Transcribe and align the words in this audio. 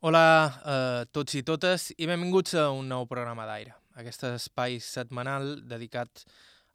Hola 0.00 0.20
a 0.64 0.74
tots 1.12 1.34
i 1.36 1.42
totes 1.44 1.90
i 2.00 2.06
benvinguts 2.08 2.54
a 2.56 2.70
un 2.72 2.86
nou 2.88 3.02
programa 3.04 3.44
d'aire, 3.44 3.74
aquest 4.00 4.22
espai 4.24 4.78
setmanal 4.80 5.58
dedicat 5.68 6.22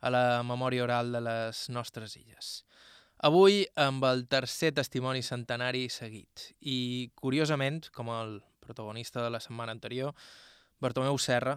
a 0.05 0.11
la 0.13 0.43
memòria 0.45 0.83
oral 0.83 1.09
de 1.09 1.23
les 1.25 1.63
nostres 1.73 2.13
illes. 2.19 2.49
Avui 3.25 3.63
amb 3.81 4.05
el 4.05 4.27
tercer 4.29 4.75
testimoni 4.77 5.25
centenari 5.25 5.87
seguit 5.89 6.43
i, 6.61 7.09
curiosament, 7.17 7.87
com 7.97 8.11
el 8.13 8.35
protagonista 8.61 9.23
de 9.25 9.31
la 9.33 9.41
setmana 9.41 9.73
anterior, 9.73 10.13
Bartomeu 10.77 11.17
Serra, 11.17 11.55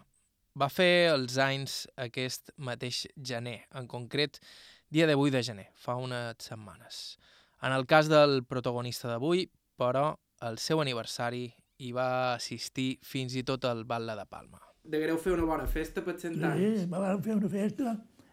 va 0.57 0.71
fer 0.73 1.11
els 1.11 1.37
anys 1.37 1.82
aquest 2.00 2.48
mateix 2.57 3.03
gener, 3.21 3.59
en 3.77 3.91
concret 3.93 4.41
dia 4.89 5.05
de 5.05 5.19
8 5.21 5.37
de 5.37 5.45
gener, 5.50 5.69
fa 5.77 6.00
unes 6.00 6.48
setmanes. 6.48 7.19
En 7.61 7.77
el 7.77 7.85
cas 7.85 8.09
del 8.09 8.41
protagonista 8.48 9.12
d'avui, 9.12 9.50
però, 9.77 10.14
el 10.41 10.59
seu 10.62 10.80
aniversari 10.80 11.48
i 11.79 11.93
va 11.95 12.35
assistir 12.35 12.99
fins 13.07 13.35
i 13.39 13.45
tot 13.47 13.65
al 13.68 13.85
Batlle 13.86 14.17
de 14.19 14.25
Palma. 14.27 14.59
Deguereu 14.89 15.19
fer 15.23 15.32
una 15.36 15.46
bona 15.46 15.67
festa 15.71 16.03
per 16.03 16.17
cent 16.19 16.35
anys. 16.43 16.81
Sí, 16.81 16.86
me 16.91 16.99
van 17.03 17.23
fer 17.23 17.36
una 17.36 17.50
festa, 17.53 17.93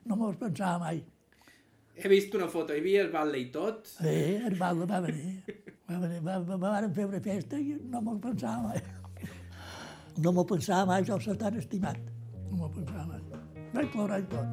no 0.10 0.18
m'ho 0.18 0.32
pensava 0.40 0.80
mai. 0.86 1.04
He 1.96 2.10
vist 2.12 2.34
una 2.36 2.48
foto, 2.52 2.74
hi 2.74 2.82
havia 2.82 3.04
el 3.06 3.12
Batlle 3.14 3.40
i 3.40 3.46
tot. 3.54 3.86
Sí, 4.00 4.16
el 4.50 4.58
Batlle 4.60 4.88
va 4.90 5.00
venir. 5.06 5.36
Va 5.86 6.00
venir, 6.02 6.22
va, 6.26 6.40
va, 6.42 6.58
me 6.58 6.70
van 6.74 6.94
fer 6.96 7.06
una 7.06 7.22
festa 7.22 7.62
i 7.62 7.78
no 7.78 8.02
m'ho 8.02 8.18
pensava 8.24 8.72
mai. 8.72 8.82
No 10.18 10.32
m'ho 10.34 10.46
pensava 10.48 10.86
mai, 10.90 11.06
jo 11.06 11.20
s'ha 11.22 11.36
tan 11.38 11.60
estimat. 11.62 12.00
No 12.50 12.64
m'ho 12.64 12.70
pensava 12.74 13.06
mai. 13.12 13.22
Vaig 13.76 13.88
plorar 13.94 14.20
i 14.24 14.28
tot. 14.32 14.48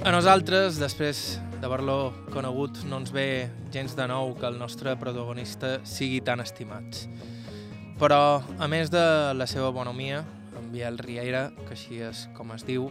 A 0.00 0.10
nosaltres, 0.14 0.78
després 0.80 1.40
d'haver-lo 1.60 2.26
conegut, 2.32 2.78
no 2.88 3.02
ens 3.02 3.12
ve 3.12 3.50
gens 3.72 3.92
de 3.96 4.06
nou 4.08 4.32
que 4.38 4.48
el 4.48 4.58
nostre 4.58 4.94
protagonista 4.96 5.78
sigui 5.84 6.22
tan 6.24 6.40
estimat. 6.40 7.04
Però, 8.00 8.40
a 8.40 8.68
més 8.72 8.88
de 8.88 9.02
la 9.36 9.46
seva 9.50 9.68
bonomia, 9.76 10.22
en 10.56 10.70
Biel 10.72 10.96
Riera, 10.98 11.50
que 11.66 11.76
així 11.76 12.00
és 12.00 12.24
com 12.36 12.54
es 12.56 12.64
diu, 12.64 12.88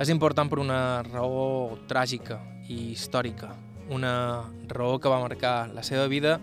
és 0.00 0.08
important 0.08 0.48
per 0.48 0.60
una 0.62 1.02
raó 1.04 1.76
tràgica 1.90 2.40
i 2.68 2.94
històrica, 2.94 3.52
una 3.92 4.48
raó 4.72 4.96
que 4.98 5.12
va 5.12 5.20
marcar 5.20 5.68
la 5.76 5.84
seva 5.84 6.06
vida 6.08 6.38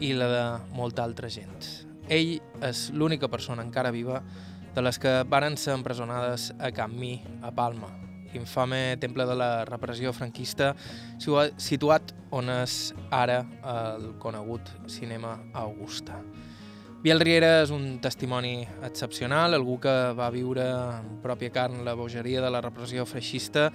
i 0.00 0.12
la 0.12 0.28
de 0.28 0.46
molta 0.76 1.04
altra 1.04 1.32
gent. 1.32 1.56
Ell 2.12 2.36
és 2.62 2.90
l'única 2.92 3.32
persona 3.32 3.64
encara 3.64 3.94
viva 3.94 4.20
de 4.76 4.84
les 4.84 5.00
que 5.00 5.22
varen 5.24 5.56
ser 5.56 5.72
empresonades 5.78 6.52
a 6.60 6.70
Camp 6.76 6.92
Mi, 6.92 7.16
a 7.40 7.54
Palma, 7.56 7.88
l'infame 8.36 8.98
temple 9.02 9.26
de 9.26 9.36
la 9.40 9.50
repressió 9.64 10.12
franquista 10.12 10.74
situat 11.18 12.12
on 12.36 12.52
és 12.52 12.92
ara 13.10 13.40
el 13.72 14.12
conegut 14.22 14.68
cinema 14.86 15.38
Augusta. 15.56 16.20
Biel 17.06 17.20
Riera 17.20 17.60
és 17.62 17.70
un 17.70 18.00
testimoni 18.02 18.64
excepcional, 18.82 19.54
algú 19.54 19.76
que 19.78 19.92
va 20.18 20.26
viure 20.34 20.64
en 20.66 21.20
pròpia 21.22 21.52
carn 21.54 21.84
la 21.86 21.94
bogeria 21.94 22.40
de 22.42 22.50
la 22.50 22.62
repressió 22.64 23.04
feixista, 23.06 23.68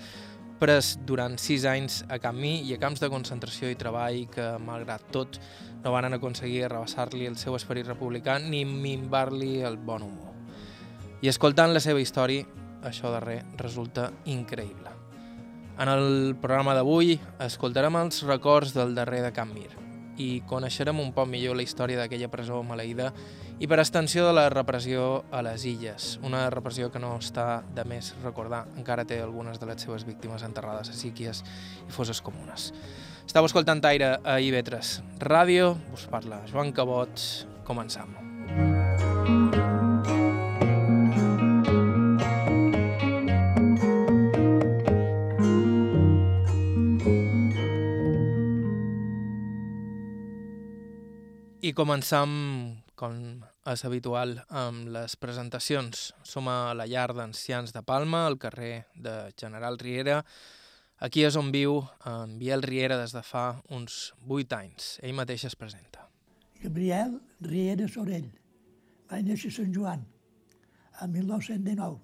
pres 0.61 0.97
durant 1.07 1.37
sis 1.41 1.63
anys 1.65 2.01
a 2.11 2.19
Camp 2.21 2.37
Mi 2.37 2.59
i 2.67 2.75
a 2.75 2.79
camps 2.81 2.99
de 3.01 3.09
concentració 3.09 3.71
i 3.71 3.77
treball 3.79 4.25
que, 4.29 4.47
malgrat 4.61 5.07
tot, 5.15 5.39
no 5.81 5.93
van 5.95 6.13
aconseguir 6.13 6.65
arrabassar-li 6.67 7.25
el 7.29 7.37
seu 7.39 7.55
esperit 7.57 7.87
republicà 7.89 8.35
ni 8.43 8.65
minvar-li 8.65 9.61
el 9.65 9.79
bon 9.81 10.05
humor. 10.05 10.35
I 11.21 11.31
escoltant 11.31 11.73
la 11.73 11.81
seva 11.81 12.01
història, 12.01 12.45
això 12.87 13.11
darrer 13.13 13.41
resulta 13.57 14.09
increïble. 14.25 14.89
En 15.81 15.89
el 15.89 16.35
programa 16.41 16.75
d'avui 16.77 17.15
escoltarem 17.41 17.95
els 18.01 18.21
records 18.27 18.75
del 18.75 18.93
darrer 18.95 19.23
de 19.25 19.31
Can 19.33 19.53
Mir 19.53 19.69
i 20.21 20.41
coneixerem 20.45 20.99
un 21.01 21.13
poc 21.15 21.29
millor 21.31 21.55
la 21.57 21.65
història 21.65 21.97
d'aquella 21.97 22.29
presó 22.29 22.59
maleïda 22.67 23.09
i 23.61 23.69
per 23.69 23.79
extensió 23.79 24.25
de 24.27 24.33
la 24.33 24.47
repressió 24.49 25.23
a 25.31 25.41
les 25.45 25.65
illes, 25.69 26.15
una 26.25 26.47
repressió 26.53 26.91
que 26.91 27.01
no 27.01 27.13
està 27.21 27.61
de 27.75 27.85
més 27.87 28.11
recordar, 28.23 28.65
encara 28.77 29.05
té 29.05 29.21
algunes 29.21 29.61
de 29.61 29.69
les 29.69 29.85
seves 29.85 30.05
víctimes 30.07 30.43
enterrades 30.45 30.89
a 30.89 30.97
síquies 30.97 31.43
i 31.87 31.93
fosses 31.93 32.21
comunes. 32.25 32.71
Estau 33.25 33.45
escoltant 33.47 33.83
Aire 33.85 34.17
a 34.25 34.39
IB3 34.41 34.97
Ràdio, 35.21 35.75
us 35.93 36.09
parla 36.11 36.43
Joan 36.51 36.73
Cabot, 36.73 37.29
començam. 37.65 38.30
I 51.71 51.73
començam, 51.77 52.31
com 52.99 53.13
és 53.71 53.81
habitual, 53.87 54.33
amb 54.61 54.89
les 54.91 55.13
presentacions. 55.15 56.09
Som 56.27 56.49
a 56.51 56.73
la 56.75 56.83
llar 56.83 57.13
d'ancians 57.15 57.71
de 57.71 57.79
Palma, 57.87 58.25
al 58.27 58.35
carrer 58.41 58.89
de 59.05 59.13
General 59.39 59.79
Riera. 59.79 60.17
Aquí 60.99 61.23
és 61.23 61.37
on 61.39 61.53
viu 61.55 61.77
en 62.11 62.35
Biel 62.41 62.65
Riera 62.67 62.99
des 62.99 63.15
de 63.15 63.23
fa 63.23 63.45
uns 63.71 64.11
8 64.27 64.59
anys. 64.59 64.91
Ell 64.99 65.15
mateix 65.15 65.47
es 65.47 65.55
presenta. 65.55 66.09
Gabriel 66.59 67.21
Riera 67.39 67.87
Sorell. 67.87 68.27
Vaig 69.07 69.31
néixer 69.31 69.55
a 69.55 69.59
Sant 69.61 69.71
Joan, 69.71 70.03
a 70.99 71.07
1919, 71.07 71.99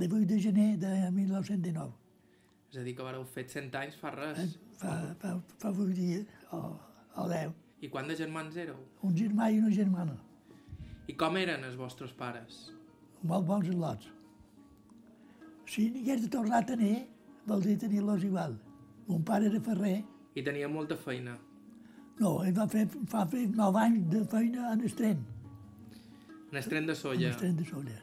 de 0.00 0.08
8 0.08 0.26
de 0.32 0.44
gener 0.48 0.70
de 0.80 0.96
1919. 1.20 1.98
És 2.72 2.80
a 2.80 2.86
dir, 2.86 2.96
que 2.96 3.04
vareu 3.04 3.28
fet 3.28 3.52
100 3.52 3.82
anys 3.84 4.00
fa 4.00 4.14
Eh, 4.14 4.20
res. 4.22 4.60
Fa, 4.80 5.00
fa, 5.20 5.40
fa 5.58 5.74
8 5.74 5.98
dies, 6.00 6.24
o, 6.56 6.78
o 7.20 7.28
10. 7.28 7.60
I 7.80 7.88
quant 7.88 8.08
de 8.10 8.16
germans 8.16 8.56
éreu? 8.60 8.76
Un 9.06 9.14
germà 9.16 9.48
i 9.52 9.58
una 9.58 9.70
germana. 9.72 10.16
I 11.08 11.14
com 11.18 11.36
eren 11.40 11.64
els 11.64 11.76
vostres 11.80 12.12
pares? 12.12 12.68
molt 13.22 13.44
bons 13.44 13.66
al·lots. 13.68 14.06
Si 15.68 15.90
n'hagués 15.92 16.22
de 16.22 16.28
tornar 16.32 16.62
a 16.62 16.66
tenir, 16.66 17.06
vol 17.46 17.60
dir 17.62 17.76
tenir-los 17.78 18.22
igual. 18.24 18.54
Mon 19.08 19.22
pare 19.22 19.46
era 19.50 19.60
ferrer. 19.60 19.98
I 20.34 20.42
tenia 20.42 20.68
molta 20.68 20.96
feina. 20.96 21.34
No, 22.20 22.42
ell 22.44 22.54
va 22.56 22.66
fer, 22.68 22.86
fa 23.08 23.26
fer 23.28 23.46
9 23.50 23.80
anys 23.82 24.06
de 24.12 24.22
feina 24.32 24.72
en 24.72 24.80
estren, 24.88 25.20
En 26.50 26.58
estren 26.58 26.86
de 26.86 26.92
en 26.92 26.96
solla. 26.98 27.28
estren 27.30 27.56
de 27.56 27.64
solla. 27.64 27.98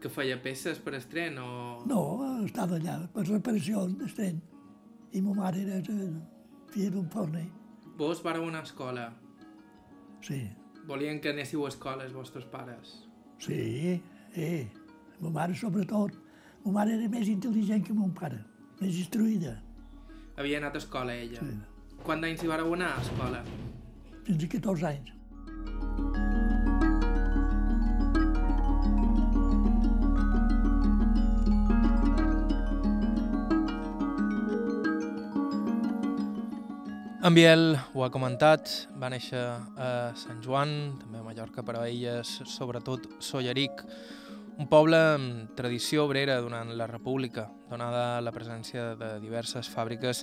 Que 0.00 0.08
feia 0.08 0.40
peces 0.42 0.78
per 0.78 0.94
estren 0.94 1.38
o... 1.38 1.84
No, 1.86 2.00
estava 2.44 2.76
allà 2.76 2.96
per 3.12 3.26
reparació 3.28 3.86
d'estren. 3.86 4.40
I 5.12 5.20
ma 5.20 5.34
mare 5.34 5.62
era 5.62 5.78
eh, 5.78 6.10
filla 6.72 6.90
d'un 6.90 7.08
forner. 7.10 7.46
Vos 7.98 8.22
vareu 8.22 8.46
anar 8.48 8.60
a 8.60 8.68
escola. 8.68 9.12
Sí, 10.22 10.48
Volien 10.88 11.18
que 11.20 11.28
anéssiu 11.34 11.66
a 11.66 11.68
escola 11.68 12.04
els 12.06 12.14
vostres 12.16 12.44
pares. 12.48 12.94
sí, 13.38 14.00
eh. 14.34 14.66
Ma 15.20 15.30
mare 15.30 15.54
sobretot. 15.54 16.14
Ma 16.64 16.72
mare 16.72 16.94
era 16.94 17.08
més 17.10 17.28
intel·ligent 17.28 17.84
que 17.84 17.92
mon 17.92 18.12
pare, 18.14 18.38
més 18.80 18.96
instruïda. 19.02 19.56
Havia 20.38 20.58
anat 20.62 20.74
a 20.78 20.78
escola 20.78 21.14
ella. 21.14 21.42
Sí. 21.42 21.58
Quant 22.06 22.20
d'anys 22.22 22.42
hi 22.42 22.48
vareu 22.48 22.72
anar 22.74 22.92
a 22.96 23.02
escola? 23.02 23.42
Fins 24.24 24.44
a 24.44 24.48
14 24.54 24.86
anys. 24.92 25.12
En 37.18 37.34
Biel 37.34 37.72
ho 37.98 38.04
ha 38.06 38.12
comentat, 38.14 38.70
va 38.94 39.08
néixer 39.10 39.40
a 39.42 39.86
Sant 40.14 40.38
Joan, 40.44 40.70
també 41.00 41.18
a 41.18 41.24
Mallorca, 41.26 41.64
però 41.66 41.80
ell 41.82 42.04
és 42.12 42.30
sobretot 42.46 43.08
Solleric, 43.18 43.80
un 44.62 44.68
poble 44.70 45.00
amb 45.16 45.56
tradició 45.58 46.04
obrera 46.06 46.36
durant 46.44 46.70
la 46.78 46.86
República, 46.86 47.48
donada 47.70 48.20
la 48.22 48.30
presència 48.30 48.92
de 49.00 49.08
diverses 49.24 49.66
fàbriques 49.66 50.20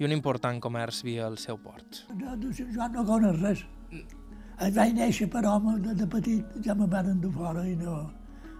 i 0.00 0.08
un 0.08 0.14
important 0.16 0.58
comerç 0.64 1.04
via 1.06 1.28
el 1.30 1.38
seu 1.38 1.60
port. 1.62 2.00
No, 2.18 2.34
de 2.34 2.50
Sant 2.58 2.72
Joan 2.74 2.98
no 2.98 3.04
conec 3.06 3.38
res. 3.38 3.62
Em 3.92 4.74
vaig 4.74 4.96
néixer, 4.98 5.28
però 5.30 5.60
home, 5.60 5.76
de, 5.84 5.94
de 6.00 6.08
petit 6.10 6.56
ja 6.66 6.74
me 6.74 6.88
van 6.90 7.20
de 7.22 7.30
fora 7.36 7.62
i 7.70 7.76
no, 7.78 8.00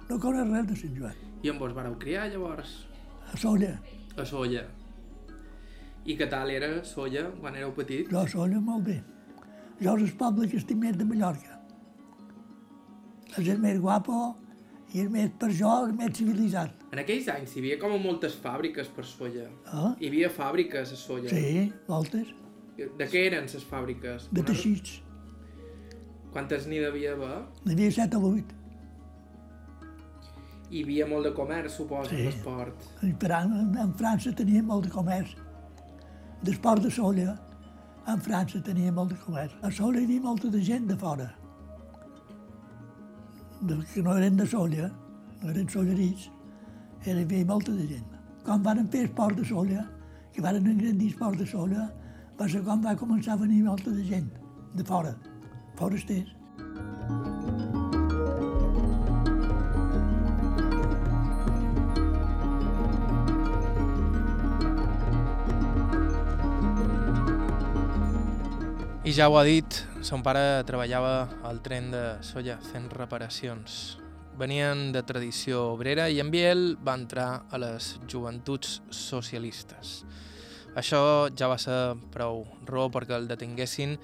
no 0.06 0.20
conec 0.22 0.54
res 0.54 0.70
de 0.70 0.78
Sant 0.84 0.94
Joan. 1.00 1.18
I 1.42 1.50
on 1.50 1.58
vos 1.58 1.74
vareu 1.74 1.98
criar, 1.98 2.28
llavors? 2.30 2.76
A 3.26 3.42
Solla, 3.42 3.74
A 4.14 4.28
Solla. 4.28 4.62
I 6.04 6.16
què 6.18 6.26
tal 6.30 6.50
era 6.50 6.68
Solla 6.84 7.28
quan 7.40 7.54
éreu 7.54 7.72
petit? 7.76 8.08
jo 8.10 8.18
a 8.18 8.28
Solla 8.28 8.60
molt 8.60 8.84
bé. 8.88 9.02
Jo 9.82 9.96
és 9.96 10.02
el 10.10 10.16
poble 10.18 10.48
que 10.48 10.56
estic 10.58 10.76
més 10.78 10.96
de 10.98 11.04
Mallorca. 11.04 11.58
És 13.38 13.48
el 13.48 13.58
més 13.58 13.78
guapo 13.80 14.36
i 14.92 15.00
el 15.00 15.08
més, 15.10 15.30
per 15.38 15.48
jo, 15.56 15.70
el 15.86 15.92
més 15.96 16.12
civilitzat. 16.18 16.74
En 16.92 16.98
aquells 17.00 17.28
anys 17.32 17.54
hi 17.56 17.60
havia 17.62 17.78
com 17.80 17.94
moltes 18.02 18.34
fàbriques 18.36 18.90
per 18.92 19.04
Solla. 19.08 19.46
Eh? 19.48 19.92
Hi 20.00 20.08
havia 20.10 20.28
fàbriques 20.30 20.92
a 20.92 20.96
Solla. 20.96 21.30
Sí, 21.30 21.70
moltes, 21.88 22.34
De 22.76 23.06
què 23.06 23.26
eren 23.28 23.44
les 23.46 23.64
fàbriques? 23.68 24.28
de 24.32 24.42
teixits. 24.42 24.98
Quantes 26.32 26.66
n'hi 26.66 26.78
devia 26.80 27.12
haver? 27.12 27.42
N'hi 27.64 27.72
havia 27.74 27.90
set 27.92 28.14
o 28.14 28.20
vuit. 28.20 28.52
Hi 30.72 30.82
havia 30.82 31.06
molt 31.06 31.24
de 31.28 31.32
comerç, 31.36 31.72
suposo, 31.76 32.10
Sí. 32.10 33.12
Fran 33.20 33.52
en, 33.52 33.76
en 33.78 33.92
França 33.94 34.32
tenia 34.32 34.62
molt 34.62 34.86
de 34.86 34.90
comerç. 34.90 35.34
D'esport 36.42 36.82
de 36.82 36.90
Solla, 36.90 37.36
en 38.10 38.22
França 38.22 38.58
tenia 38.66 38.90
molt 38.90 39.12
de 39.12 39.16
comerç. 39.22 39.52
A 39.62 39.68
Solla 39.70 40.00
hi 40.00 40.08
havia 40.08 40.22
molta 40.24 40.48
de 40.50 40.58
gent 40.66 40.88
de 40.88 40.96
fora, 40.98 41.28
de, 43.60 43.76
que 43.92 44.02
no 44.02 44.16
eren 44.18 44.40
de 44.40 44.46
Solla, 44.50 44.88
no 45.38 45.52
eren 45.52 45.68
sollerits, 45.70 46.24
era, 47.04 47.20
hi 47.20 47.22
havia 47.28 47.46
molta 47.46 47.70
de 47.76 47.86
gent. 47.92 48.18
Quan 48.42 48.64
van 48.66 48.82
fer 48.90 49.04
esport 49.06 49.38
de 49.38 49.46
Solla, 49.46 49.84
que 50.34 50.42
van 50.42 50.58
engrandir 50.58 51.12
esport 51.12 51.38
de 51.38 51.46
Solla, 51.46 51.86
va 52.40 52.48
ser 52.50 52.64
quan 52.66 52.82
va 52.82 52.96
començar 52.98 53.36
a 53.36 53.42
venir 53.44 53.62
molta 53.62 53.94
de 53.94 54.02
gent, 54.10 54.26
de 54.74 54.86
fora, 54.90 55.14
forasters. 55.78 56.34
I 69.12 69.14
ja 69.14 69.26
ho 69.28 69.34
ha 69.36 69.42
dit, 69.44 69.74
son 70.00 70.22
pare 70.24 70.62
treballava 70.64 71.26
al 71.44 71.58
tren 71.60 71.90
de 71.92 72.00
Solla 72.24 72.54
fent 72.64 72.86
reparacions. 72.96 73.98
Venien 74.40 74.86
de 74.94 75.02
tradició 75.04 75.66
obrera 75.74 76.06
i 76.08 76.16
en 76.22 76.30
Biel 76.32 76.62
va 76.80 76.94
entrar 76.96 77.26
a 77.52 77.58
les 77.60 77.90
joventuts 78.08 78.78
socialistes. 78.88 79.90
Això 80.80 81.28
ja 81.36 81.50
va 81.52 81.58
ser 81.60 81.76
prou 82.14 82.46
raó 82.70 82.86
perquè 82.94 83.18
el 83.18 83.28
detinguessin 83.28 83.98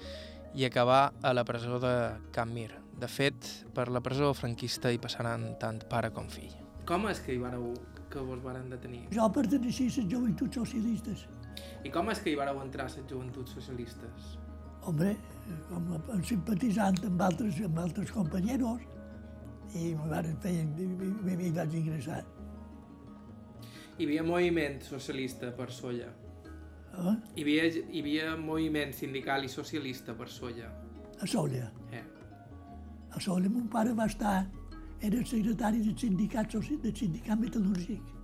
i 0.53 0.67
acabar 0.67 0.99
a 1.25 1.31
la 1.33 1.43
presó 1.47 1.79
de 1.81 1.95
Can 2.35 2.53
Mir. 2.53 2.69
De 2.93 3.09
fet, 3.09 3.47
per 3.73 3.87
la 3.89 4.03
presó 4.05 4.29
franquista 4.37 4.91
hi 4.93 5.01
passaran 5.01 5.55
tant 5.63 5.79
pare 5.89 6.11
com 6.13 6.29
fill. 6.29 6.53
Com 6.85 7.09
és 7.09 7.23
que 7.25 7.33
hi 7.33 7.39
vareu, 7.41 7.71
que 8.13 8.27
vos 8.27 8.45
varen 8.45 8.69
detenir? 8.69 9.07
Jo 9.17 9.25
perteneixia 9.33 9.89
a 9.89 9.97
les 10.03 10.13
joventuts 10.13 10.61
socialistes. 10.61 11.25
I 11.81 11.89
com 11.89 12.13
és 12.13 12.21
que 12.21 12.29
hi 12.29 12.37
vareu 12.37 12.61
entrar 12.61 12.85
a 12.85 12.93
les 12.93 13.09
joventuts 13.09 13.57
socialistes? 13.57 14.37
Hombre, 14.87 15.15
com 15.67 15.91
a 15.97 16.21
simpatitzant 16.23 17.01
amb 17.07 17.21
altres, 17.21 17.59
amb 17.65 17.79
altres 17.83 18.11
companyeros, 18.15 18.81
i 19.75 19.93
me 19.95 20.09
van 20.09 20.29
fer, 20.43 20.53
i, 20.55 21.51
vaig 21.55 21.75
ingressar. 21.81 22.23
Hi 23.99 24.07
havia 24.07 24.23
moviment 24.23 24.79
socialista 24.85 25.51
per 25.55 25.69
Solla. 25.75 26.07
Eh? 26.09 27.15
Hi 27.35 27.43
havia, 27.43 27.65
hi 27.67 28.03
havia 28.03 28.35
moviment 28.39 28.95
sindical 28.95 29.43
i 29.43 29.51
socialista 29.51 30.15
per 30.15 30.29
Solla. 30.31 30.71
A 31.19 31.27
Solla. 31.27 31.67
Eh. 31.91 32.05
A 33.11 33.19
Solla 33.19 33.49
mon 33.49 33.67
pare 33.67 33.93
va 33.93 34.07
estar, 34.07 34.47
era 35.01 35.25
secretari 35.25 35.83
del 35.83 35.97
sindicat, 35.97 36.55
del 36.55 36.95
sindicat 36.95 37.43
metal·lúrgic. 37.43 38.15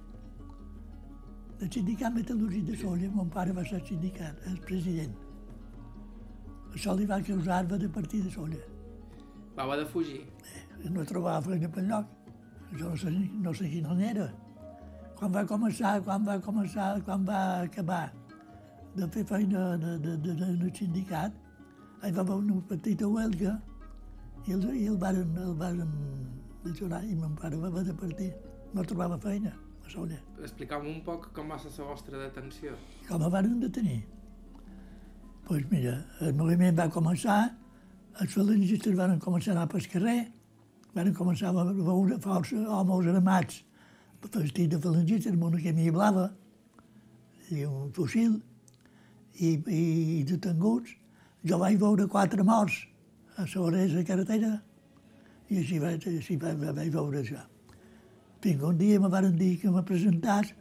Del 1.59 1.71
sindicat 1.71 2.15
metal·lúrgic 2.15 2.71
de 2.71 2.79
Solla, 2.79 3.11
mon 3.11 3.29
pare 3.29 3.53
va 3.55 3.67
ser 3.67 3.83
sindicat, 3.85 4.41
el 4.47 4.59
president. 4.65 5.24
Això 6.75 6.93
li 6.99 7.05
va 7.07 7.21
causar 7.23 7.61
arva 7.61 7.77
de 7.79 7.87
partir 7.87 8.21
de 8.23 8.31
Solla. 8.31 8.59
Va 9.55 9.63
haver 9.63 9.77
de 9.83 9.85
fugir. 9.91 10.21
no 10.91 11.05
trobava 11.05 11.41
feina 11.41 11.69
per 11.69 11.83
lloc. 11.83 12.05
Jo 12.75 12.89
no 12.89 12.97
sé, 12.97 13.11
no 13.45 13.53
sé 13.53 13.69
quina 13.69 13.95
era. 14.09 14.27
Quan 15.15 15.31
va 15.31 15.45
començar, 15.47 16.01
quan 16.03 16.25
va 16.27 16.35
començar, 16.43 17.01
quan 17.05 17.23
va 17.25 17.61
acabar 17.61 18.11
de 18.95 19.07
fer 19.07 19.23
feina 19.25 19.77
de, 19.77 19.97
de, 19.99 20.17
de, 20.17 20.33
de, 20.41 20.49
de 20.63 20.71
sindicat, 20.75 21.31
hi 22.03 22.11
va 22.11 22.21
haver 22.21 22.35
una 22.35 22.59
petita 22.67 23.07
huelga 23.07 23.55
i 24.45 24.51
el, 24.51 24.65
i 24.75 24.87
el 24.91 24.97
varen, 24.97 25.31
el 25.45 25.55
varen 25.61 25.93
desjorar 26.65 27.03
i 27.07 27.15
mon 27.15 27.35
pare 27.39 27.55
va 27.61 27.71
haver 27.71 27.85
de 27.87 27.93
partir. 27.93 28.33
No 28.73 28.83
trobava 28.83 29.17
feina 29.17 29.55
a 29.55 29.89
Solla. 29.89 30.19
Explica'm 30.43 30.91
un 30.91 30.99
poc 31.07 31.31
com 31.31 31.55
va 31.55 31.57
ser 31.63 31.71
la 31.77 31.87
vostra 31.93 32.19
detenció. 32.19 32.75
Com 33.07 33.23
el 33.23 33.31
varen 33.31 33.59
detenir? 33.63 34.01
Pues 35.45 35.63
mira, 35.69 35.99
el 36.25 36.33
moviment 36.33 36.73
va 36.77 36.87
començar, 36.89 37.37
els 38.21 38.33
falangistes 38.33 38.95
van 38.97 39.19
començar 39.21 39.53
a 39.53 39.55
anar 39.59 39.67
pel 39.69 39.85
carrer, 39.91 40.19
van 40.95 41.13
començar 41.13 41.51
a 41.51 41.65
veure 41.69 42.17
força 42.23 42.63
homes 42.79 43.09
armats 43.13 43.61
vestits 44.33 44.71
de 44.73 44.79
falangistes 44.81 45.33
amb 45.33 45.43
una 45.43 45.61
camisa 45.61 45.93
blava 45.93 46.25
i 47.53 47.65
un 47.65 47.91
fusil 47.93 48.39
i, 49.37 49.53
i, 49.53 49.81
i 50.19 50.23
detenguts. 50.25 50.95
Jo 51.45 51.59
vaig 51.61 51.77
veure 51.77 52.07
quatre 52.09 52.43
morts 52.43 52.81
a 53.37 53.45
sobre 53.45 53.85
la 53.91 54.03
carretera 54.03 54.55
i 55.49 55.59
així 55.61 55.77
vaig, 55.79 56.07
així 56.09 56.37
vaig, 56.41 56.57
vaig 56.57 56.89
veure 56.89 57.21
això. 57.21 57.43
Fins 58.41 58.63
un 58.63 58.77
dia 58.77 58.99
me 58.99 59.09
van 59.09 59.35
dir 59.37 59.57
que 59.61 59.69
me 59.69 59.83
presentàs 59.85 60.55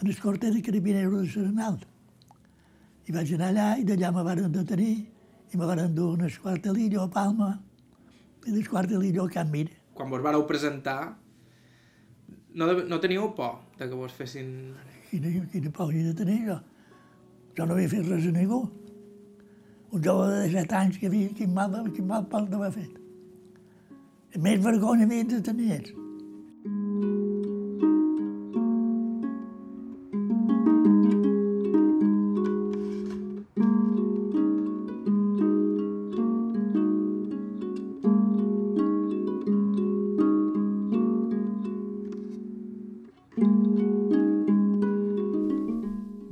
en 0.00 0.08
el 0.08 0.16
corte 0.20 0.50
de 0.50 0.62
carabineros 0.62 1.26
de 1.26 1.32
Serenal. 1.32 1.82
I 3.04 3.12
vaig 3.12 3.34
anar 3.36 3.50
allà 3.52 3.66
i 3.80 3.84
d'allà 3.84 4.10
me 4.14 4.22
van 4.24 4.52
detenir 4.52 4.94
i 5.52 5.58
me 5.60 5.66
van 5.68 5.94
dur 5.94 6.14
a 6.20 6.26
Esquartelillo 6.26 7.02
a 7.04 7.10
Palma 7.12 7.50
i 8.46 8.52
d'Esquartelillo 8.52 9.24
a 9.24 9.30
Can 9.30 9.50
Mir. 9.50 9.68
Quan 9.94 10.10
vos 10.10 10.22
vareu 10.24 10.44
presentar, 10.48 11.14
no, 12.54 12.66
de, 12.66 12.84
no 12.88 13.00
teníeu 13.00 13.34
por 13.34 13.60
de 13.78 13.88
que 13.88 13.94
vos 13.94 14.12
fessin... 14.12 14.74
Quina, 15.10 15.30
quina 15.52 15.70
por 15.70 15.92
hi 15.94 16.02
de 16.08 16.14
tenir 16.14 16.40
jo? 16.48 16.58
Jo 17.54 17.66
no 17.66 17.76
havia 17.76 17.92
fet 17.92 18.08
res 18.08 18.26
a 18.26 18.32
ningú. 18.34 18.62
Un 19.94 20.02
jove 20.02 20.30
de 20.32 20.46
17 20.48 20.78
anys 20.80 20.98
que 20.98 21.06
havia, 21.06 21.28
quin 21.38 21.52
mal, 21.54 21.76
quin 21.94 22.08
mal 22.08 22.24
pal 22.30 22.48
d'haver 22.50 22.72
fet. 22.74 22.96
Més 24.42 24.64
vergonya 24.64 25.06
havien 25.06 25.28
de 25.30 25.42
tenir 25.44 25.70
ells. 25.76 26.03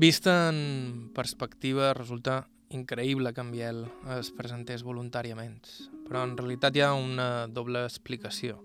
Vista 0.03 0.49
en 0.49 1.13
perspectiva, 1.15 1.93
resulta 1.95 2.49
increïble 2.75 3.31
que 3.31 3.41
en 3.41 3.51
Biel 3.55 3.77
es 4.17 4.33
presentés 4.35 4.83
voluntàriament, 4.83 5.61
però 6.09 6.25
en 6.27 6.33
realitat 6.41 6.75
hi 6.75 6.81
ha 6.83 6.89
una 6.99 7.27
doble 7.47 7.85
explicació. 7.87 8.57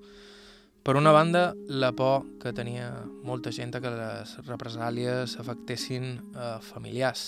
Per 0.81 0.95
una 0.97 1.11
banda, 1.13 1.51
la 1.69 1.91
por 1.93 2.25
que 2.41 2.55
tenia 2.57 2.87
molta 3.21 3.53
gent 3.53 3.75
que 3.75 3.91
les 3.93 4.31
represàlies 4.47 5.35
afectessin 5.37 6.07
a 6.33 6.47
familiars. 6.57 7.27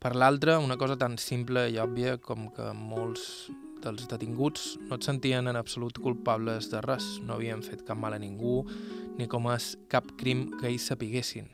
Per 0.00 0.14
l'altra, 0.16 0.56
una 0.56 0.80
cosa 0.80 0.96
tan 0.96 1.18
simple 1.20 1.66
i 1.68 1.76
òbvia 1.76 2.16
com 2.16 2.48
que 2.56 2.70
molts 2.72 3.50
dels 3.84 4.08
detinguts 4.08 4.78
no 4.86 4.96
et 4.96 5.04
sentien 5.04 5.52
en 5.52 5.60
absolut 5.60 6.00
culpables 6.00 6.72
de 6.72 6.80
res, 6.88 7.18
no 7.20 7.36
havien 7.36 7.60
fet 7.60 7.84
cap 7.84 8.00
mal 8.00 8.16
a 8.16 8.22
ningú, 8.22 8.62
ni 9.20 9.28
com 9.28 9.52
és 9.52 9.74
cap 9.92 10.08
crim 10.16 10.54
que 10.56 10.72
ells 10.72 10.88
sapiguessin. 10.88 11.52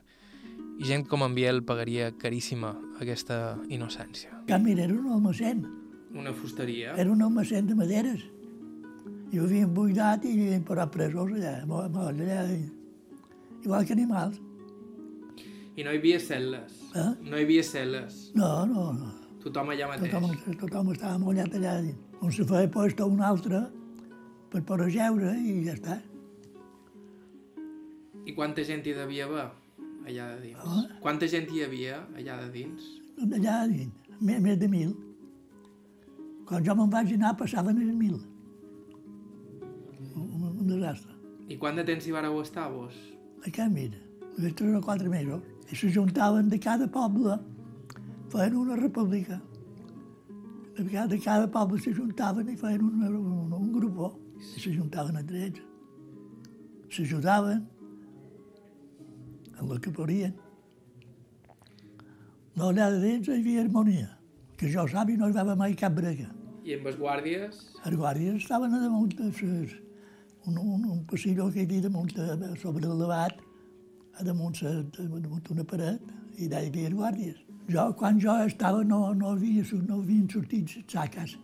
I 0.80 0.84
gent 0.88 1.06
com 1.08 1.22
en 1.26 1.34
Biel 1.36 1.62
pagaria 1.68 2.10
caríssima 2.18 2.72
aquesta 3.00 3.56
innocència. 3.68 4.32
Can 4.48 4.64
Mir 4.64 4.78
era 4.80 4.94
un 4.94 5.10
almacén, 5.12 5.64
Una 6.14 6.32
fusteria. 6.32 6.94
era 6.96 7.10
un 7.10 7.22
almacén 7.22 7.66
de 7.66 7.74
maderes. 7.74 8.22
I 9.32 9.38
ho 9.38 9.44
havien 9.44 9.72
buidat 9.74 10.24
i 10.24 10.32
hi 10.32 10.46
havien 10.46 10.64
posat 10.64 10.90
presos 10.92 11.30
allà, 11.32 11.62
allà, 11.64 12.40
igual 13.64 13.86
que 13.86 13.92
animals. 13.92 14.40
I 15.76 15.84
no 15.84 15.92
hi 15.92 15.96
havia 16.02 16.18
cel·les. 16.20 16.72
Eh? 16.94 17.10
No 17.24 17.38
hi 17.38 17.44
havia 17.46 17.62
cel·les. 17.64 18.32
No, 18.34 18.66
no, 18.66 18.92
no. 18.92 19.12
Tothom 19.42 19.70
allà 19.72 19.88
mateix. 19.88 20.12
Tothom, 20.12 20.56
tothom 20.60 20.92
estava 20.92 21.18
mullat 21.18 21.54
allà. 21.56 21.78
On 22.20 22.30
se 22.30 22.44
feia 22.44 22.68
posta 22.70 23.06
un 23.06 23.20
altre 23.24 23.64
per 24.50 24.60
poder 24.68 24.90
jeure 24.92 25.32
i 25.40 25.62
ja 25.64 25.72
està. 25.78 25.96
I 28.26 28.34
quanta 28.36 28.62
gent 28.62 28.84
hi 28.86 28.92
devia 28.94 29.24
haver 29.26 29.48
allà 30.06 30.28
de 30.34 30.40
dins? 30.48 30.58
Ah. 30.64 30.82
Quanta 31.02 31.28
gent 31.30 31.48
hi 31.52 31.62
havia 31.64 32.02
allà 32.18 32.38
de 32.42 32.50
dins? 32.54 32.90
Allà 33.22 33.56
dins, 33.70 34.12
més, 34.20 34.40
més 34.42 34.58
de 34.58 34.68
mil. 34.68 34.92
Quan 36.48 36.64
jo 36.66 36.76
me'n 36.78 36.90
vaig 36.92 37.12
anar 37.16 37.34
passaven 37.38 37.80
els 37.80 37.94
mil. 37.96 38.18
Un, 40.14 40.26
un, 40.26 40.48
un 40.50 40.66
desastre. 40.66 41.14
I 41.48 41.58
quant 41.60 41.78
de 41.78 41.84
temps 41.86 42.06
hi 42.06 42.14
vareu 42.14 42.40
estar, 42.42 42.68
vos? 42.72 42.96
A 43.46 43.50
Can 43.54 43.72
Mir, 43.74 43.90
només 44.36 44.54
tres 44.58 44.76
o 44.78 44.82
quatre 44.84 45.08
mesos. 45.12 45.42
I 45.72 45.78
se 45.78 45.88
juntaven 45.94 46.50
de 46.52 46.58
cada 46.60 46.86
poble, 46.90 47.38
feien 48.32 48.56
una 48.60 48.76
república. 48.76 49.40
De 50.76 50.84
cada, 50.88 51.06
de 51.08 51.18
cada 51.20 51.48
poble 51.52 51.80
se 51.80 51.92
juntaven 51.96 52.48
i 52.48 52.56
feien 52.56 52.84
un, 52.86 53.04
un, 53.08 53.52
un 53.60 53.70
grup. 53.72 54.02
I 54.42 54.60
se 54.60 54.72
juntaven 54.74 55.16
entre 55.20 55.46
ells. 55.46 55.62
S'ajudaven 56.92 57.62
en 59.62 59.70
el 59.72 59.80
que 59.80 59.92
podien. 59.94 60.34
No, 62.56 62.68
allà 62.68 62.90
de 62.92 63.00
dins 63.00 63.28
hi 63.28 63.38
havia 63.38 63.62
harmonia. 63.64 64.08
Que 64.58 64.70
jo 64.72 64.84
sàpiga 64.90 65.22
no 65.22 65.30
hi 65.30 65.36
va 65.36 65.44
haver 65.46 65.56
mai 65.58 65.76
cap 65.78 65.94
brega. 65.96 66.28
I 66.62 66.76
amb 66.76 66.90
els 66.90 66.98
guàrdies? 66.98 67.62
Els 67.86 67.96
guàrdies 67.98 68.42
estaven 68.42 68.74
a 68.76 68.82
damunt 68.82 69.14
de 69.18 69.30
ses, 69.38 69.72
un, 70.46 70.58
un, 70.58 70.84
un 70.96 71.00
passillo 71.10 71.48
que 71.50 71.62
hi 71.62 71.66
havia 71.66 71.86
damunt 71.88 72.12
de, 72.14 72.50
sobre 72.60 72.86
el 72.86 73.00
debat, 73.00 73.40
a 74.18 74.26
damunt, 74.26 74.58
se, 74.60 74.74
damunt 74.98 75.48
una 75.54 75.64
paret, 75.64 76.12
i 76.36 76.50
d'allà 76.50 76.68
hi 76.68 76.74
havia 76.74 76.92
guàrdies. 76.98 77.40
Jo, 77.70 77.88
quan 77.98 78.20
jo 78.20 78.34
estava, 78.44 78.84
no, 78.84 79.00
no, 79.14 79.32
havia, 79.32 79.64
no 79.88 80.02
havien 80.02 80.28
sortit 80.30 80.76
les 80.76 80.86
saques. 80.92 81.34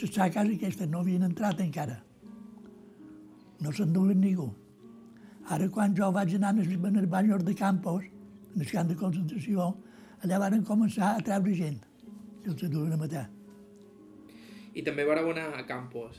Les 0.00 0.10
saques 0.10 0.52
aquestes 0.56 0.90
no 0.90 1.04
havien 1.04 1.22
entrat 1.28 1.60
encara. 1.62 2.00
No 3.62 3.72
s'enduen 3.72 4.20
ningú. 4.20 4.50
Ara, 5.52 5.68
quan 5.68 5.94
jo 5.96 6.10
vaig 6.12 6.34
anar 6.34 6.54
als 6.56 7.08
banyos 7.10 7.44
de 7.44 7.54
Campos, 7.54 8.04
en 8.54 8.60
el 8.62 8.70
camp 8.70 8.88
de 8.88 8.96
concentració, 8.96 9.74
allà 10.22 10.38
van 10.40 10.62
començar 10.64 11.14
a 11.16 11.24
treure 11.24 11.54
gent 11.54 11.80
i 12.44 12.48
els 12.52 12.62
duen 12.70 12.92
a 12.92 12.96
matar. 12.96 13.26
I 14.74 14.82
també 14.82 15.04
vareu 15.04 15.30
anar 15.30 15.50
a 15.58 15.64
Campos. 15.66 16.16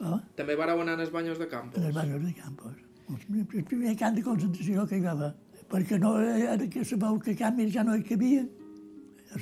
Oh? 0.00 0.18
També 0.38 0.54
vareu 0.56 0.80
anar 0.80 0.98
als 1.00 1.10
banyos 1.10 1.38
de 1.38 1.48
Campos. 1.48 1.78
En 1.80 1.90
els 1.90 1.96
banyos 1.96 2.22
de 2.24 2.32
Campos. 2.38 2.78
El 3.12 3.64
primer 3.68 3.96
camp 3.98 4.14
de 4.16 4.22
concentració 4.22 4.86
que 4.86 4.98
hi 4.98 5.04
va 5.04 5.12
haver. 5.16 5.32
Perquè 5.72 5.98
no, 6.00 6.14
ara 6.54 6.68
que 6.70 6.84
sabeu 6.84 7.18
que 7.20 7.34
canvis 7.36 7.72
ja 7.74 7.84
no 7.84 7.96
hi 7.96 8.04
cabien. 8.06 8.48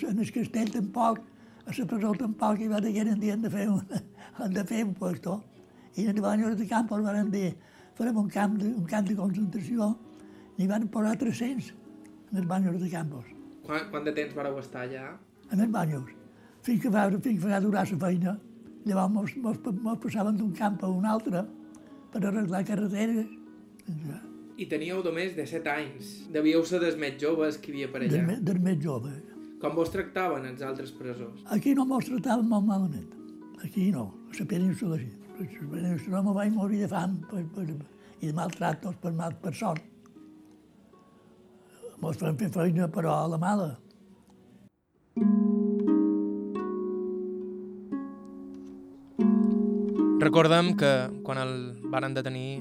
En 0.06 0.18
el 0.22 0.32
castell 0.32 0.70
tampoc, 0.72 1.20
a 1.66 1.74
la 1.76 1.86
presó 1.92 2.12
tampoc 2.18 2.60
hi 2.60 2.68
va 2.70 2.80
dir 2.80 2.94
que 2.94 3.32
han 3.32 3.42
de 3.42 3.50
fer 3.50 3.68
un, 3.68 3.82
de 4.56 4.64
fer 4.64 4.84
un 4.84 4.94
puesto. 4.94 5.40
I 5.96 6.06
en 6.06 6.14
els 6.14 6.24
banyos 6.24 6.56
de 6.56 6.66
Campos 6.70 7.02
van 7.04 7.30
dir 7.30 7.50
farem 8.00 8.16
un 8.24 8.28
camp 8.32 8.56
de, 8.60 8.72
un 8.80 8.86
camp 8.88 9.06
de 9.08 9.16
concentració. 9.18 9.90
N'hi 10.58 10.66
van 10.68 10.88
posar 10.92 11.14
300 11.20 11.70
en 12.32 12.40
els 12.42 12.48
banyos 12.48 12.78
de 12.80 12.88
Campos. 12.92 13.28
Quant, 13.66 13.86
quant 13.92 14.04
de 14.08 14.12
temps 14.16 14.34
vareu 14.36 14.56
estar 14.60 14.86
allà? 14.86 15.10
En 15.52 15.60
els 15.60 15.70
banyos. 15.72 16.08
Fins 16.64 16.80
que 16.82 16.90
va, 16.92 17.06
fins 17.12 17.40
que 17.42 17.48
va 17.48 17.60
durar 17.64 17.84
la 17.88 17.98
feina. 18.06 18.34
Llavors 18.88 19.12
mos, 19.12 19.36
mos, 19.44 19.58
mos 19.84 19.98
passaven 20.00 20.36
d'un 20.40 20.52
camp 20.56 20.78
a 20.84 20.88
un 20.88 21.04
altre 21.04 21.44
per 22.12 22.22
arreglar 22.24 22.62
carreteres. 22.68 23.26
Ja. 24.06 24.18
I 24.60 24.66
teníeu 24.68 25.02
només 25.04 25.34
de 25.36 25.44
7 25.48 25.70
anys. 25.72 26.10
Devíeu 26.32 26.64
ser 26.68 26.80
dels 26.82 26.96
més 27.00 27.16
joves 27.20 27.56
que 27.60 27.70
hi 27.72 27.74
havia 27.78 27.92
per 27.92 28.02
allà. 28.02 28.12
Del, 28.16 28.26
me- 28.28 28.40
del 28.50 28.60
més 28.64 28.80
jove. 28.82 29.12
Com 29.60 29.74
vos 29.76 29.90
tractaven 29.92 30.46
els 30.48 30.62
altres 30.64 30.92
presors? 30.96 31.42
Aquí 31.52 31.74
no 31.76 31.84
mos 31.88 32.06
tractaven 32.08 32.48
molt 32.48 32.64
malament. 32.68 33.10
Aquí 33.64 33.90
no, 33.92 34.06
a 34.32 34.38
la 34.40 34.46
península 34.48 34.96
sí. 35.00 35.10
Península 35.48 36.20
me 36.22 36.34
vaig 36.36 36.52
morir 36.52 36.82
de 36.82 36.88
fam 36.88 37.16
per, 37.30 37.44
per, 37.54 37.64
i 38.20 38.26
de 38.26 38.32
maltractos 38.36 38.96
per, 39.00 39.12
mal, 39.16 39.32
per 39.40 39.54
sort. 39.56 39.86
Mos 42.00 42.18
fan 42.20 42.36
fer 42.40 42.50
feina, 42.52 42.88
però 42.88 43.14
a 43.14 43.28
la 43.28 43.38
mala. 43.40 43.70
Recordem 50.20 50.74
que 50.76 50.92
quan 51.24 51.40
el 51.40 51.54
varen 51.92 52.12
detenir, 52.16 52.60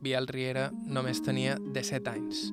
Biel 0.00 0.28
Riera 0.28 0.68
només 0.72 1.20
tenia 1.24 1.56
17 1.60 2.12
anys. 2.12 2.48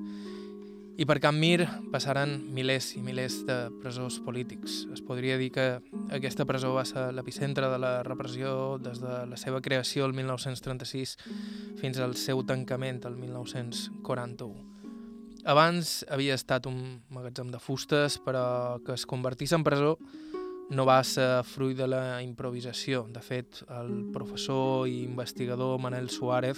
I 0.98 1.06
per 1.06 1.20
Can 1.22 1.36
Mir 1.38 1.68
passaren 1.94 2.32
milers 2.50 2.88
i 2.98 3.04
milers 3.06 3.44
de 3.46 3.56
presors 3.84 4.16
polítics. 4.26 4.80
Es 4.96 5.04
podria 5.06 5.36
dir 5.38 5.52
que 5.54 5.66
aquesta 6.10 6.46
presó 6.50 6.72
va 6.74 6.88
ser 6.90 7.12
l'epicentre 7.14 7.68
de 7.70 7.78
la 7.78 7.92
repressió 8.02 8.80
des 8.82 8.98
de 9.04 9.20
la 9.30 9.38
seva 9.38 9.62
creació 9.62 10.08
el 10.10 10.16
1936 10.18 11.12
fins 11.78 12.00
al 12.02 12.16
seu 12.18 12.42
tancament 12.50 13.06
el 13.06 13.14
1941. 13.14 14.56
Abans 15.46 16.00
havia 16.10 16.34
estat 16.34 16.66
un 16.66 16.80
magatzem 17.14 17.52
de 17.54 17.60
fustes, 17.62 18.18
però 18.18 18.82
que 18.82 18.96
es 18.98 19.06
convertís 19.06 19.54
en 19.54 19.62
presó 19.64 20.00
no 20.74 20.86
va 20.90 21.04
ser 21.06 21.44
fruit 21.46 21.78
de 21.78 21.86
la 21.88 22.24
improvisació. 22.26 23.04
De 23.14 23.22
fet, 23.22 23.62
el 23.70 24.10
professor 24.16 24.90
i 24.90 25.04
investigador 25.04 25.78
Manel 25.78 26.10
Suárez, 26.10 26.58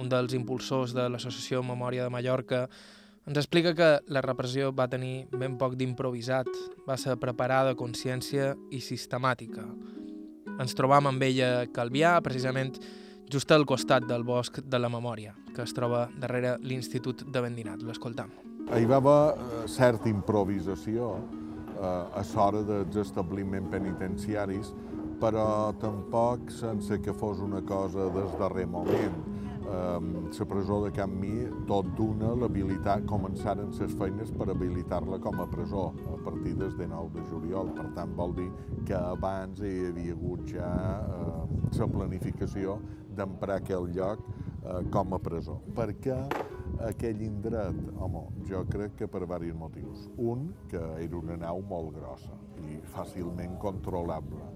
un 0.00 0.08
dels 0.08 0.32
impulsors 0.32 0.96
de 0.96 1.10
l'Associació 1.12 1.60
Memòria 1.62 2.08
de 2.08 2.14
Mallorca, 2.16 2.62
ens 3.26 3.36
explica 3.36 3.74
que 3.76 3.88
la 4.08 4.22
repressió 4.24 4.70
va 4.72 4.88
tenir 4.88 5.28
ben 5.32 5.58
poc 5.60 5.76
d'improvisat, 5.78 6.48
va 6.88 6.96
ser 6.96 7.18
preparada 7.20 7.76
consciència 7.76 8.54
i 8.72 8.80
sistemàtica. 8.80 9.66
Ens 10.60 10.76
trobam 10.76 11.08
amb 11.10 11.22
ella 11.22 11.66
Calvià, 11.72 12.16
precisament 12.24 12.74
just 13.30 13.52
al 13.52 13.66
costat 13.66 14.06
del 14.08 14.24
bosc 14.26 14.58
de 14.64 14.78
la 14.80 14.90
memòria, 14.90 15.34
que 15.54 15.62
es 15.62 15.74
troba 15.76 16.08
darrere 16.18 16.56
l'Institut 16.64 17.24
de 17.30 17.42
Vendinat. 17.44 17.84
L'escoltam. 17.86 18.32
Hi 18.74 18.86
va 18.86 18.98
haver 19.00 19.20
eh, 19.34 19.66
certa 19.70 20.10
improvisació 20.10 21.12
eh, 21.16 21.84
a 21.84 22.24
l'hora 22.34 22.64
dels 22.66 22.98
establiments 23.04 23.70
penitenciaris, 23.72 24.72
però 25.20 25.72
tampoc 25.80 26.50
sense 26.50 26.98
que 27.04 27.12
fos 27.12 27.40
una 27.44 27.60
cosa 27.62 28.08
des 28.14 28.38
darrer 28.40 28.66
moment. 28.66 29.39
Eh, 29.70 30.00
la 30.38 30.46
presó 30.46 30.84
de 30.84 30.90
Can 30.90 31.12
Mi, 31.20 31.44
tot 31.68 31.86
d'una, 31.94 32.32
l'habilitat, 32.34 33.04
començaren 33.06 33.70
les 33.78 33.94
feines 33.98 34.32
per 34.34 34.48
habilitar-la 34.50 35.20
com 35.22 35.40
a 35.40 35.46
presó 35.50 35.90
a 36.10 36.16
partir 36.24 36.56
del 36.58 36.72
19 36.76 37.14
de 37.14 37.26
juliol. 37.30 37.70
Per 37.76 37.86
tant, 37.94 38.14
vol 38.18 38.34
dir 38.34 38.48
que 38.88 38.96
abans 38.98 39.62
hi 39.62 39.74
havia 39.90 40.16
hagut 40.16 40.46
ja 40.50 40.70
eh, 40.98 41.78
la 41.78 41.90
planificació 41.94 42.80
d'emprar 43.14 43.60
aquell 43.60 43.86
lloc 43.94 44.24
eh, 44.26 44.80
com 44.90 45.14
a 45.14 45.20
presó. 45.22 45.60
Per 45.76 45.92
què 46.02 46.18
aquell 46.88 47.22
indret? 47.22 47.78
Home, 48.00 48.26
jo 48.48 48.64
crec 48.70 48.96
que 48.98 49.08
per 49.10 49.22
diversos 49.22 49.54
motius. 49.54 50.08
Un, 50.18 50.50
que 50.70 50.82
era 51.04 51.18
una 51.18 51.38
nau 51.38 51.62
molt 51.62 51.94
grossa 51.98 52.34
i 52.66 52.80
fàcilment 52.94 53.58
controlable. 53.62 54.50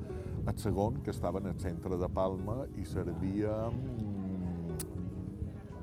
El 0.45 0.59
segon, 0.61 0.99
que 1.05 1.15
estava 1.15 1.41
en 1.41 1.53
el 1.55 1.61
centre 1.61 1.97
de 1.97 2.09
Palma 2.13 2.65
i 2.77 2.85
servia 2.85 3.55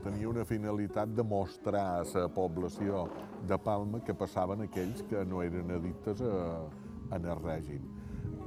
tenia 0.03 0.29
una 0.29 0.45
finalitat 0.45 1.13
de 1.15 1.23
mostrar 1.23 1.85
a 2.01 2.05
la 2.13 2.27
població 2.33 3.07
de 3.47 3.57
Palma 3.57 4.01
que 4.05 4.17
passaven 4.17 4.65
aquells 4.65 5.03
que 5.09 5.25
no 5.25 5.41
eren 5.45 5.71
addictes 5.71 6.21
a, 6.21 6.37
a 7.11 7.19
el 7.19 7.35
règim. 7.41 7.89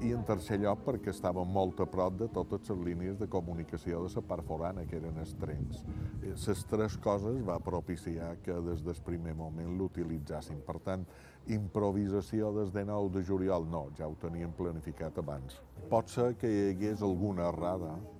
I 0.05 0.11
en 0.13 0.25
tercer 0.27 0.59
lloc 0.61 0.83
perquè 0.85 1.13
estava 1.13 1.45
molt 1.49 1.79
a 1.81 1.87
prop 1.89 2.17
de 2.19 2.27
totes 2.35 2.69
les 2.69 2.81
línies 2.89 3.19
de 3.21 3.29
comunicació 3.31 4.03
de 4.05 4.11
la 4.15 4.23
part 4.29 4.45
forana, 4.45 4.85
que 4.85 4.99
eren 4.99 5.21
els 5.23 5.33
trens. 5.41 5.85
Les 6.25 6.65
tres 6.69 6.97
coses 6.99 7.39
va 7.47 7.61
propiciar 7.63 8.35
que 8.45 8.59
des 8.67 8.83
del 8.85 9.01
primer 9.07 9.35
moment 9.39 9.79
l'utilitzassin. 9.79 10.61
Per 10.67 10.77
tant, 10.85 11.07
improvisació 11.47 12.53
des 12.59 12.73
de 12.75 12.85
9 12.85 13.15
de 13.17 13.25
juliol, 13.25 13.69
no, 13.71 13.87
ja 13.97 14.09
ho 14.09 14.19
teníem 14.21 14.53
planificat 14.53 15.19
abans. 15.23 15.61
Pot 15.89 16.11
ser 16.11 16.35
que 16.41 16.51
hi 16.51 16.69
hagués 16.73 17.03
alguna 17.03 17.49
errada, 17.49 17.95
eh, 17.95 18.14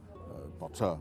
pot 0.59 0.77
ser, 0.79 0.93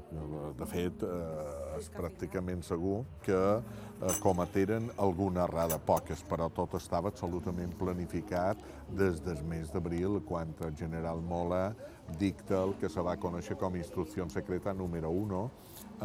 de 0.57 0.67
fet, 0.69 1.03
eh, 1.05 1.79
és 1.79 1.89
pràcticament 1.93 2.63
segur 2.65 3.03
que 3.25 3.39
eh, 3.39 4.13
cometeren 4.23 4.89
alguna 5.01 5.45
errada, 5.47 5.79
poques, 5.79 6.23
però 6.29 6.49
tot 6.53 6.75
estava 6.79 7.11
absolutament 7.13 7.75
planificat 7.79 8.61
des 8.89 9.21
del 9.25 9.41
mes 9.49 9.71
d'abril, 9.73 10.21
quan 10.27 10.53
el 10.61 10.75
general 10.77 11.21
Mola 11.21 11.73
dicta 12.19 12.63
el 12.63 12.75
que 12.79 12.89
se 12.89 13.01
va 13.01 13.15
conèixer 13.17 13.57
com 13.57 13.73
a 13.73 13.81
instrucció 13.81 14.27
secreta 14.29 14.73
número 14.73 15.09
1, 15.09 15.43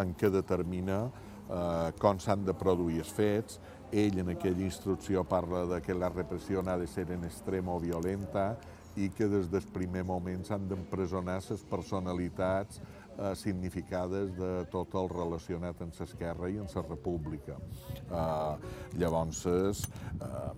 en 0.03 0.15
què 0.15 0.31
determina 0.31 1.07
eh, 1.49 1.93
com 1.99 2.19
s'han 2.21 2.45
de 2.47 2.55
produir 2.55 3.03
els 3.03 3.13
fets. 3.13 3.61
Ell 3.89 4.19
en 4.21 4.35
aquella 4.35 4.67
instrucció 4.67 5.25
parla 5.25 5.65
de 5.67 5.81
que 5.81 5.95
la 5.97 6.11
repressió 6.13 6.61
ha 6.67 6.77
de 6.77 6.87
ser 6.87 7.11
en 7.11 7.25
extremo 7.25 7.79
violenta 7.81 8.57
i 8.99 9.09
que 9.15 9.29
des 9.31 9.49
del 9.51 9.67
primer 9.73 10.05
moment 10.05 10.45
s'han 10.45 10.67
d'empresonar 10.69 11.39
les 11.49 11.63
personalitats 11.71 12.81
eh, 13.19 13.35
significades 13.37 14.33
de 14.39 14.53
tot 14.73 14.95
el 14.99 15.11
relacionat 15.13 15.83
amb 15.85 16.01
l'esquerra 16.01 16.51
i 16.51 16.59
amb 16.63 16.75
la 16.77 16.85
república. 16.89 17.59
Eh, 18.09 18.69
llavors, 19.01 19.45
eh, 19.47 20.51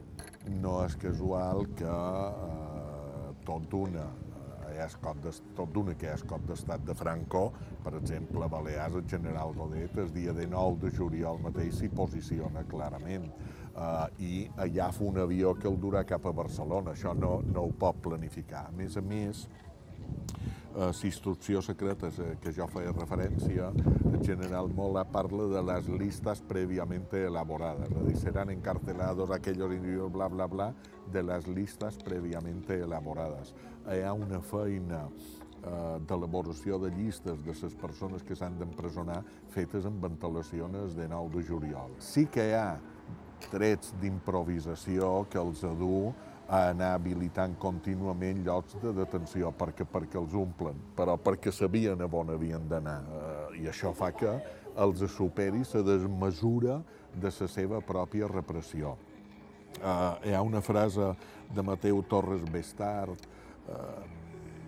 no 0.62 0.80
és 0.84 0.96
casual 0.96 1.66
que 1.76 1.94
eh, 1.94 3.30
tot 3.46 3.68
d'una 3.72 4.06
eh, 4.06 4.84
és 4.84 4.96
cop 5.02 5.20
de, 5.24 5.32
tot 5.56 5.72
d'una 5.72 5.96
que 5.98 6.12
és 6.12 6.22
cop 6.28 6.44
d'estat 6.48 6.84
de 6.86 6.94
Franco, 6.96 7.50
per 7.84 7.94
exemple, 7.98 8.48
Balears, 8.48 9.00
el 9.00 9.08
general 9.08 9.54
Godet, 9.56 9.96
el 9.98 10.12
dia 10.14 10.32
de 10.36 10.46
9 10.46 10.84
de 10.84 10.92
juliol 10.96 11.40
mateix 11.42 11.80
s'hi 11.80 11.90
posiciona 11.92 12.64
clarament. 12.68 13.30
Uh, 13.70 14.08
i 14.18 14.48
fa 14.50 15.04
un 15.06 15.20
avió 15.22 15.54
que 15.54 15.68
el 15.70 15.76
durà 15.80 16.02
cap 16.04 16.24
a 16.26 16.32
Barcelona, 16.34 16.90
això 16.92 17.14
no, 17.14 17.38
no 17.46 17.62
ho 17.68 17.70
pot 17.78 18.00
planificar. 18.02 18.66
A 18.66 18.74
més 18.76 18.96
a 18.98 19.00
més, 19.00 19.44
la 20.76 20.92
instrucció 21.02 21.60
secreta 21.62 22.10
que 22.40 22.52
jo 22.54 22.66
feia 22.70 22.92
referència, 22.94 23.70
el 24.12 24.20
general 24.24 24.70
Mola 24.74 25.04
parla 25.04 25.48
de 25.50 25.62
les 25.66 25.88
listes 25.88 26.40
previamente 26.46 27.24
elaboradas, 27.26 27.90
es 27.90 28.04
decir, 28.04 28.16
serán 28.16 28.50
encarcelados 28.50 29.30
aquellos 29.30 29.72
individuos, 29.72 30.12
bla, 30.12 30.28
bla, 30.28 30.46
bla, 30.46 30.74
de 31.12 31.22
les 31.22 31.48
listes 31.48 31.98
previamente 32.04 32.78
elaborades. 32.80 33.54
Hi 33.86 34.04
ha 34.04 34.12
una 34.12 34.40
feina 34.40 35.08
eh, 35.08 35.98
d'elaboració 36.06 36.78
de 36.78 36.92
llistes 36.94 37.42
de 37.44 37.54
les 37.54 37.74
persones 37.74 38.22
que 38.22 38.36
s'han 38.36 38.58
d'empresonar 38.60 39.24
fetes 39.50 39.86
amb 39.86 40.02
ventilacions 40.02 40.94
de 40.94 41.08
9 41.08 41.36
de 41.36 41.46
juliol. 41.48 41.96
Sí 41.98 42.26
que 42.30 42.46
hi 42.50 42.54
ha 42.54 42.78
trets 43.50 43.94
d'improvisació 44.00 45.24
que 45.30 45.40
els 45.40 45.64
adu 45.64 46.12
a 46.50 46.64
anar 46.72 46.94
habilitant 46.96 47.54
contínuament 47.62 48.40
llocs 48.46 48.74
de 48.82 48.90
detenció 48.96 49.52
perquè, 49.54 49.86
perquè 49.86 50.18
els 50.18 50.34
omplen, 50.34 50.78
però 50.98 51.14
perquè 51.22 51.52
sabien 51.54 52.02
a 52.02 52.08
on 52.10 52.32
havien 52.34 52.66
d'anar. 52.68 53.00
Eh, 53.06 53.60
I 53.62 53.68
això 53.70 53.92
fa 53.94 54.10
que 54.10 54.32
els 54.76 55.04
superi 55.14 55.62
la 55.74 55.82
desmesura 55.86 56.80
de 57.14 57.30
la 57.30 57.48
seva 57.48 57.80
pròpia 57.80 58.28
repressió. 58.28 58.96
Uh, 59.80 60.18
hi 60.26 60.32
ha 60.34 60.42
una 60.42 60.60
frase 60.60 61.12
de 61.54 61.62
Mateu 61.62 62.02
Torres 62.02 62.42
Bestard, 62.50 63.14
uh, 63.70 64.02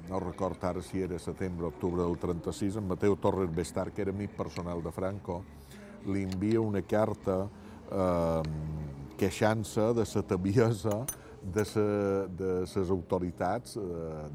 no 0.09 0.21
record 0.21 0.63
ara 0.65 0.83
si 0.83 1.03
era 1.03 1.19
setembre 1.19 1.67
o 1.67 1.69
octubre 1.69 2.03
del 2.03 2.17
36, 2.19 2.77
en 2.77 2.87
Mateu 2.87 3.17
Torres 3.17 3.51
Bestard, 3.51 3.93
que 3.93 4.03
era 4.03 4.15
amic 4.15 4.31
personal 4.37 4.83
de 4.83 4.93
Franco, 4.93 5.43
li 6.07 6.23
envia 6.27 6.61
una 6.61 6.83
carta 6.83 7.47
eh, 7.91 8.43
queixant-se 9.19 9.93
de 9.95 10.07
la 10.15 10.23
tabiesa 10.27 10.97
de, 11.43 11.65
de 12.39 12.51
les 12.63 12.91
autoritats 12.91 13.77
eh, 13.77 13.83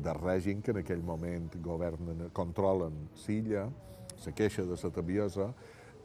del 0.04 0.20
règim 0.20 0.62
que 0.62 0.74
en 0.76 0.82
aquell 0.84 1.04
moment 1.04 1.50
governen, 1.64 2.28
controlen 2.36 3.08
Silla, 3.16 3.68
se 4.18 4.34
queixa 4.36 4.66
de 4.68 4.76
la 4.76 4.92
tabiesa 4.94 5.52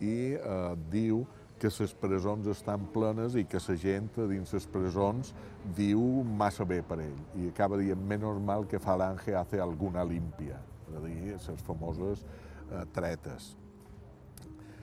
i 0.01 0.35
eh, 0.37 0.75
diu 0.93 1.25
que 1.63 1.71
les 1.71 1.93
presons 1.95 2.47
estan 2.51 2.89
plenes 2.95 3.37
i 3.39 3.45
que 3.47 3.61
la 3.63 3.75
gent 3.79 4.09
dins 4.31 4.53
les 4.55 4.65
presons 4.67 5.33
viu 5.77 6.03
massa 6.27 6.67
bé 6.67 6.81
per 6.83 6.99
ell. 7.05 7.19
I 7.39 7.51
acaba 7.53 7.79
dient, 7.79 8.03
menys 8.03 8.41
mal 8.43 8.67
que 8.67 8.83
Falange 8.83 9.37
hace 9.39 9.61
alguna 9.63 10.03
límpia, 10.05 10.59
és 10.89 10.97
a 10.99 11.03
dir, 11.07 11.19
les 11.37 11.67
famoses 11.67 12.25
eh, 12.25 12.83
tretes. 12.95 13.53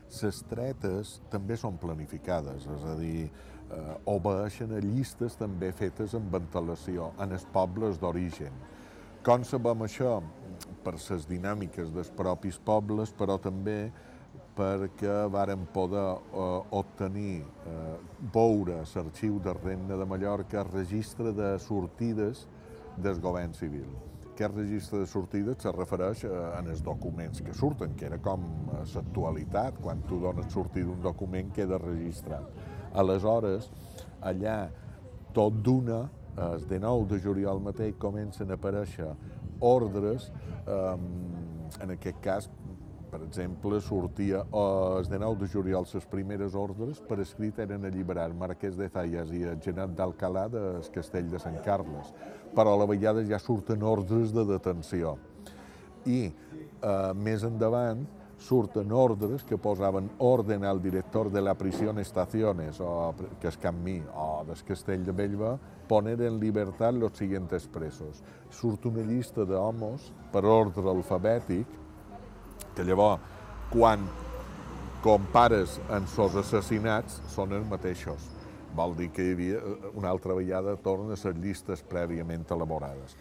Les 0.09 0.39
tretes 0.49 1.17
també 1.29 1.57
són 1.59 1.75
planificades, 1.77 2.63
és 2.63 2.85
a 2.87 2.95
dir, 2.97 3.27
eh, 3.71 4.81
llistes 4.83 5.35
també 5.39 5.71
fetes 5.71 6.15
amb 6.15 6.31
ventilació 6.33 7.11
en 7.19 7.31
els 7.31 7.45
pobles 7.53 7.99
d'origen. 7.99 8.53
Com 9.23 9.43
sabem 9.43 9.81
això? 9.83 10.19
Per 10.83 10.93
les 10.95 11.25
dinàmiques 11.27 11.91
dels 11.91 12.09
propis 12.09 12.57
pobles, 12.59 13.11
però 13.11 13.37
també 13.39 13.91
perquè 14.59 15.15
varen 15.31 15.65
poder 15.73 16.05
eh, 16.11 16.61
obtenir, 16.75 17.41
eh, 17.41 17.95
veure 18.33 18.81
l'arxiu 18.83 19.39
del 19.39 19.59
Regne 19.63 19.97
de 19.97 20.05
Mallorca 20.05 20.65
registre 20.67 21.31
de 21.33 21.57
sortides 21.63 22.45
del 22.97 23.19
govern 23.23 23.53
civil. 23.53 23.87
Aquest 24.33 24.55
registre 24.55 24.99
de 24.99 25.07
sortides 25.07 25.63
se 25.63 25.71
refereix 25.71 26.25
eh, 26.27 26.33
en 26.59 26.67
els 26.71 26.83
documents 26.83 27.41
que 27.43 27.55
surten, 27.55 27.95
que 27.95 28.07
era 28.07 28.19
com 28.23 28.43
l'actualitat, 28.95 29.79
quan 29.83 30.03
tu 30.07 30.19
dones 30.19 30.51
sortir 30.51 30.85
d'un 30.87 31.01
document 31.03 31.51
queda 31.55 31.79
registrat. 31.79 32.68
Aleshores, 32.93 33.69
allà, 34.21 34.69
tot 35.33 35.59
d'una, 35.63 36.03
el 36.39 36.65
de 36.69 36.79
9 36.79 37.07
de 37.11 37.19
juliol 37.23 37.59
mateix 37.61 37.97
comencen 37.99 38.49
a 38.49 38.57
aparèixer 38.57 39.09
ordres, 39.59 40.29
eh, 40.65 40.95
en 41.83 41.95
aquest 41.97 42.21
cas 42.23 42.49
per 43.09 43.23
exemple, 43.25 43.79
sortia 43.81 44.43
el 44.53 45.07
de 45.09 45.17
9 45.19 45.39
de 45.41 45.47
juliol 45.49 45.85
les 45.93 46.05
primeres 46.05 46.53
ordres 46.55 46.99
per 47.01 47.19
escrit 47.23 47.57
eren 47.59 47.85
alliberar 47.85 48.29
Marquès 48.37 48.77
de 48.77 48.89
Zayas 48.93 49.31
i 49.33 49.43
el 49.49 49.57
Genat 49.63 49.95
d'Alcalà 49.97 50.45
del 50.53 50.85
castell 50.93 51.29
de 51.31 51.41
Sant 51.41 51.57
Carles, 51.65 52.13
però 52.53 52.75
a 52.75 52.79
la 52.79 52.87
vegada 52.89 53.25
ja 53.25 53.39
surten 53.41 53.83
ordres 53.83 54.33
de 54.35 54.45
detenció. 54.45 55.17
I 56.05 56.29
eh, 56.29 57.13
més 57.15 57.43
endavant 57.43 58.05
surten 58.39 58.91
ordres 58.91 59.43
que 59.43 59.57
posaven 59.57 60.09
orden 60.17 60.63
al 60.63 60.81
director 60.81 61.29
de 61.29 61.41
la 61.41 61.55
prisión 61.55 61.99
Estaciones, 61.99 62.79
o, 62.79 63.13
que 63.39 63.49
és 63.51 63.57
Camí, 63.59 63.99
o 64.15 64.45
del 64.47 64.63
Castell 64.63 65.03
de 65.05 65.11
Bellva, 65.11 65.57
poner 65.87 66.21
en 66.21 66.39
llibertat 66.39 66.95
los 66.95 67.17
siguientes 67.17 67.67
presos. 67.67 68.23
Surt 68.49 68.85
una 68.87 69.03
llista 69.03 69.43
d'homes 69.45 70.11
per 70.31 70.45
ordre 70.45 70.87
alfabètic, 70.89 71.67
que 72.75 72.85
llavors, 72.87 73.19
quan 73.69 74.07
compares 75.03 75.79
en 75.91 76.07
sos 76.07 76.35
assassinats, 76.39 77.19
són 77.27 77.53
els 77.53 77.67
mateixos. 77.67 78.31
Vol 78.75 78.95
dir 78.95 79.09
que 79.11 79.25
hi 79.25 79.35
havia 79.35 79.59
una 79.97 80.09
altra 80.13 80.33
vegada 80.37 80.77
torna 80.77 81.17
a 81.17 81.19
les 81.19 81.43
llistes 81.43 81.83
prèviament 81.83 82.47
elaborades. 82.55 83.17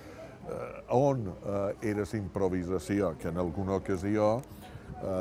Eh, 0.49 0.85
on 0.95 1.27
eh, 1.29 1.91
era 1.91 2.05
la 2.07 2.19
improvisació? 2.19 3.17
Que 3.19 3.29
en 3.29 3.39
alguna 3.39 3.77
ocasió 3.77 4.39
eh, 4.39 4.58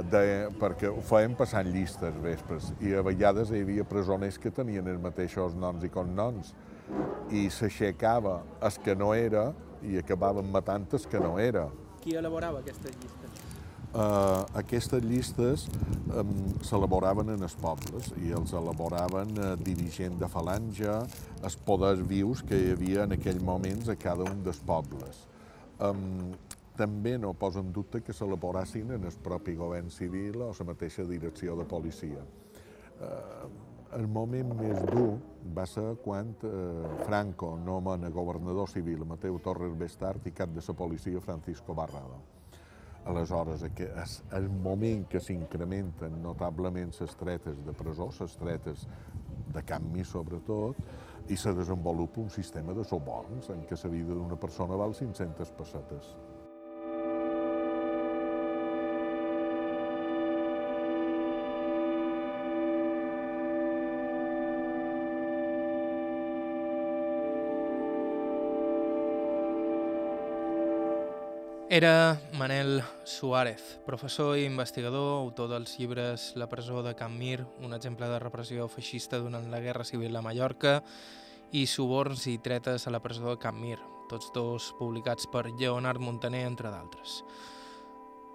de, 0.09 0.21
perquè 0.57 0.89
ho 0.89 1.03
feien 1.05 1.35
passant 1.37 1.67
llistes 1.69 2.15
vespres 2.23 2.71
i 2.81 2.95
a 2.97 3.03
vegades 3.05 3.51
hi 3.51 3.61
havia 3.61 3.85
presoners 3.85 4.39
que 4.41 4.49
tenien 4.49 4.87
els 4.89 5.01
mateixos 5.03 5.53
noms 5.53 5.85
i 5.85 5.91
cognoms 5.93 6.53
i 7.29 7.45
s'aixecava 7.53 8.39
el 8.63 8.81
que 8.83 8.95
no 8.97 9.11
era 9.13 9.51
i 9.85 9.99
acabaven 10.01 10.49
matant 10.49 10.87
el 10.97 11.05
que 11.11 11.21
no 11.21 11.37
era. 11.37 11.67
Qui 12.01 12.15
elaborava 12.17 12.63
aquestes 12.63 12.95
llistes? 12.97 13.47
eh, 13.93 14.43
aquestes 14.61 15.03
llistes 15.03 15.67
eh, 15.67 16.25
s'elaboraven 16.67 17.33
en 17.35 17.45
els 17.47 17.55
pobles 17.61 18.11
i 18.23 18.33
els 18.37 18.53
elaboraven 18.57 19.33
eh, 19.37 19.53
dirigent 19.63 20.17
de 20.21 20.29
falange, 20.31 20.99
els 21.43 21.57
poders 21.67 22.03
vius 22.07 22.43
que 22.47 22.59
hi 22.59 22.73
havia 22.75 23.07
en 23.07 23.17
aquell 23.17 23.41
moments 23.43 23.89
a 23.89 23.97
cada 23.99 24.27
un 24.27 24.43
dels 24.45 24.61
pobles. 24.67 25.23
Eh, 25.79 25.93
també 26.77 27.17
no 27.17 27.33
posa 27.33 27.63
en 27.65 27.71
dubte 27.73 28.01
que 28.05 28.13
s'elaborassin 28.13 28.93
en 28.97 29.07
el 29.09 29.17
propi 29.23 29.55
govern 29.57 29.89
civil 29.93 30.41
o 30.45 30.51
la 30.53 30.67
mateixa 30.71 31.05
direcció 31.09 31.57
de 31.57 31.65
policia. 31.65 32.23
Eh, 33.01 33.47
el 33.97 34.07
moment 34.07 34.53
més 34.59 34.79
dur 34.91 35.17
va 35.57 35.65
ser 35.65 35.95
quan 36.03 36.33
eh, 36.43 36.87
Franco 37.05 37.55
nomena 37.57 38.09
governador 38.13 38.69
civil 38.69 39.05
Mateu 39.07 39.39
Torres 39.43 39.77
Bestart 39.79 40.27
i 40.27 40.35
cap 40.35 40.51
de 40.55 40.63
la 40.67 40.75
policia 40.75 41.21
Francisco 41.23 41.73
Barrado 41.73 42.19
Aleshores, 43.07 43.63
és 43.63 44.15
el 44.35 44.49
moment 44.51 45.05
que 45.07 45.21
s'incrementen 45.23 46.17
notablement 46.23 46.91
les 46.99 47.13
tretes 47.15 47.61
de 47.63 47.75
presó, 47.81 48.09
les 48.19 48.35
tretes 48.41 48.83
de 49.55 49.63
canvi 49.63 50.03
sobretot, 50.03 50.81
i 51.31 51.37
se 51.39 51.53
desenvolupa 51.55 52.19
un 52.21 52.29
sistema 52.31 52.75
de 52.75 52.83
soborns 52.87 53.49
en 53.53 53.63
què 53.67 53.79
la 53.83 53.93
vida 53.93 54.15
d'una 54.15 54.35
persona 54.39 54.79
val 54.79 54.95
500 54.95 55.53
pessetes. 55.59 56.11
Era 71.69 72.21
Manel 72.31 72.81
Suárez, 73.03 73.81
professor 73.85 74.37
i 74.37 74.45
investigador, 74.45 75.19
autor 75.19 75.49
dels 75.51 75.73
llibres 75.75 76.31
La 76.39 76.47
presó 76.47 76.79
de 76.81 76.95
Can 76.95 77.17
Mir, 77.19 77.43
un 77.59 77.73
exemple 77.75 78.07
de 78.07 78.21
repressió 78.23 78.69
feixista 78.71 79.19
durant 79.19 79.49
la 79.51 79.59
Guerra 79.59 79.83
Civil 79.83 80.15
a 80.15 80.21
Mallorca, 80.23 80.79
i 81.51 81.65
Suborns 81.67 82.23
i 82.31 82.37
tretes 82.39 82.87
a 82.87 82.95
la 82.95 83.03
presó 83.03 83.33
de 83.33 83.35
Can 83.43 83.59
Mir, 83.59 83.81
tots 84.07 84.31
dos 84.31 84.71
publicats 84.79 85.27
per 85.27 85.49
Lleonard 85.59 85.99
Montaner, 85.99 86.45
entre 86.47 86.71
d'altres. 86.71 87.19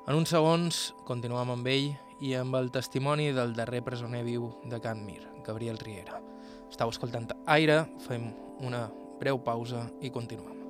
En 0.04 0.12
uns 0.12 0.36
segons 0.36 0.84
continuem 1.08 1.56
amb 1.56 1.72
ell 1.72 1.94
i 2.20 2.36
amb 2.36 2.60
el 2.60 2.68
testimoni 2.68 3.32
del 3.32 3.56
darrer 3.56 3.80
presoner 3.80 4.26
viu 4.28 4.50
de 4.68 4.76
Can 4.84 5.06
Mir, 5.08 5.22
Gabriel 5.40 5.80
Riera. 5.80 6.20
Estau 6.68 6.92
escoltant 6.92 7.32
Aire, 7.46 7.86
fem 8.04 8.28
una 8.60 8.90
breu 9.22 9.40
pausa 9.40 9.88
i 10.04 10.12
continuem. 10.12 10.61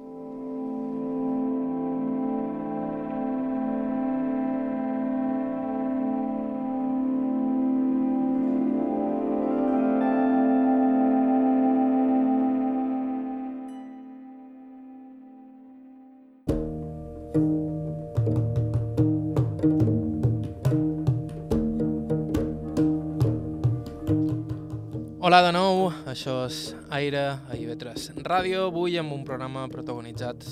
Hola 25.33 25.47
de 25.47 25.53
nou, 25.57 25.87
això 26.12 26.33
és 26.45 26.57
Aire 26.92 27.23
a 27.25 27.55
IB3 27.57 28.18
Ràdio, 28.21 28.66
avui 28.66 28.99
amb 29.01 29.14
un 29.14 29.23
programa 29.25 29.62
protagonitzat 29.73 30.45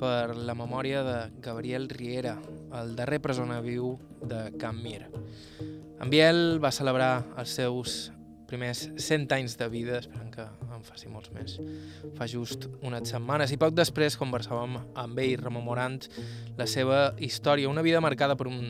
per 0.00 0.32
la 0.32 0.54
memòria 0.56 1.02
de 1.04 1.16
Gabriel 1.44 1.84
Riera, 1.92 2.32
el 2.80 2.94
darrer 2.96 3.18
presona 3.20 3.58
viu 3.60 3.90
de 4.24 4.38
Can 4.56 4.80
Mir. 4.80 5.02
En 6.00 6.08
Biel 6.08 6.56
va 6.56 6.72
celebrar 6.72 7.10
els 7.36 7.52
seus 7.60 7.98
primers 8.48 8.86
100 8.96 9.36
anys 9.36 9.58
de 9.60 9.68
vida, 9.76 10.00
esperant 10.00 10.32
que 10.32 10.48
en 10.78 10.86
faci 10.86 11.10
molts 11.10 11.32
més, 11.34 11.56
fa 12.18 12.28
just 12.30 12.68
unes 12.86 13.10
setmanes. 13.10 13.52
I 13.52 13.60
poc 13.60 13.74
després 13.76 14.18
conversàvem 14.20 14.78
amb 14.98 15.20
ell 15.24 15.36
rememorant 15.42 16.00
la 16.58 16.68
seva 16.70 17.12
història, 17.18 17.70
una 17.70 17.84
vida 17.86 18.02
marcada 18.04 18.38
per 18.38 18.48
un 18.50 18.62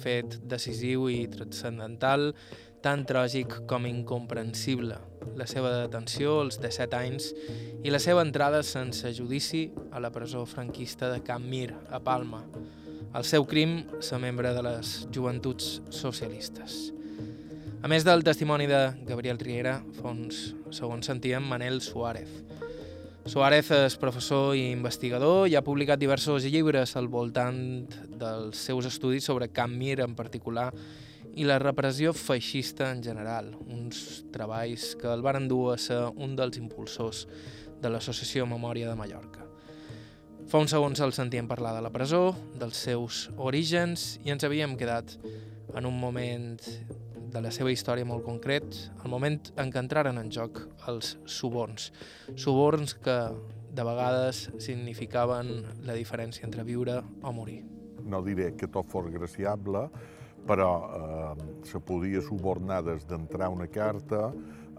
fet 0.00 0.38
decisiu 0.44 1.08
i 1.12 1.24
transcendental 1.32 2.32
tan 2.84 3.06
tràgic 3.08 3.62
com 3.68 3.86
incomprensible, 3.88 4.98
la 5.40 5.46
seva 5.48 5.70
detenció 5.78 6.42
als 6.42 6.58
17 6.60 6.98
anys 6.98 7.30
i 7.84 7.92
la 7.92 8.00
seva 8.02 8.24
entrada 8.26 8.60
sense 8.62 9.08
judici 9.16 9.70
a 9.90 10.02
la 10.04 10.12
presó 10.12 10.44
franquista 10.44 11.08
de 11.08 11.22
Can 11.24 11.48
Mir, 11.48 11.72
a 11.88 12.02
Palma. 12.04 12.42
El 13.14 13.24
seu 13.24 13.46
crim, 13.48 13.84
ser 14.04 14.18
membre 14.20 14.52
de 14.52 14.66
les 14.66 14.92
joventuts 15.14 15.78
socialistes. 15.94 16.90
A 17.84 17.88
més 17.92 18.00
del 18.00 18.22
testimoni 18.24 18.64
de 18.64 18.78
Gabriel 19.04 19.36
Riera, 19.36 19.74
fa 19.98 20.08
uns 20.08 20.38
segons 20.72 21.04
sentíem 21.04 21.44
Manel 21.44 21.82
Suárez. 21.84 22.30
Suárez 23.28 23.68
és 23.76 23.96
professor 24.00 24.54
i 24.56 24.70
investigador 24.70 25.50
i 25.52 25.58
ha 25.58 25.62
publicat 25.66 26.00
diversos 26.00 26.46
llibres 26.48 26.96
al 26.96 27.10
voltant 27.12 27.58
dels 28.08 28.64
seus 28.70 28.88
estudis 28.88 29.28
sobre 29.28 29.50
Camp 29.52 29.76
Mir 29.76 29.98
en 30.00 30.16
particular 30.16 30.70
i 31.36 31.44
la 31.44 31.60
repressió 31.60 32.16
feixista 32.16 32.88
en 32.88 33.04
general, 33.04 33.52
uns 33.68 34.24
treballs 34.32 34.94
que 34.96 35.12
el 35.12 35.20
van 35.20 35.42
endur 35.42 35.74
a 35.74 35.76
ser 35.76 36.00
un 36.16 36.32
dels 36.40 36.56
impulsors 36.56 37.26
de 37.84 37.92
l'Associació 37.92 38.48
Memòria 38.48 38.88
de 38.88 38.96
Mallorca. 38.96 39.44
Fa 40.48 40.56
uns 40.56 40.72
segons 40.72 41.04
el 41.04 41.12
sentíem 41.12 41.52
parlar 41.52 41.76
de 41.76 41.84
la 41.84 41.92
presó, 41.92 42.30
dels 42.56 42.80
seus 42.88 43.26
orígens 43.36 44.14
i 44.24 44.32
ens 44.32 44.48
havíem 44.48 44.72
quedat 44.80 45.18
en 45.76 45.84
un 45.84 46.00
moment 46.00 46.62
de 47.34 47.42
la 47.42 47.50
seva 47.50 47.72
història 47.74 48.06
molt 48.06 48.22
concret, 48.22 48.76
el 49.02 49.10
moment 49.10 49.40
en 49.58 49.72
què 49.74 49.80
entraren 49.82 50.20
en 50.20 50.30
joc 50.30 50.60
els 50.90 51.16
suborns. 51.26 51.90
Suborns 52.38 52.94
que 53.02 53.18
de 53.74 53.86
vegades 53.86 54.44
significaven 54.62 55.50
la 55.86 55.96
diferència 55.98 56.46
entre 56.46 56.62
viure 56.62 57.00
o 57.22 57.32
morir. 57.34 57.64
No 58.06 58.22
diré 58.22 58.52
que 58.54 58.68
tot 58.70 58.86
fos 58.92 59.08
graciable, 59.10 59.88
però 60.46 60.70
eh, 60.84 61.46
se 61.66 61.80
podia 61.80 62.22
subornar 62.22 62.84
des 62.86 63.06
d'entrar 63.08 63.48
una 63.50 63.66
carta, 63.66 64.28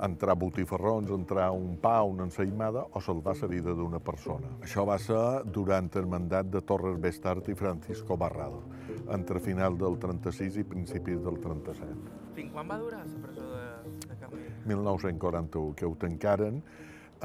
entrar 0.05 0.35
botifarrons, 0.39 1.11
entrar 1.11 1.49
un 1.51 1.75
pa, 1.81 1.97
una 2.07 2.27
ensaïmada 2.29 2.85
o 2.93 3.01
salvar 3.01 3.35
la 3.41 3.49
vida 3.51 3.73
d'una 3.75 3.99
persona. 3.99 4.53
Això 4.63 4.85
va 4.87 4.99
ser 4.99 5.43
durant 5.51 5.89
el 5.95 6.07
mandat 6.07 6.51
de 6.53 6.61
Torres 6.61 6.99
Bestart 7.01 7.49
i 7.49 7.55
Francisco 7.55 8.15
Barrado, 8.15 8.63
entre 9.11 9.43
final 9.43 9.75
del 9.77 9.99
36 9.99 10.61
i 10.61 10.63
principis 10.63 11.19
del 11.23 11.41
37. 11.43 12.24
Fins 12.35 12.51
quan 12.51 12.67
va 12.67 12.77
durar 12.81 13.05
la 13.07 13.21
presó 13.23 13.45
de, 13.53 13.93
de 14.09 14.17
Camí? 14.19 14.43
1941, 14.67 15.75
que 15.79 15.87
ho 15.87 15.95
tancaren 15.99 16.59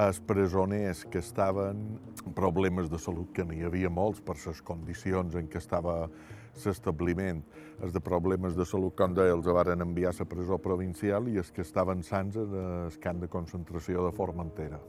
els 0.01 0.21
presoners 0.23 1.03
que 1.11 1.19
estaven 1.19 1.99
problemes 2.37 2.91
de 2.91 2.99
salut, 3.03 3.33
que 3.35 3.45
n'hi 3.45 3.65
havia 3.67 3.91
molts 3.91 4.21
per 4.23 4.37
les 4.45 4.61
condicions 4.63 5.35
en 5.35 5.49
què 5.51 5.59
estava 5.59 6.05
l'establiment, 6.65 7.43
els 7.83 7.95
de 7.95 8.03
problemes 8.05 8.55
de 8.59 8.67
salut, 8.69 8.95
com 8.99 9.15
deia, 9.17 9.35
els 9.35 9.47
varen 9.47 9.83
enviar 9.83 10.13
a 10.13 10.19
la 10.19 10.29
presó 10.31 10.59
provincial 10.63 11.29
i 11.29 11.39
els 11.43 11.51
que 11.51 11.67
estaven 11.67 12.05
sants 12.07 12.39
en 12.39 12.55
el 12.61 13.01
camp 13.03 13.21
de 13.23 13.29
concentració 13.29 14.07
de 14.07 14.15
Formentera. 14.17 14.81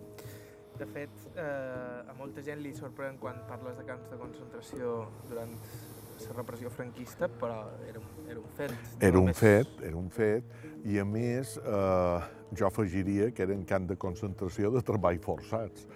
De 0.78 0.88
fet, 0.90 1.26
eh, 1.36 2.10
a 2.10 2.14
molta 2.18 2.42
gent 2.46 2.62
li 2.62 2.74
sorprèn 2.74 3.18
quan 3.22 3.42
parles 3.50 3.78
de 3.78 3.86
camps 3.86 4.10
de 4.10 4.18
concentració 4.22 4.94
durant 5.30 5.54
la 6.28 6.36
repressió 6.38 6.70
franquista, 6.70 7.28
però 7.28 7.64
era, 7.88 8.00
un- 8.00 8.30
era 8.30 8.40
un 8.40 8.52
fet. 8.58 8.74
Era 9.00 9.20
un 9.20 9.34
fet, 9.34 9.68
era 9.84 9.98
un 9.98 10.10
fet, 10.10 10.44
i 10.86 11.00
a 11.00 11.06
més 11.06 11.58
eh, 11.58 12.20
jo 12.58 12.68
afegiria 12.68 13.32
que 13.32 13.44
eren 13.44 13.64
camp 13.66 13.88
de 13.90 13.96
concentració 13.98 14.72
de 14.72 14.82
treball 14.82 15.20
forçats. 15.20 15.88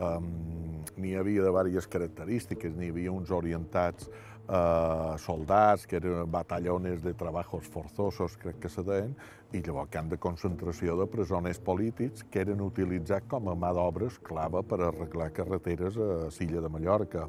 Um, 0.00 0.80
n'hi 0.96 1.14
havia 1.18 1.42
de 1.42 1.48
diverses 1.50 1.86
característiques, 1.86 2.72
n'hi 2.76 2.88
havia 2.88 3.12
uns 3.12 3.30
orientats 3.30 4.08
eh, 4.08 5.16
soldats, 5.20 5.84
que 5.86 5.98
eren 6.00 6.30
batallones 6.30 7.02
de 7.04 7.12
treballs 7.12 7.68
forzosos, 7.68 8.38
crec 8.40 8.62
que 8.62 8.70
se 8.72 8.82
deien, 8.86 9.12
i 9.52 9.60
llavors 9.60 9.90
camp 9.92 10.08
de 10.08 10.16
concentració 10.16 10.96
de 10.96 11.06
presoners 11.10 11.58
polítics 11.60 12.24
que 12.30 12.40
eren 12.46 12.60
utilitzats 12.64 13.26
com 13.28 13.50
a 13.50 13.54
mà 13.58 13.74
d'obra 13.76 14.06
esclava 14.06 14.62
per 14.62 14.80
arreglar 14.86 15.32
carreteres 15.36 15.98
a 15.98 16.30
Silla 16.30 16.62
de 16.62 16.68
Mallorca. 16.70 17.26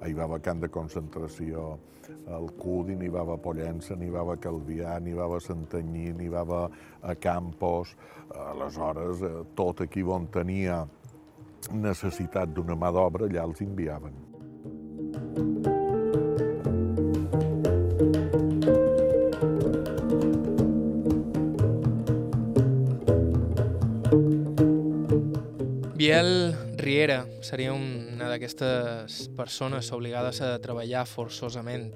Hi 0.00 0.14
va 0.16 0.24
haver 0.24 0.40
camp 0.40 0.60
de 0.62 0.68
concentració 0.72 1.74
al 2.32 2.48
Cudi, 2.56 2.96
n'hi 2.96 3.10
va 3.12 3.20
haver 3.20 3.36
a 3.36 3.42
Pollença, 3.44 3.96
n'hi 3.98 4.08
va 4.10 4.22
haver 4.22 4.38
a 4.38 4.42
Calvià, 4.46 4.94
n'hi 5.02 5.12
va 5.16 5.26
haver 5.26 5.40
a 5.42 5.44
Santanyí, 5.44 6.06
n'hi 6.16 6.28
va 6.32 6.40
haver 6.40 6.62
a 7.02 7.14
Campos. 7.20 7.92
Aleshores, 8.46 9.22
eh, 9.22 9.44
tot 9.54 9.84
aquí 9.84 10.02
on 10.02 10.30
tenia 10.32 10.80
necessitat 11.70 12.54
d'una 12.54 12.78
mà 12.80 12.90
d'obra, 12.96 13.28
allà 13.28 13.44
els 13.44 13.60
enviaven. 13.60 14.16
Biel 26.00 26.69
Riera 26.80 27.26
seria 27.44 27.74
una 27.74 28.30
d'aquestes 28.30 29.26
persones 29.36 29.90
obligades 29.92 30.40
a 30.40 30.54
treballar 30.62 31.04
forçosament. 31.08 31.92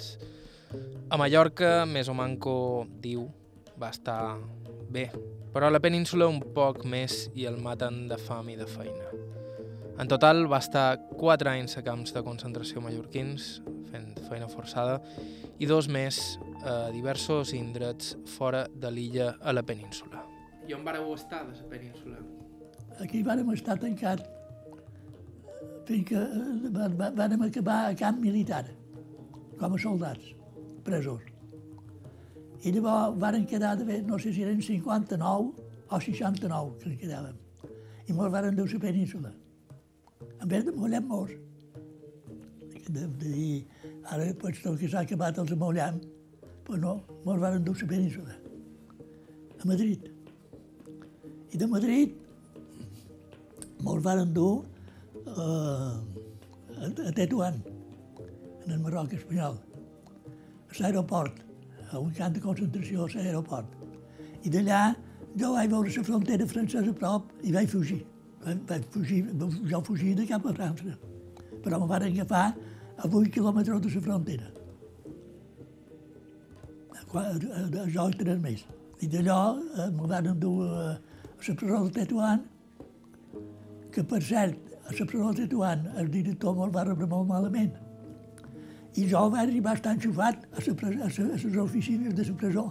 A 1.08 1.16
Mallorca, 1.20 1.84
més 1.88 2.10
o 2.12 2.14
manco, 2.16 2.84
diu, 3.00 3.24
va 3.80 3.88
estar 3.94 4.36
bé, 4.92 5.06
però 5.54 5.68
a 5.68 5.74
la 5.74 5.80
península 5.80 6.28
un 6.28 6.42
poc 6.54 6.84
més 6.84 7.28
i 7.34 7.48
el 7.48 7.56
maten 7.62 8.04
de 8.10 8.18
fam 8.20 8.50
i 8.52 8.58
de 8.60 8.68
feina. 8.68 9.08
En 9.94 10.10
total 10.10 10.44
va 10.50 10.58
estar 10.58 10.98
4 11.14 11.52
anys 11.52 11.78
a 11.78 11.84
camps 11.86 12.12
de 12.12 12.24
concentració 12.26 12.82
mallorquins, 12.82 13.62
fent 13.92 14.12
feina 14.28 14.50
forçada, 14.50 15.00
i 15.62 15.70
dos 15.70 15.88
més 15.88 16.20
a 16.66 16.90
diversos 16.90 17.54
indrets 17.54 18.16
fora 18.36 18.66
de 18.68 18.90
l'illa 18.90 19.34
a 19.40 19.54
la 19.54 19.62
península. 19.62 20.24
I 20.66 20.74
on 20.74 20.84
vareu 20.84 21.12
estar 21.14 21.44
de 21.46 21.54
la 21.56 21.68
península? 21.70 22.18
Aquí 23.00 23.22
vàrem 23.26 23.52
estar 23.54 23.78
tancat 23.78 24.24
fins 25.86 26.08
que 26.08 26.20
vàrem 27.18 27.42
acabar 27.42 27.78
a 27.90 27.94
camp 27.94 28.20
militar, 28.20 28.64
com 29.58 29.74
a 29.74 29.78
soldats, 29.78 30.34
presos. 30.84 31.22
I 32.64 32.72
llavors 32.72 33.18
varen 33.20 33.44
quedar, 33.46 33.74
d'haver, 33.76 34.02
no 34.08 34.18
sé 34.18 34.32
si 34.32 34.42
eren 34.42 34.60
59 34.60 35.52
o 35.90 36.00
69 36.00 36.78
que 36.80 36.96
quedàvem. 37.02 37.36
I 38.08 38.12
mos 38.12 38.32
varen 38.32 38.56
dur 38.56 38.68
la 38.72 38.80
península. 38.80 39.32
En 40.40 40.48
vez 40.48 40.64
de 40.64 40.72
mollar-nos. 40.72 41.30
De, 42.88 43.06
de 43.06 43.28
dir, 43.28 43.66
ara, 44.04 44.32
pues, 44.40 44.60
tot 44.62 44.78
que 44.80 44.88
s'ha 44.88 45.04
acabat 45.04 45.38
els 45.40 45.52
amollam, 45.52 46.00
pues 46.64 46.80
no, 46.80 46.98
mos 47.24 47.40
varen 47.40 47.64
dur 47.64 47.76
la 47.80 47.88
península. 47.88 48.36
A 49.60 49.68
Madrid. 49.68 50.08
I 51.52 51.56
de 51.56 51.66
Madrid 51.66 52.12
mos 53.84 54.02
varen 54.02 54.32
dur 54.32 54.64
eh, 55.26 57.06
a, 57.08 57.12
Tetuán, 57.12 57.62
en 58.64 58.72
el 58.72 58.80
Marroc 58.80 59.12
espanyol, 59.12 59.58
a 59.58 60.76
l'aeroport, 60.80 61.40
a 61.90 61.98
un 61.98 62.10
camp 62.12 62.34
de 62.34 62.40
concentració 62.40 63.04
a 63.04 63.10
l'aeroport. 63.14 63.68
I 64.44 64.50
d'allà 64.50 64.94
jo 65.36 65.52
vaig 65.54 65.70
veure 65.70 65.94
la 65.96 66.04
frontera 66.04 66.46
francesa 66.46 66.90
a 66.90 66.98
prop 66.98 67.32
i 67.42 67.52
vaig 67.52 67.68
fugir. 67.70 68.02
Vaig, 68.44 68.60
vaig 68.68 68.84
fugir, 68.92 69.22
jo 69.70 69.80
fugia 69.86 70.14
de 70.14 70.26
cap 70.28 70.46
a 70.46 70.52
França, 70.52 70.98
però 71.64 71.80
me 71.80 71.88
van 71.88 72.02
agafar 72.08 72.46
a 72.52 73.08
8 73.08 73.30
quilòmetres 73.32 73.80
de 73.80 73.94
la 73.94 74.04
frontera. 74.08 74.50
Jo 77.94 78.08
i 78.10 78.16
tres 78.18 78.40
més. 78.42 78.64
I 79.00 79.08
d'allò 79.10 79.38
eh, 79.54 79.90
me 79.94 80.08
van 80.10 80.32
dur 80.40 80.66
a, 80.66 80.94
a 80.94 81.48
la 81.48 81.54
presó 81.54 81.84
de 81.84 81.92
Tetuán, 81.98 82.44
que 83.94 84.02
per 84.02 84.22
cert, 84.22 84.63
a 84.86 84.92
la 84.92 85.06
presó 85.06 85.32
de 85.32 85.42
Tetuán 85.46 85.86
el 85.96 86.10
director 86.10 86.54
me'l 86.56 86.72
va 86.74 86.84
rebre 86.84 87.06
molt 87.06 87.28
malament. 87.28 87.72
I 88.96 89.08
jo 89.10 89.24
vaig 89.30 89.48
arribar 89.48 89.72
a 89.72 89.78
estar 89.80 89.92
enxufat 89.96 90.44
a, 90.52 90.60
la, 90.66 90.74
pres- 90.80 91.00
a, 91.02 91.08
les 91.32 91.56
oficines 91.58 92.14
de 92.14 92.24
la 92.24 92.36
presó. 92.36 92.66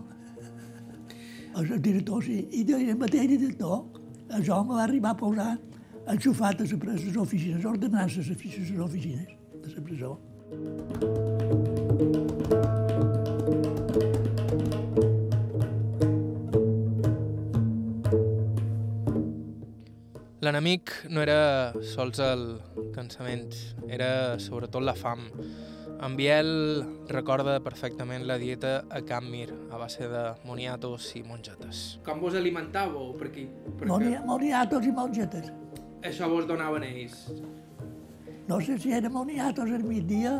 El 1.56 1.82
director, 1.82 2.24
sí. 2.24 2.48
I 2.52 2.64
el 2.74 2.96
mateix 2.98 3.28
director, 3.30 3.84
jo 4.46 4.64
me 4.64 4.74
va 4.80 4.84
arribar 4.84 5.12
a 5.12 5.18
posar 5.18 5.52
enxufat 6.08 6.62
a 6.62 6.64
les 6.64 7.18
oficines, 7.18 7.66
ordenant-se 7.66 8.20
les 8.24 8.32
ofici- 8.38 8.70
les 8.72 8.80
oficines 8.80 9.28
de 9.64 9.76
la 9.76 9.82
presó. 9.84 10.20
L'enemic 20.44 20.92
no 21.14 21.22
era 21.24 21.72
sols 21.94 22.20
el 22.24 22.42
cansament, 22.96 23.54
era 23.88 24.38
sobretot 24.44 24.84
la 24.84 24.96
fam. 24.98 25.28
En 26.04 26.18
Biel 26.20 26.50
recorda 27.08 27.60
perfectament 27.64 28.26
la 28.28 28.36
dieta 28.42 28.74
a 28.92 29.00
Camp 29.08 29.30
Mir, 29.32 29.54
a 29.72 29.78
base 29.80 30.10
de 30.12 30.24
moniatos 30.44 31.14
i 31.16 31.22
mongetes. 31.24 31.84
Com 32.04 32.20
vos 32.20 32.36
alimentàveu? 32.36 33.14
Perquè, 33.22 33.46
perquè 33.78 33.88
Moni- 33.94 34.18
Moniatos 34.28 34.86
i 34.90 34.92
mongetes. 34.92 35.52
això 36.04 36.28
vos 36.28 36.46
donaven 36.48 36.84
ells. 36.84 37.22
No 38.50 38.60
sé 38.60 38.78
si 38.78 38.92
era 38.92 39.10
moniatos 39.10 39.72
al 39.72 39.84
migdia 39.88 40.34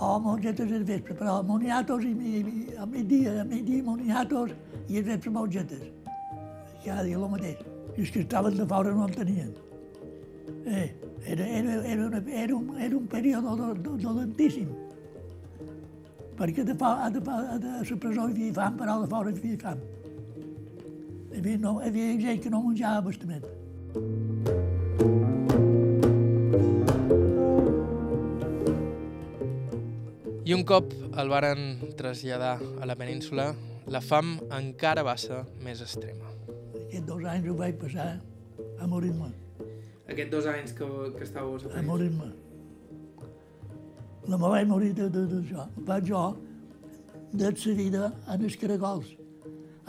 o 0.00 0.18
mongetes 0.18 0.72
al 0.72 0.82
vespre, 0.84 1.14
però 1.14 1.38
moniatos 1.46 2.02
i, 2.02 2.10
i, 2.10 2.42
i 2.72 2.76
al 2.76 2.88
migdia, 2.90 3.40
al 3.42 3.46
migdia 3.46 3.84
moniatos 3.84 4.50
i 4.88 4.98
al 4.98 5.04
vespre 5.04 5.30
mongetes. 5.30 5.86
Cada 6.84 7.04
dia 7.04 7.14
el 7.16 7.28
mateix. 7.30 7.62
I 7.96 8.02
els 8.04 8.16
estaven 8.20 8.56
de 8.58 8.66
fora 8.68 8.92
no 8.92 9.06
en 9.08 9.14
tenien. 9.14 9.52
Eh, 10.66 10.88
era, 11.26 11.46
era, 11.46 11.76
era, 11.86 12.06
una, 12.06 12.20
era, 12.42 12.56
un, 12.56 12.74
era 12.78 12.96
un 12.96 13.06
període 13.06 13.56
do- 13.56 13.74
do- 13.74 13.96
dolentíssim. 14.02 14.68
Perquè 16.36 16.64
de, 16.68 16.74
fora, 16.76 17.08
de, 17.10 17.20
de, 17.24 17.58
de 17.64 17.74
la 17.90 17.96
presó 18.02 18.28
hi 18.28 18.34
havia 18.36 18.52
fam, 18.60 18.76
però 18.76 18.98
de 19.02 19.08
fora 19.14 19.32
hi 19.32 19.38
havia 19.40 19.58
fam. 19.64 19.80
Hi 21.32 21.38
havia, 21.40 21.58
no, 21.64 21.78
hi 21.80 21.88
havia 21.88 22.12
gent 22.26 22.42
que 22.44 22.52
no 22.52 22.62
menjava 22.66 23.00
bastament. 23.08 23.46
I 30.46 30.54
un 30.54 30.62
cop 30.68 30.92
el 31.18 31.32
varen 31.32 31.64
traslladar 31.98 32.58
a 32.80 32.86
la 32.86 32.94
península, 32.94 33.48
la 33.90 34.02
fam 34.04 34.36
encara 34.54 35.02
va 35.06 35.16
ser 35.18 35.40
més 35.64 35.80
extrema. 35.82 36.35
Aquests 36.96 37.08
dos 37.12 37.24
anys 37.28 37.46
ho 37.50 37.54
vaig 37.58 37.74
passar 37.80 38.04
a 38.80 38.86
morir-me, 38.88 39.26
Aquests 40.08 40.30
dos 40.32 40.46
anys 40.46 40.72
que, 40.78 40.86
que 41.16 41.24
estàveu 41.26 41.56
a 41.58 41.58
a 41.66 41.76
la 41.76 41.82
morir-me. 41.82 42.28
No 44.28 44.38
me 44.38 44.48
vaig 44.52 44.66
morir 44.70 44.92
de- 44.94 45.10
de- 45.10 45.26
d'això. 45.32 45.66
Vaig 45.88 46.06
jo 46.08 46.22
d'accedir 47.34 47.90
en 47.98 48.44
els 48.48 48.56
caragols. 48.56 49.10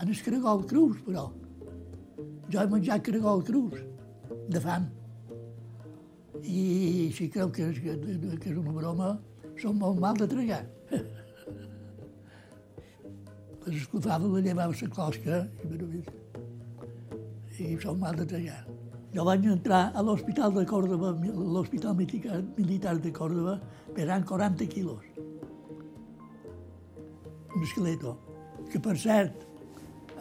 En 0.01 0.07
els 0.09 0.21
caragols 0.25 0.65
crus, 0.67 0.97
però. 1.05 1.29
Jo 2.49 2.59
he 2.61 2.67
menjat 2.67 3.01
caragol 3.05 3.43
crus, 3.43 3.79
de 4.49 4.59
fam. 4.59 4.89
I 6.43 7.11
si 7.13 7.29
creu 7.29 7.49
que 7.51 7.69
és, 7.71 7.79
que, 7.79 7.95
és 8.51 8.57
una 8.57 8.71
broma, 8.73 9.13
són 9.61 9.77
molt 9.79 9.99
mal 9.99 10.15
de 10.17 10.27
tragar. 10.27 10.63
Les 13.67 13.81
esclafava, 13.81 14.27
la 14.27 14.39
llevava 14.41 14.73
la 14.81 14.89
closca 14.95 15.43
i 15.63 15.67
vist. 15.91 16.16
I 17.59 17.77
són 17.81 18.01
de 18.17 18.25
tragar. 18.25 18.59
Jo 19.13 19.23
vaig 19.25 19.45
entrar 19.49 19.91
a 19.95 20.01
l'Hospital 20.03 20.53
de 20.53 20.65
Còrdoba, 20.67 21.13
l'Hospital 21.55 21.95
Militar 21.97 22.97
de 23.01 23.11
Còrdoba, 23.11 23.57
pesant 23.95 24.25
40 24.25 24.67
quilos. 24.67 25.03
Un 27.55 27.63
esqueleto. 27.63 28.17
Que, 28.69 28.79
per 28.79 28.97
cert, 28.99 29.47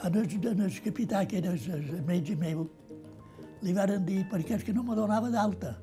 en 0.05 0.17
el, 0.17 0.31
en 0.53 0.61
el 0.69 0.81
capità, 0.85 1.27
que 1.27 1.39
era 1.39 1.53
el, 1.53 1.61
el 1.77 2.03
metge 2.07 2.37
meu, 2.37 2.65
li 3.63 3.75
varen 3.77 4.05
dir 4.07 4.23
perquè 4.31 4.57
és 4.57 4.65
que 4.65 4.73
no 4.73 4.85
me 4.87 4.97
donava 4.97 5.31
d'alta, 5.33 5.75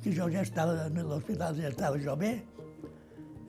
que 0.00 0.12
jo 0.14 0.28
ja 0.32 0.44
estava 0.44 0.86
en 0.86 1.00
l'hospital, 1.02 1.56
ja 1.60 1.72
estava 1.72 2.00
jo 2.00 2.16
bé. 2.16 2.36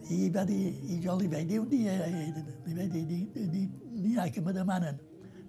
I, 0.09 0.29
va 0.29 0.43
dir, 0.45 0.75
I 0.85 0.99
jo 1.01 1.15
li 1.17 1.27
vaig 1.31 1.47
dir 1.49 1.59
un 1.59 1.69
dia, 1.69 1.95
eh, 2.05 2.31
li 2.67 2.75
vaig 2.77 2.91
dir, 2.93 3.67
n'hi 3.95 4.17
ha 4.19 4.27
que 4.29 4.41
me 4.41 4.53
demanen 4.53 4.99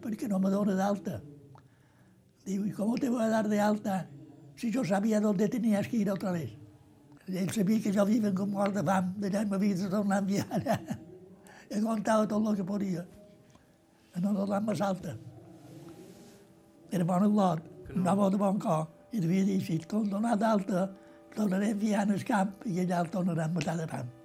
perquè 0.02 0.29
no 0.31 0.38
me 0.38 0.52
dona 0.52 0.76
d'alta. 0.79 1.20
Digo, 2.46 2.64
¿y 2.64 2.70
cómo 2.70 2.94
te 2.94 3.11
voy 3.11 3.24
a 3.24 3.28
dar 3.28 3.48
de 3.48 3.61
alta 3.61 4.09
si 4.54 4.70
yo 4.70 4.85
sabía 4.85 5.20
dónde 5.20 5.48
tenías 5.48 5.88
que 5.88 5.96
ir 5.96 6.11
otra 6.11 6.30
vez? 6.30 6.56
Él 7.26 7.50
sabía 7.50 7.82
que 7.82 7.90
yo 7.90 8.06
vivo 8.06 8.32
con 8.32 8.52
mort 8.52 8.72
de 8.72 8.85
fam, 8.85 9.14
de 9.18 9.30
m'havia 9.44 9.74
de 9.74 9.88
tornar 9.88 10.18
a 10.18 10.20
enviar. 10.20 10.62
He 11.70 11.80
contado 11.82 12.28
tot 12.28 12.46
el 12.46 12.56
que 12.56 12.62
podia. 12.62 13.04
A 14.14 14.20
no 14.20 14.32
donar 14.32 14.62
més 14.62 14.80
alta. 14.80 15.16
Era 16.94 17.04
bon 17.04 17.26
lot, 17.35 17.64
un 17.90 18.06
home 18.06 18.30
de 18.30 18.38
bon 18.38 18.61
cor, 18.62 18.87
i 19.11 19.18
devia 19.18 19.44
dir, 19.44 19.59
si 19.61 19.80
et 19.80 19.90
donar 19.90 20.37
d'alta, 20.38 20.87
tornaré 21.35 21.72
a 21.72 21.74
enviar 21.74 22.06
al 22.06 22.22
camp 22.22 22.54
i 22.64 22.78
allà 22.85 23.02
el 23.02 23.11
tornarem 23.11 23.50
a 23.50 23.54
matar 23.59 23.76
de 23.82 23.88
fam. 23.90 24.15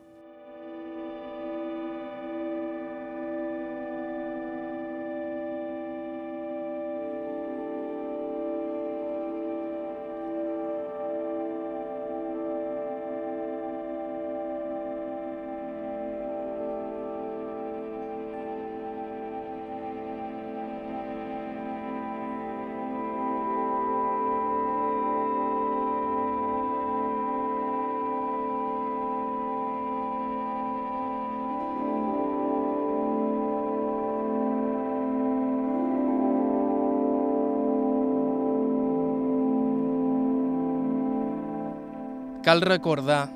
Cal 42.52 42.60
recordar 42.60 43.32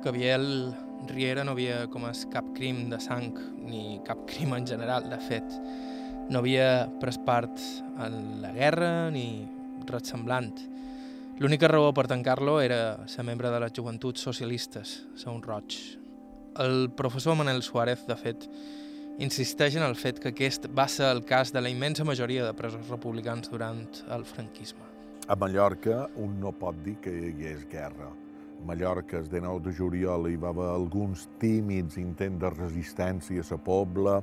que 0.00 0.12
Biel 0.12 0.72
Riera 1.08 1.42
no 1.42 1.56
havia 1.56 1.88
comès 1.90 2.20
cap 2.30 2.52
crim 2.54 2.84
de 2.86 3.00
sang 3.02 3.32
ni 3.66 3.98
cap 4.06 4.20
crim 4.30 4.54
en 4.54 4.62
general, 4.62 5.08
de 5.10 5.18
fet. 5.26 5.56
No 6.30 6.38
havia 6.38 6.86
pres 7.02 7.18
part 7.26 7.58
en 8.06 8.14
la 8.44 8.52
guerra 8.54 9.10
ni 9.10 9.42
res 9.90 10.06
semblant. 10.14 10.54
L'única 11.42 11.66
raó 11.66 11.90
per 11.98 12.06
tancar-lo 12.06 12.60
era 12.62 13.08
ser 13.10 13.26
membre 13.26 13.50
de 13.50 13.58
les 13.58 13.74
joventuts 13.74 14.22
socialistes, 14.22 14.96
ser 15.18 15.34
un 15.34 15.42
roig. 15.42 15.74
El 16.54 16.92
professor 16.94 17.34
Manel 17.34 17.66
Suárez, 17.66 18.06
de 18.06 18.14
fet, 18.22 18.46
insisteix 19.18 19.82
en 19.82 19.90
el 19.90 19.98
fet 19.98 20.22
que 20.22 20.30
aquest 20.30 20.70
va 20.70 20.86
ser 20.86 21.10
el 21.10 21.26
cas 21.26 21.50
de 21.50 21.58
la 21.58 21.74
immensa 21.74 22.06
majoria 22.06 22.46
de 22.46 22.54
presos 22.54 22.86
republicans 22.86 23.50
durant 23.50 23.88
el 24.14 24.22
franquisme. 24.22 24.92
A 25.26 25.34
Mallorca 25.34 26.04
un 26.14 26.38
no 26.38 26.54
pot 26.54 26.78
dir 26.86 27.00
que 27.02 27.18
hi 27.18 27.32
hagués 27.32 27.66
guerra. 27.66 28.14
Mallorca, 28.64 29.18
el 29.18 29.28
19 29.28 29.60
de 29.68 29.74
juliol, 29.76 30.28
hi 30.30 30.38
va 30.40 30.50
haver 30.54 30.70
alguns 30.72 31.26
tímids 31.40 31.98
intents 32.00 32.40
de 32.40 32.50
resistència 32.54 33.44
a 33.44 33.50
la 33.50 33.58
pobla, 33.60 34.14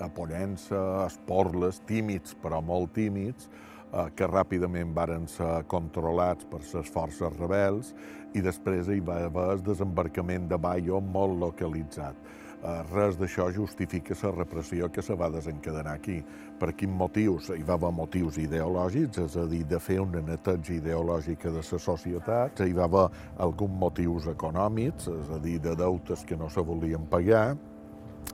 a 0.00 0.08
Pollença, 0.08 0.80
a 1.02 1.06
Esporles, 1.10 1.82
tímids, 1.86 2.34
però 2.42 2.62
molt 2.64 2.94
tímids, 2.96 3.50
eh, 3.92 4.06
que 4.16 4.28
ràpidament 4.30 4.94
varen 4.96 5.28
ser 5.28 5.64
controlats 5.68 6.48
per 6.48 6.62
les 6.64 6.92
forces 6.94 7.36
rebels 7.36 7.92
i 8.34 8.40
després 8.40 8.88
hi 8.88 9.00
va 9.00 9.20
haver 9.26 9.50
el 9.58 9.66
desembarcament 9.66 10.48
de 10.48 10.58
Baio 10.58 11.00
molt 11.00 11.38
localitzat. 11.38 12.16
Eh, 12.62 12.82
res 12.92 13.16
d'això 13.18 13.48
justifica 13.50 14.14
la 14.22 14.30
repressió 14.36 14.86
que 14.88 15.02
se 15.02 15.16
va 15.18 15.28
desencadenar 15.34 15.96
aquí. 15.96 16.20
Per 16.60 16.68
quins 16.78 16.94
motius? 16.94 17.48
Hi 17.50 17.64
va 17.66 17.74
haver 17.74 17.90
motius 17.90 18.38
ideològics, 18.38 19.18
és 19.18 19.34
a 19.36 19.46
dir, 19.50 19.64
de 19.66 19.80
fer 19.82 19.98
una 19.98 20.20
neteja 20.22 20.76
ideològica 20.76 21.50
de 21.50 21.58
la 21.58 21.78
societat, 21.82 22.60
hi 22.60 22.72
va 22.72 22.84
haver 22.84 23.08
alguns 23.42 23.74
motius 23.80 24.28
econòmics, 24.30 25.08
és 25.10 25.32
a 25.34 25.40
dir, 25.42 25.58
de 25.58 25.74
deutes 25.74 26.22
que 26.24 26.38
no 26.38 26.48
se 26.48 26.62
volien 26.62 27.02
pagar, 27.10 27.56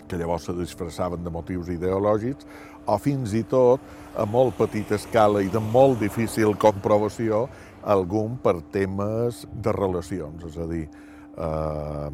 que 0.07 0.19
llavors 0.21 0.45
se 0.45 0.53
disfressaven 0.53 1.25
de 1.25 1.33
motius 1.33 1.73
ideològics, 1.73 2.45
o 2.85 2.99
fins 3.01 3.33
i 3.33 3.43
tot, 3.49 3.81
a 4.15 4.27
molt 4.29 4.59
petita 4.61 5.01
escala 5.01 5.41
i 5.41 5.49
de 5.49 5.61
molt 5.73 6.03
difícil 6.05 6.53
comprovació, 6.61 7.47
algun 7.81 8.37
per 8.45 8.59
temes 8.77 9.47
de 9.55 9.73
relacions, 9.73 10.45
és 10.45 10.61
a 10.61 10.69
dir, 10.69 10.85
eh, 11.39 12.11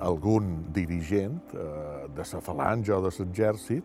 algun 0.00 0.68
dirigent 0.74 1.54
eh, 1.54 2.08
de 2.14 2.24
la 2.32 2.40
falange 2.40 2.92
o 2.92 3.00
de 3.04 3.12
l'exèrcit 3.18 3.84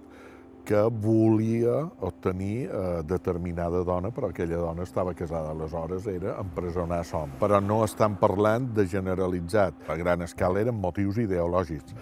que 0.64 0.82
volia 0.88 1.84
obtenir 2.00 2.70
eh, 2.70 3.04
determinada 3.04 3.84
dona, 3.84 4.12
però 4.12 4.30
aquella 4.32 4.58
dona 4.58 4.84
estava 4.84 5.14
casada, 5.14 5.52
aleshores 5.52 6.08
era 6.08 6.38
empresonar 6.40 7.04
som. 7.06 7.32
Però 7.40 7.60
no 7.60 7.84
estan 7.84 8.16
parlant 8.20 8.70
de 8.74 8.88
generalitzat. 8.88 9.84
A 9.92 9.98
gran 10.00 10.24
escala 10.24 10.64
eren 10.64 10.80
motius 10.80 11.20
ideològics. 11.20 11.96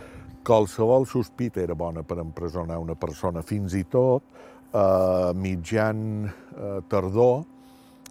Qualsevol 0.46 1.08
sospita 1.10 1.62
era 1.62 1.74
bona 1.78 2.04
per 2.04 2.20
empresonar 2.22 2.78
una 2.82 2.96
persona, 2.96 3.42
fins 3.42 3.74
i 3.78 3.84
tot 3.90 4.24
eh, 4.74 5.34
mitjan 5.34 6.30
eh, 6.30 6.80
tardor, 6.90 7.44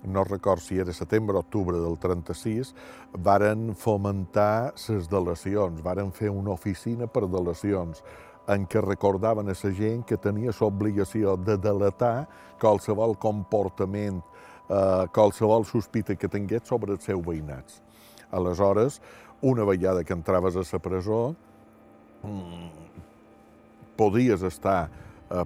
no 0.05 0.25
record 0.25 0.61
si 0.61 0.79
era 0.79 0.93
setembre 0.93 1.37
o 1.37 1.41
octubre 1.41 1.79
del 1.79 1.99
36, 1.99 2.75
varen 3.13 3.75
fomentar 3.77 4.73
les 4.89 5.09
delacions, 5.09 5.83
varen 5.83 6.13
fer 6.13 6.31
una 6.31 6.55
oficina 6.55 7.07
per 7.07 7.27
delacions, 7.29 8.03
en 8.51 8.67
què 8.67 8.81
recordaven 8.83 9.49
a 9.49 9.55
la 9.55 9.73
gent 9.77 10.03
que 10.07 10.17
tenia 10.17 10.53
l'obligació 10.61 11.37
de 11.37 11.57
delatar 11.57 12.27
qualsevol 12.59 13.17
comportament, 13.19 14.23
eh, 14.69 15.07
qualsevol 15.13 15.65
sospita 15.65 16.17
que 16.17 16.29
tingués 16.29 16.63
sobre 16.65 16.93
els 16.93 17.05
seus 17.05 17.23
veïnats. 17.25 17.83
Aleshores, 18.31 19.01
una 19.43 19.65
vegada 19.65 20.05
que 20.05 20.13
entraves 20.13 20.57
a 20.57 20.65
la 20.73 20.79
presó, 20.79 21.35
mm, 22.23 22.69
podies 23.97 24.43
estar 24.43 24.91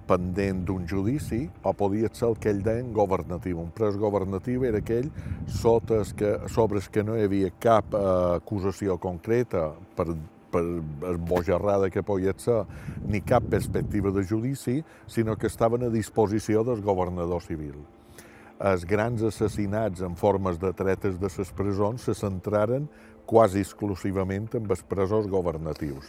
pendent 0.07 0.63
d'un 0.65 0.85
judici 0.89 1.43
o 1.63 1.73
podia 1.77 2.09
ser 2.13 2.29
el 2.31 2.37
que 2.41 2.49
ell 2.49 2.63
deien 2.65 2.91
governatiu. 2.93 3.59
Un 3.61 3.69
pres 3.75 3.97
governatiu 4.01 4.65
era 4.65 4.81
aquell 4.81 5.11
sota 5.45 6.01
que, 6.17 6.37
sobre 6.49 6.81
el 6.81 6.89
que 6.89 7.03
no 7.05 7.17
hi 7.17 7.25
havia 7.27 7.51
cap 7.61 7.93
eh, 7.93 8.05
acusació 8.39 8.97
concreta 9.01 9.67
per, 9.97 10.07
per 10.49 10.63
esbojarrada 11.11 11.91
que 11.93 12.03
podia 12.05 12.33
ser, 12.37 12.63
ni 13.05 13.21
cap 13.21 13.45
perspectiva 13.51 14.11
de 14.11 14.25
judici, 14.25 14.81
sinó 15.07 15.37
que 15.37 15.47
estaven 15.47 15.85
a 15.85 15.93
disposició 15.93 16.63
del 16.63 16.81
governador 16.81 17.45
civil. 17.45 17.77
Els 18.55 18.85
grans 18.87 19.21
assassinats 19.27 20.01
en 20.01 20.15
formes 20.15 20.57
de 20.57 20.71
tretes 20.73 21.19
de 21.19 21.29
les 21.37 21.51
presons 21.51 22.07
se 22.07 22.15
centraren 22.15 22.87
quasi 23.27 23.59
exclusivament 23.59 24.47
en 24.55 24.69
els 24.71 24.85
presors 24.87 25.27
governatius. 25.27 26.07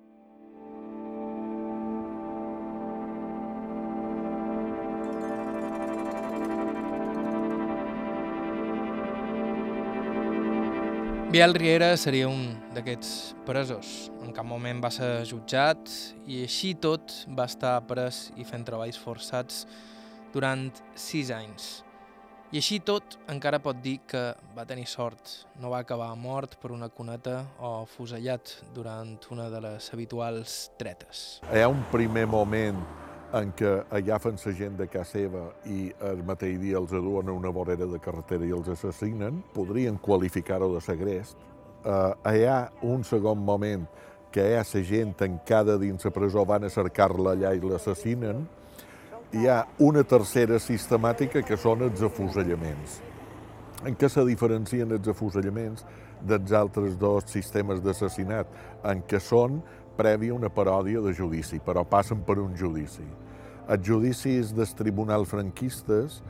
Biel 11.36 11.52
Riera 11.52 11.90
seria 12.00 12.30
un 12.32 12.54
d'aquests 12.72 13.08
presos. 13.44 13.88
En 14.24 14.30
cap 14.32 14.46
moment 14.48 14.78
va 14.80 14.88
ser 14.88 15.18
jutjat 15.28 15.90
i 16.24 16.38
així 16.46 16.70
tot 16.80 17.12
va 17.28 17.44
estar 17.44 17.74
pres 17.84 18.30
i 18.40 18.46
fent 18.48 18.64
treballs 18.64 18.96
forçats 18.96 19.66
durant 20.32 20.70
sis 20.96 21.28
anys. 21.36 21.66
I 22.56 22.62
així 22.62 22.78
tot 22.80 23.18
encara 23.28 23.60
pot 23.60 23.84
dir 23.84 23.98
que 24.08 24.22
va 24.56 24.64
tenir 24.64 24.88
sort. 24.88 25.34
No 25.60 25.74
va 25.74 25.82
acabar 25.84 26.08
mort 26.16 26.56
per 26.62 26.72
una 26.72 26.88
cuneta 26.88 27.42
o 27.60 27.74
fusellat 27.84 28.54
durant 28.72 29.18
una 29.28 29.50
de 29.52 29.60
les 29.66 29.92
habituals 29.92 30.70
tretes. 30.80 31.42
Hi 31.52 31.66
ha 31.66 31.68
un 31.68 31.84
primer 31.92 32.24
moment 32.24 32.80
en 33.34 33.50
què 33.58 33.72
agafen 33.90 34.38
la 34.44 34.52
gent 34.54 34.76
de 34.78 34.86
casa 34.86 35.18
seva 35.18 35.42
i 35.66 35.90
el 36.08 36.22
mateix 36.26 36.58
dia 36.60 36.78
els 36.78 36.92
aduen 36.94 37.28
a 37.28 37.34
una 37.34 37.50
vorera 37.50 37.86
de 37.90 37.98
carretera 37.98 38.46
i 38.46 38.52
els 38.54 38.68
assassinen, 38.68 39.42
podrien 39.54 39.98
qualificar-ho 39.98 40.72
de 40.74 40.80
segrest. 40.80 41.36
Uh, 41.86 42.14
hi 42.30 42.44
ha 42.46 42.70
un 42.82 43.04
segon 43.04 43.38
moment 43.38 43.86
que 44.30 44.44
hi 44.44 44.54
ha 44.58 44.64
la 44.66 44.82
gent 44.84 45.14
tancada 45.16 45.78
dins 45.78 46.04
la 46.04 46.10
presó, 46.10 46.44
van 46.44 46.64
a 46.64 46.70
cercar-la 46.70 47.34
allà 47.34 47.54
i 47.54 47.60
l'assassinen. 47.60 48.46
Hi 49.32 49.46
ha 49.48 49.64
una 49.82 50.04
tercera 50.04 50.58
sistemàtica 50.62 51.42
que 51.42 51.56
són 51.56 51.82
els 51.82 52.02
afusellaments. 52.02 53.00
En 53.86 53.96
què 53.98 54.08
se 54.08 54.24
diferencien 54.24 54.92
els 54.92 55.08
afusellaments 55.08 55.84
dels 56.26 56.52
altres 56.52 56.96
dos 56.98 57.26
sistemes 57.30 57.82
d'assassinat? 57.84 58.46
En 58.84 59.02
què 59.08 59.20
són 59.20 59.60
prèvia 59.96 60.34
una 60.36 60.50
paròdia 60.52 61.02
de 61.04 61.14
judici, 61.16 61.60
però 61.64 61.84
passen 61.88 62.22
per 62.26 62.38
un 62.42 62.54
judici. 62.56 63.04
Els 63.66 63.82
judicis 63.82 64.52
dels 64.54 64.74
tribunals 64.78 65.28
franquistes 65.32 66.20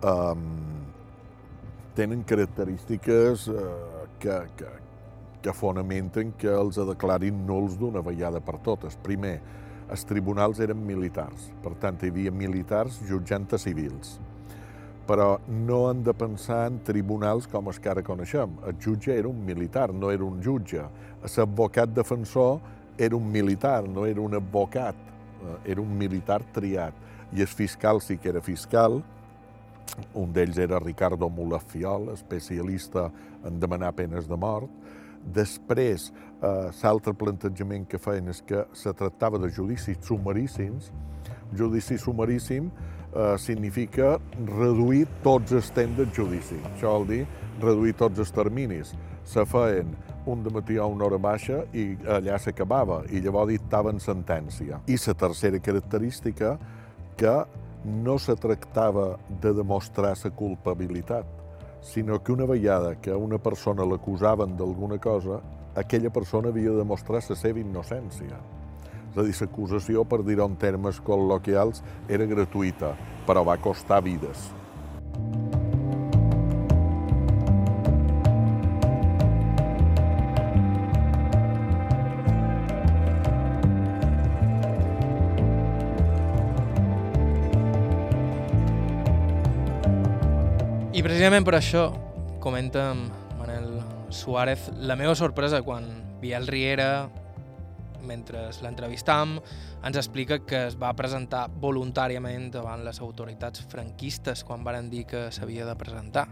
eh, 0.00 0.34
tenen 1.96 2.24
característiques 2.24 3.48
eh, 3.48 3.66
que, 4.18 4.40
que, 4.56 4.72
que 5.44 5.54
fonamenten 5.56 6.32
que 6.40 6.52
els 6.52 6.80
declarin 6.88 7.44
nuls 7.48 7.76
d'una 7.80 8.02
vegada 8.04 8.40
per 8.44 8.58
totes. 8.64 8.96
Primer, 9.04 9.36
els 9.86 10.02
tribunals 10.08 10.58
eren 10.64 10.80
militars, 10.82 11.50
per 11.62 11.76
tant, 11.82 12.00
hi 12.02 12.10
havia 12.10 12.32
militars 12.34 12.98
jutjant 13.06 13.46
a 13.54 13.60
civils. 13.60 14.16
Però 15.06 15.36
no 15.46 15.84
han 15.86 16.00
de 16.02 16.10
pensar 16.18 16.64
en 16.66 16.80
tribunals 16.82 17.46
com 17.46 17.68
els 17.70 17.78
que 17.78 17.92
ara 17.92 18.02
coneixem. 18.02 18.56
El 18.66 18.74
jutge 18.82 19.14
era 19.14 19.30
un 19.30 19.44
militar, 19.46 19.92
no 19.94 20.10
era 20.10 20.26
un 20.26 20.40
jutge. 20.42 20.82
L'advocat 21.22 21.92
defensor 21.94 22.58
era 22.98 23.16
un 23.16 23.30
militar, 23.30 23.88
no 23.88 24.06
era 24.06 24.20
un 24.20 24.34
advocat, 24.34 24.96
era 25.64 25.80
un 25.80 25.96
militar 25.98 26.42
triat. 26.52 26.94
I 27.32 27.42
el 27.42 27.50
fiscal 27.50 28.00
sí 28.00 28.16
que 28.18 28.30
era 28.30 28.40
fiscal, 28.40 29.02
un 30.14 30.32
d'ells 30.32 30.58
era 30.58 30.78
Ricardo 30.78 31.28
Mulafiol, 31.28 32.10
especialista 32.14 33.10
en 33.44 33.60
demanar 33.60 33.94
penes 33.94 34.28
de 34.28 34.36
mort. 34.36 34.70
Després, 35.26 36.12
eh, 36.42 36.70
l'altre 36.82 37.14
plantejament 37.14 37.86
que 37.88 37.98
feien 37.98 38.28
és 38.28 38.42
que 38.42 38.64
se 38.72 38.92
tractava 38.92 39.38
de 39.38 39.50
judicis 39.50 39.98
sumaríssims. 40.02 40.92
Judici 41.56 41.98
sumaríssim 41.98 42.70
eh, 42.70 43.36
significa 43.38 44.18
reduir 44.46 45.06
tots 45.22 45.52
els 45.52 45.70
temps 45.70 45.96
del 45.96 46.12
judici. 46.14 46.58
Això 46.74 46.92
vol 46.98 47.06
dir 47.06 47.26
reduir 47.60 47.94
tots 47.94 48.18
els 48.18 48.30
terminis. 48.30 48.94
Se 49.24 49.44
feien 49.44 49.94
un 50.26 50.42
de 50.42 50.50
matí 50.50 50.76
a 50.76 50.86
una 50.90 51.06
hora 51.06 51.18
baixa 51.22 51.62
i 51.72 51.96
allà 52.10 52.38
s'acabava, 52.38 53.02
i 53.10 53.22
llavors 53.22 53.52
dictaven 53.52 54.00
sentència. 54.02 54.80
I 54.86 54.98
la 55.06 55.14
tercera 55.14 55.60
característica, 55.62 56.56
que 57.16 57.36
no 57.86 58.18
se 58.18 58.34
tractava 58.36 59.16
de 59.42 59.52
demostrar 59.54 60.16
la 60.24 60.30
culpabilitat, 60.30 61.26
sinó 61.80 62.18
que 62.22 62.32
una 62.32 62.46
vegada 62.46 62.96
que 62.96 63.14
una 63.14 63.38
persona 63.38 63.86
l'acusaven 63.86 64.56
d'alguna 64.56 64.98
cosa, 64.98 65.40
aquella 65.76 66.10
persona 66.10 66.48
havia 66.48 66.70
de 66.70 66.82
demostrar 66.82 67.22
la 67.28 67.36
seva 67.36 67.62
innocència. 67.62 68.40
És 69.12 69.16
a 69.16 69.22
dir, 69.22 69.34
l'acusació, 69.40 70.04
per 70.04 70.22
dir-ho 70.26 70.44
en 70.44 70.56
termes 70.56 71.00
col·loquials, 71.00 71.82
era 72.08 72.26
gratuïta, 72.26 72.96
però 73.26 73.44
va 73.46 73.56
costar 73.56 74.02
vides. 74.02 74.50
Precisament 91.06 91.44
per 91.46 91.54
això, 91.54 91.84
comenta 92.42 92.88
Manel 93.38 93.68
Suárez, 94.10 94.64
la 94.74 94.96
meva 94.98 95.14
sorpresa 95.14 95.60
quan 95.62 95.84
Biel 96.18 96.48
Riera, 96.50 97.06
mentre 98.02 98.42
l'entrevistam, 98.64 99.36
ens 99.86 100.00
explica 100.00 100.40
que 100.42 100.64
es 100.66 100.74
va 100.74 100.90
presentar 100.98 101.44
voluntàriament 101.62 102.48
davant 102.56 102.82
les 102.82 102.98
autoritats 102.98 103.62
franquistes 103.70 104.42
quan 104.42 104.66
varen 104.66 104.90
dir 104.90 105.04
que 105.06 105.28
s'havia 105.30 105.68
de 105.68 105.76
presentar. 105.78 106.26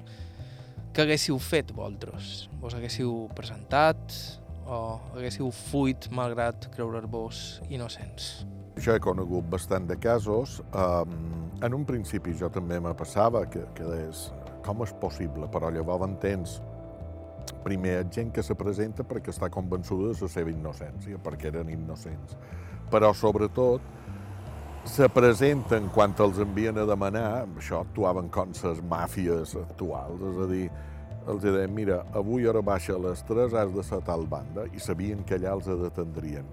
Què 0.90 1.06
haguéssiu 1.06 1.38
fet, 1.38 1.70
vosaltres? 1.70 2.48
Vos 2.58 2.74
haguéssiu 2.74 3.28
presentat 3.38 4.18
o 4.66 4.98
haguéssiu 5.14 5.54
fuit 5.54 6.10
malgrat 6.10 6.66
creurer-vos 6.74 7.60
innocents? 7.70 8.40
Jo 8.82 8.96
he 8.96 9.02
conegut 9.02 9.46
bastant 9.46 9.86
de 9.86 10.00
casos. 10.02 10.58
Um, 10.74 11.52
en 11.62 11.78
un 11.78 11.86
principi 11.86 12.34
jo 12.34 12.50
també 12.50 12.80
me 12.82 12.90
passava 12.98 13.44
que, 13.46 13.62
que 13.78 13.86
deies, 13.86 14.32
com 14.64 14.82
és 14.84 14.94
possible? 15.00 15.48
Però 15.52 15.70
llavors 15.72 16.08
entens 16.08 16.58
primer 17.64 18.04
gent 18.12 18.32
que 18.32 18.42
se 18.44 18.56
presenta 18.56 19.04
perquè 19.04 19.32
està 19.32 19.50
convençuda 19.52 20.12
de 20.12 20.24
la 20.24 20.30
seva 20.32 20.52
innocència, 20.52 21.20
perquè 21.22 21.50
eren 21.52 21.70
innocents. 21.72 22.36
Però, 22.92 23.12
sobretot, 23.16 23.84
se 24.84 25.08
presenten 25.08 25.88
quan 25.92 26.12
els 26.20 26.40
envien 26.44 26.78
a 26.78 26.84
demanar, 26.88 27.46
això 27.56 27.80
actuaven 27.80 28.28
com 28.32 28.52
les 28.52 28.82
màfies 28.84 29.54
actuals, 29.56 30.20
és 30.30 30.42
a 30.44 30.48
dir, 30.50 30.66
els 31.24 31.40
deien, 31.40 31.72
mira, 31.72 32.02
avui 32.12 32.44
hora 32.46 32.60
baixa 32.60 32.92
a 32.94 33.00
les 33.00 33.22
3 33.24 33.54
has 33.56 33.72
de 33.72 33.82
ser 33.82 34.02
tal 34.04 34.26
banda, 34.28 34.66
i 34.76 34.80
sabien 34.80 35.24
que 35.24 35.38
allà 35.38 35.54
els 35.56 35.70
detendrien. 35.80 36.44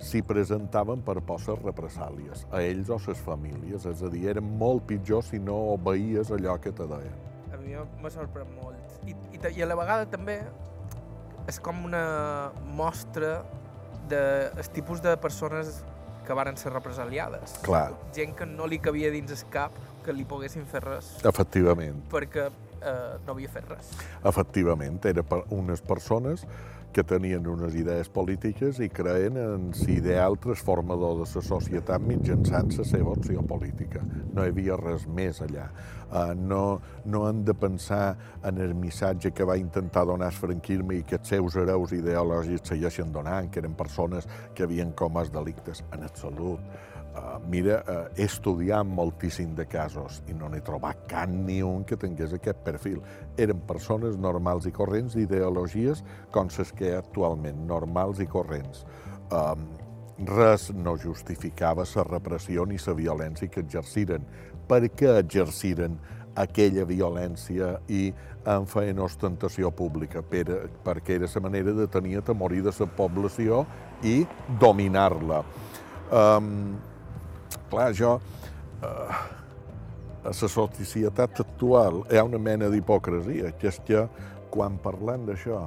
S'hi 0.00 0.22
presentaven 0.22 1.02
per 1.04 1.18
les 1.18 1.48
represàlies, 1.64 2.46
a 2.50 2.62
ells 2.62 2.88
o 2.88 2.96
a 2.96 3.02
les 3.08 3.24
famílies, 3.26 3.86
és 3.86 4.02
a 4.02 4.08
dir, 4.08 4.28
eren 4.30 4.54
molt 4.58 4.86
pitjor 4.86 5.26
si 5.26 5.42
no 5.42 5.58
obeies 5.74 6.30
allò 6.30 6.56
que 6.62 6.72
te 6.72 6.86
deien. 6.86 7.29
A 7.60 7.62
mi 7.62 7.76
m'ha 7.76 8.10
sorprès 8.12 8.48
molt. 8.56 9.00
I, 9.04 9.12
i, 9.36 9.38
I 9.52 9.62
a 9.62 9.66
la 9.68 9.76
vegada 9.76 10.06
també 10.08 10.38
és 11.50 11.58
com 11.60 11.84
una 11.84 12.52
mostra 12.76 13.42
del 14.08 14.56
de, 14.56 14.64
tipus 14.72 15.02
de 15.04 15.12
persones 15.20 15.82
que 16.24 16.36
varen 16.36 16.56
ser 16.56 16.72
represaliades. 16.72 17.58
Clar. 17.66 17.90
Gent 18.16 18.32
que 18.38 18.48
no 18.48 18.68
li 18.70 18.78
cabia 18.80 19.10
dins 19.12 19.34
el 19.36 19.44
cap 19.52 19.76
que 20.06 20.14
li 20.16 20.24
poguessin 20.24 20.64
fer 20.64 20.80
res 20.86 21.10
Efectivament. 21.28 22.00
perquè 22.08 22.46
eh, 22.48 23.18
no 23.26 23.34
havia 23.34 23.52
fet 23.52 23.68
res. 23.68 23.92
Efectivament, 24.24 24.96
eren 25.04 25.26
per 25.28 25.42
unes 25.52 25.84
persones 25.84 26.46
que 26.92 27.04
tenien 27.06 27.46
unes 27.46 27.74
idees 27.78 28.08
polítiques 28.10 28.80
i 28.82 28.88
creien 28.90 29.38
en 29.38 29.70
l'ideal 29.78 30.38
transformador 30.42 31.20
de 31.20 31.28
la 31.28 31.42
societat 31.46 32.02
mitjançant 32.02 32.72
la 32.78 32.86
seva 32.86 33.14
opció 33.14 33.44
política. 33.46 34.02
No 34.34 34.44
hi 34.44 34.52
havia 34.52 34.78
res 34.80 35.06
més 35.06 35.40
allà. 35.44 35.68
Uh, 36.10 36.34
no, 36.34 36.80
no 37.06 37.22
han 37.28 37.44
de 37.46 37.54
pensar 37.54 38.16
en 38.42 38.58
el 38.58 38.74
missatge 38.74 39.30
que 39.30 39.46
va 39.46 39.56
intentar 39.60 40.02
donar 40.08 40.32
el 40.32 40.38
franquisme 40.38 40.98
i 40.98 41.04
que 41.06 41.20
els 41.20 41.30
seus 41.30 41.56
hereus 41.60 41.94
ideològics 41.94 42.72
segueixen 42.72 43.12
donant, 43.14 43.50
que 43.50 43.62
eren 43.62 43.78
persones 43.78 44.26
que 44.54 44.66
havien 44.66 44.90
comès 44.98 45.30
delictes 45.30 45.84
en 45.94 46.02
absolut. 46.08 46.58
Uh, 47.20 47.36
mira, 47.50 47.82
uh, 47.84 48.08
he 48.16 48.24
estudiat 48.24 48.86
moltíssim 48.86 49.52
de 49.54 49.66
casos 49.68 50.22
i 50.30 50.32
no 50.32 50.48
n'he 50.48 50.62
trobat 50.64 51.02
cap 51.10 51.28
ni 51.28 51.58
un 51.60 51.82
que 51.84 51.98
tingués 52.00 52.32
aquest 52.32 52.62
perfil. 52.64 53.02
Eren 53.36 53.60
persones 53.68 54.16
normals 54.16 54.64
i 54.70 54.72
corrents 54.72 55.18
d'ideologies 55.18 56.00
com 56.32 56.48
les 56.56 56.72
que 56.78 56.94
actualment, 56.96 57.60
normals 57.68 58.22
i 58.24 58.28
corrents. 58.30 58.86
Um, 59.36 59.68
res 60.30 60.70
no 60.72 60.96
justificava 60.96 61.84
la 61.94 62.08
repressió 62.08 62.64
ni 62.64 62.80
la 62.86 62.96
violència 62.96 63.52
que 63.52 63.60
exerciren. 63.60 64.24
Per 64.68 64.80
què 64.88 65.18
exerciren 65.18 65.98
aquella 66.40 66.86
violència 66.88 67.74
i 67.88 68.14
en 68.48 68.64
feien 68.64 69.00
ostentació 69.04 69.74
pública? 69.76 70.22
Per, 70.22 70.44
perquè 70.84 71.18
era 71.18 71.28
la 71.34 71.48
manera 71.48 71.76
de 71.76 71.86
tenir 71.86 72.16
atemorir 72.18 72.62
de 72.62 72.72
la 72.78 72.86
població 72.96 73.66
i 74.02 74.22
dominar-la. 74.60 75.44
Um, 76.10 76.78
clar, 77.70 77.92
jo, 77.96 78.16
eh, 78.82 79.14
a 80.20 80.28
la 80.28 80.32
societat 80.34 81.40
actual 81.40 82.02
hi 82.10 82.18
ha 82.20 82.26
una 82.26 82.38
mena 82.38 82.68
d'hipocresia, 82.68 83.54
que 83.58 83.70
és 83.70 83.80
que 83.86 84.04
quan 84.52 84.76
parlem 84.82 85.24
d'això, 85.28 85.62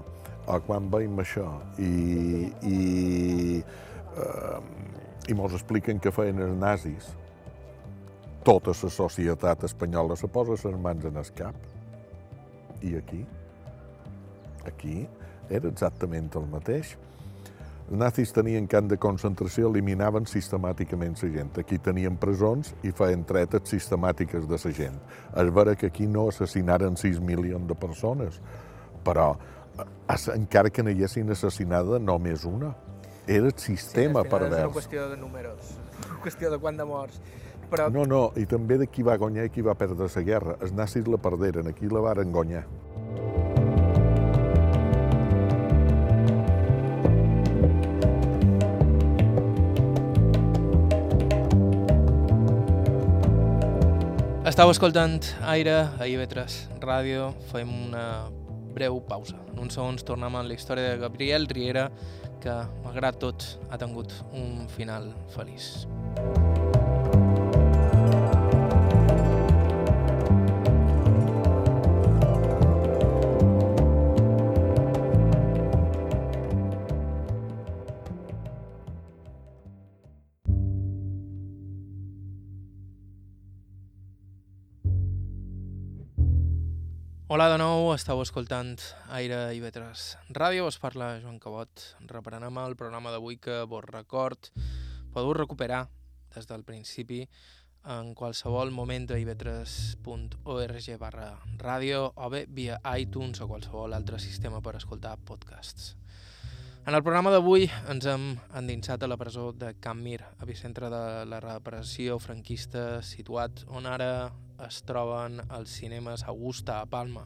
o 0.46 0.60
quan 0.68 0.90
veiem 0.92 1.20
això, 1.24 1.48
i, 1.80 2.52
i, 2.68 3.64
eh, 3.64 4.60
i 5.32 5.38
mos 5.40 5.56
expliquen 5.56 6.02
que 6.04 6.12
feien 6.12 6.42
els 6.44 6.58
nazis, 6.60 7.14
tota 8.44 8.76
la 8.76 8.92
societat 8.92 9.64
espanyola 9.64 10.18
se 10.20 10.28
posa 10.28 10.58
les 10.68 10.80
mans 10.80 11.06
en 11.08 11.18
el 11.18 11.30
cap. 11.38 11.56
I 12.84 12.98
aquí? 13.00 13.22
Aquí 14.68 15.08
era 15.50 15.70
exactament 15.70 16.30
el 16.36 16.48
mateix. 16.52 16.98
Els 17.84 18.00
nazis 18.00 18.32
tenien 18.32 18.68
camp 18.72 18.88
de 18.90 18.98
concentració, 18.98 19.68
eliminaven 19.70 20.26
sistemàticament 20.30 21.18
la 21.22 21.30
gent. 21.34 21.52
Aquí 21.60 21.78
tenien 21.78 22.16
presons 22.18 22.74
i 22.84 22.94
feien 22.96 23.26
tretes 23.28 23.68
sistemàtiques 23.70 24.48
de 24.48 24.60
la 24.64 24.72
gent. 24.72 25.00
És 25.36 25.52
vera 25.54 25.76
que 25.76 25.92
aquí 25.92 26.08
no 26.08 26.30
assassinaren 26.30 26.96
6 26.98 27.20
milions 27.20 27.68
de 27.68 27.76
persones, 27.76 28.40
però 29.04 29.34
encara 30.34 30.70
que 30.70 30.84
n'hi 30.84 31.04
assassinada 31.04 32.00
només 32.00 32.46
una. 32.46 32.74
Era 33.28 33.48
el 33.48 33.58
sistema 33.58 34.24
sí, 34.24 34.30
pervers. 34.30 34.58
És 34.58 34.66
una 34.66 34.76
qüestió 34.76 35.10
de 35.10 35.18
números, 35.18 35.76
una 36.10 36.20
qüestió 36.24 36.52
de 36.52 36.60
quant 36.60 36.78
de 36.78 36.86
morts. 36.86 37.22
Però... 37.72 37.90
No, 37.90 38.04
no, 38.06 38.24
i 38.38 38.46
també 38.46 38.78
de 38.78 38.88
qui 38.88 39.04
va 39.04 39.16
guanyar 39.18 39.48
i 39.48 39.54
qui 39.54 39.64
va 39.66 39.76
perdre 39.76 40.10
la 40.16 40.24
guerra. 40.28 40.58
Els 40.62 40.76
nazis 40.76 41.08
la 41.08 41.18
perderen, 41.18 41.68
aquí 41.72 41.90
la 41.90 42.04
varen 42.04 42.32
guanyar. 42.32 42.66
Estau 54.44 54.68
escoltant 54.68 55.24
Aire 55.48 55.72
a 55.96 56.04
IB3 56.04 56.56
Ràdio. 56.84 57.30
Fem 57.48 57.70
una 57.86 58.28
breu 58.76 59.00
pausa. 59.08 59.38
En 59.54 59.62
uns 59.64 59.78
segons 59.80 60.04
tornem 60.04 60.36
amb 60.36 60.50
la 60.50 60.58
història 60.58 60.90
de 60.90 61.00
Gabriel 61.00 61.48
Riera, 61.48 61.86
que, 62.44 62.58
malgrat 62.84 63.22
tot, 63.24 63.48
ha 63.72 63.80
tingut 63.80 64.12
un 64.36 64.68
final 64.76 65.14
feliç. 65.32 65.88
Hola 87.34 87.48
de 87.50 87.56
nou, 87.58 87.88
estàu 87.96 88.20
escoltant 88.22 88.76
Aire 89.18 89.38
i 89.58 89.62
Vetres 89.64 90.04
Ràdio, 90.38 90.68
us 90.70 90.76
parla 90.78 91.16
Joan 91.18 91.40
Cabot. 91.42 91.82
Reprenem 92.12 92.60
el 92.62 92.76
programa 92.78 93.10
d'avui 93.10 93.40
que 93.42 93.56
vos 93.72 93.82
record 93.88 94.52
podeu 95.16 95.34
recuperar 95.34 95.80
des 96.36 96.46
del 96.52 96.62
principi 96.68 97.24
en 97.96 98.14
qualsevol 98.14 98.70
moment 98.70 99.10
a 99.10 99.18
ivetres.org 99.18 100.92
barra 101.02 101.32
ràdio 101.58 102.06
o 102.14 102.30
bé 102.30 102.46
via 102.46 102.78
iTunes 103.02 103.42
o 103.42 103.50
qualsevol 103.50 103.98
altre 103.98 104.22
sistema 104.22 104.62
per 104.62 104.78
escoltar 104.78 105.18
podcasts. 105.26 105.96
En 106.84 106.98
el 106.98 107.00
programa 107.00 107.32
d'avui 107.32 107.70
ens 107.88 108.04
hem 108.12 108.24
endinsat 108.60 109.06
a 109.06 109.08
la 109.08 109.16
presó 109.16 109.54
de 109.56 109.70
Can 109.80 110.02
Mir, 110.04 110.18
epicentre 110.44 110.90
de 110.92 111.04
la 111.32 111.38
repressió 111.40 112.18
franquista 112.20 112.98
situat 113.08 113.62
on 113.72 113.86
ara 113.88 114.34
es 114.66 114.82
troben 114.84 115.38
els 115.46 115.78
cinemes 115.80 116.26
Augusta 116.28 116.82
a 116.82 116.90
Palma, 116.92 117.24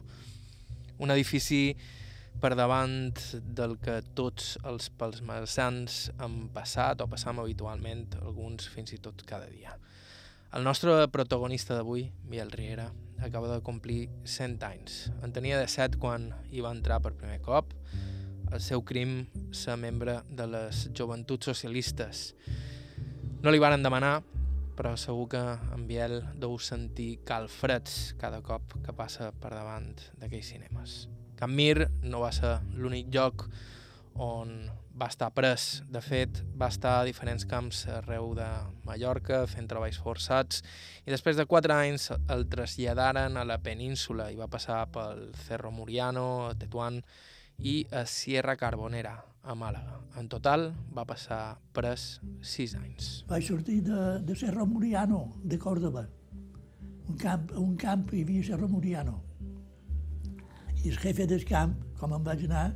un 1.02 1.10
edifici 1.10 1.74
per 2.38 2.52
davant 2.54 3.18
del 3.58 3.74
que 3.82 3.96
tots 4.14 4.52
els 4.62 4.92
palmarsans 4.94 5.96
han 6.22 6.36
passat 6.54 7.02
o 7.02 7.08
passam 7.10 7.40
habitualment, 7.42 8.12
alguns 8.22 8.70
fins 8.70 8.94
i 8.94 9.00
tot 9.02 9.24
cada 9.26 9.50
dia. 9.50 9.74
El 10.54 10.62
nostre 10.62 11.00
protagonista 11.10 11.74
d'avui, 11.74 12.04
Biel 12.30 12.54
Riera, 12.54 12.92
acaba 13.18 13.50
de 13.50 13.58
complir 13.66 14.04
100 14.22 14.62
anys. 14.70 15.08
En 15.18 15.34
tenia 15.34 15.58
de 15.58 15.66
7 15.66 15.98
quan 15.98 16.30
hi 16.52 16.62
va 16.62 16.70
entrar 16.78 17.02
per 17.02 17.16
primer 17.18 17.40
cop. 17.42 17.74
El 18.52 18.60
seu 18.64 18.82
crim 18.84 19.26
ser 19.52 19.76
membre 19.76 20.20
de 20.30 20.46
les 20.48 20.88
joventuts 20.96 21.50
socialistes. 21.50 22.32
No 23.42 23.52
li 23.52 23.60
varen 23.62 23.84
demanar 23.84 24.18
però 24.78 24.92
segur 24.94 25.26
que 25.32 25.40
en 25.74 25.86
Biel 25.88 26.20
deu 26.38 26.54
sentir 26.62 27.24
calfreds 27.26 28.12
cada 28.20 28.38
cop 28.46 28.76
que 28.84 28.94
passa 28.94 29.32
per 29.34 29.50
davant 29.50 29.90
d'aquells 30.20 30.52
cinemes. 30.52 30.98
Can 31.38 31.50
Mir 31.50 31.88
no 32.06 32.20
va 32.22 32.30
ser 32.34 32.60
l'únic 32.78 33.10
lloc 33.14 33.48
on 34.22 34.52
va 34.98 35.08
estar 35.10 35.32
pres. 35.34 35.82
De 35.90 36.02
fet, 36.02 36.42
va 36.58 36.68
estar 36.70 37.00
a 37.00 37.06
diferents 37.06 37.46
camps 37.50 37.84
arreu 37.90 38.32
de 38.38 38.46
Mallorca 38.86 39.44
fent 39.50 39.66
treballs 39.70 39.98
forçats 40.02 40.62
i 41.06 41.10
després 41.10 41.38
de 41.38 41.46
quatre 41.50 41.74
anys 41.74 42.12
el 42.30 42.46
traslladaren 42.50 43.38
a 43.38 43.46
la 43.46 43.58
península 43.62 44.30
i 44.30 44.38
va 44.38 44.50
passar 44.50 44.84
pel 44.94 45.28
Cerro 45.46 45.74
Muriano, 45.74 46.52
Tetuán 46.58 47.02
i 47.58 47.86
a 47.90 48.04
Sierra 48.06 48.56
Carbonera, 48.56 49.24
a 49.42 49.54
Màlaga. 49.54 49.98
En 50.18 50.28
total 50.30 50.68
va 50.94 51.04
passar 51.08 51.58
pres 51.74 52.20
sis 52.42 52.74
anys. 52.78 53.24
Vaig 53.28 53.48
sortir 53.48 53.80
de, 53.86 54.18
de 54.22 54.36
Serra 54.38 54.64
Muriano, 54.64 55.24
de 55.42 55.58
Còrdoba. 55.58 56.06
Un 57.08 57.16
camp, 57.18 57.50
un 57.58 57.74
camp 57.76 58.06
hi 58.12 58.22
havia 58.22 58.44
Serra 58.46 58.68
Muriano. 58.68 59.18
I 60.84 60.92
el 60.92 60.98
jefe 61.02 61.26
del 61.26 61.44
camp, 61.48 61.74
com 61.98 62.14
em 62.14 62.24
vaig 62.24 62.46
anar, 62.46 62.70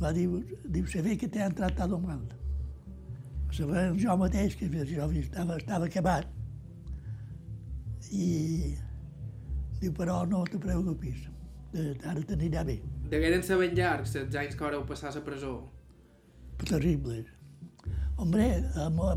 va 0.00 0.12
dir, 0.14 0.28
diu, 0.70 0.86
se 0.86 1.02
ve 1.02 1.16
que 1.18 1.28
t'han 1.28 1.54
tratat 1.58 1.90
mal. 1.98 2.22
Se 3.54 3.66
ve 3.66 3.86
jo 3.98 4.16
mateix, 4.18 4.54
que 4.58 4.68
jo 4.70 5.10
estava, 5.18 5.58
estava 5.58 5.90
acabat. 5.90 6.30
I 8.14 8.74
diu, 9.80 9.92
però 9.94 10.22
no 10.26 10.44
te 10.46 10.58
preocupis, 10.58 11.26
ara 11.74 12.20
t'anirà 12.22 12.62
bé. 12.66 12.78
Degueren 13.12 13.42
ser 13.44 13.60
ben 13.60 13.74
llargs 13.76 14.14
els 14.18 14.36
anys 14.40 14.56
que 14.56 14.64
vareu 14.64 14.84
passar 14.88 15.10
a 15.12 15.16
la 15.18 15.24
presó? 15.24 15.54
terribles. 16.62 17.26
Hombre, 18.16 18.62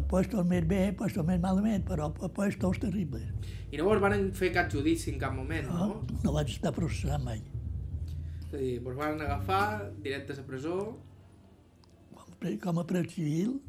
puestos 0.10 0.46
més 0.50 0.66
bé, 0.66 0.80
puestos 0.98 1.26
més 1.26 1.40
malament, 1.40 1.84
però 1.86 2.10
puestos 2.34 2.80
terribles. 2.82 3.28
I 3.72 3.78
no 3.78 3.86
vos 3.86 4.02
van 4.02 4.32
fer 4.34 4.50
cap 4.56 4.72
judici 4.74 5.12
en 5.14 5.20
cap 5.22 5.36
moment, 5.38 5.70
no? 5.70 5.88
No, 5.92 6.22
no 6.24 6.34
vaig 6.34 6.50
estar 6.56 6.74
processat 6.74 7.22
mai. 7.24 7.44
És 8.48 8.54
a 8.54 8.58
dir, 8.58 8.74
vos 8.82 8.98
van 8.98 9.22
agafar 9.22 9.92
directe 10.02 10.34
a 10.34 10.40
la 10.40 10.48
presó... 10.48 10.78
Com, 12.18 12.58
com 12.64 12.82
a 12.82 12.86
pres 12.90 13.12
civil, 13.14 13.60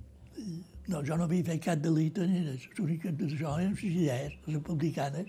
no, 0.88 1.02
jo 1.04 1.18
no 1.20 1.28
havia 1.28 1.44
fet 1.44 1.62
cap 1.66 1.84
delit 1.84 2.18
ni 2.24 2.40
res. 2.46 2.64
L'únic 2.78 3.04
que 3.04 3.12
això 3.28 3.52
eren 3.58 3.76
les 3.76 3.84
idees 3.90 4.38
republicanes, 4.48 5.28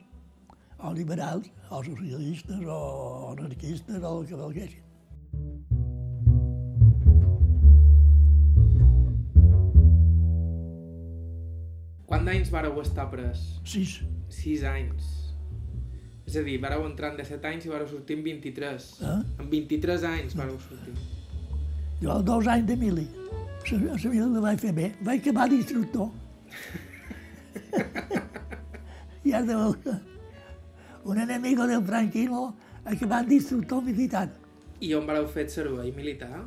o 0.82 0.94
liberals, 0.94 1.52
o 1.70 1.84
socialistes, 1.84 2.66
o 2.66 3.36
anarquistes, 3.38 4.02
o 4.04 4.20
el 4.20 4.28
que 4.28 4.36
valguessin. 4.36 4.86
Quant 12.10 12.26
d'anys 12.26 12.50
vareu 12.50 12.80
estar 12.82 13.06
pres? 13.12 13.44
Sis. 13.68 14.00
Sis 14.34 14.64
anys. 14.66 15.16
És 16.26 16.38
a 16.40 16.44
dir, 16.46 16.58
vareu 16.62 16.86
entrar 16.88 17.12
en 17.14 17.20
17 17.20 17.48
anys 17.52 17.68
i 17.68 17.74
vareu 17.74 17.88
sortir 17.90 18.18
en 18.18 18.26
23. 18.26 18.90
Eh? 19.04 19.16
En 19.44 19.50
23 19.52 20.10
anys 20.10 20.36
vareu 20.38 20.58
sortir. 20.64 20.96
Jo 22.02 22.22
dos 22.24 22.48
anys 22.48 22.68
de 22.70 22.78
mili. 22.80 23.08
La 23.70 23.96
vida 24.00 24.26
la 24.26 24.42
vaig 24.42 24.62
fer 24.62 24.72
bé. 24.74 24.94
Vaig 25.06 25.20
acabar 25.22 25.50
d'instructor. 25.52 26.10
I 29.26 29.34
ara 29.36 29.46
de 29.46 29.56
veure 29.56 30.09
un 31.06 31.18
enemigo 31.18 31.68
del 31.68 31.84
franquismo 31.84 32.56
acabant 32.86 33.28
d'instructor 33.28 33.84
militar. 33.84 34.30
I 34.82 34.93
on 34.95 35.06
vareu 35.06 35.28
fer 35.28 35.50
servei 35.50 35.91
militar? 35.91 36.45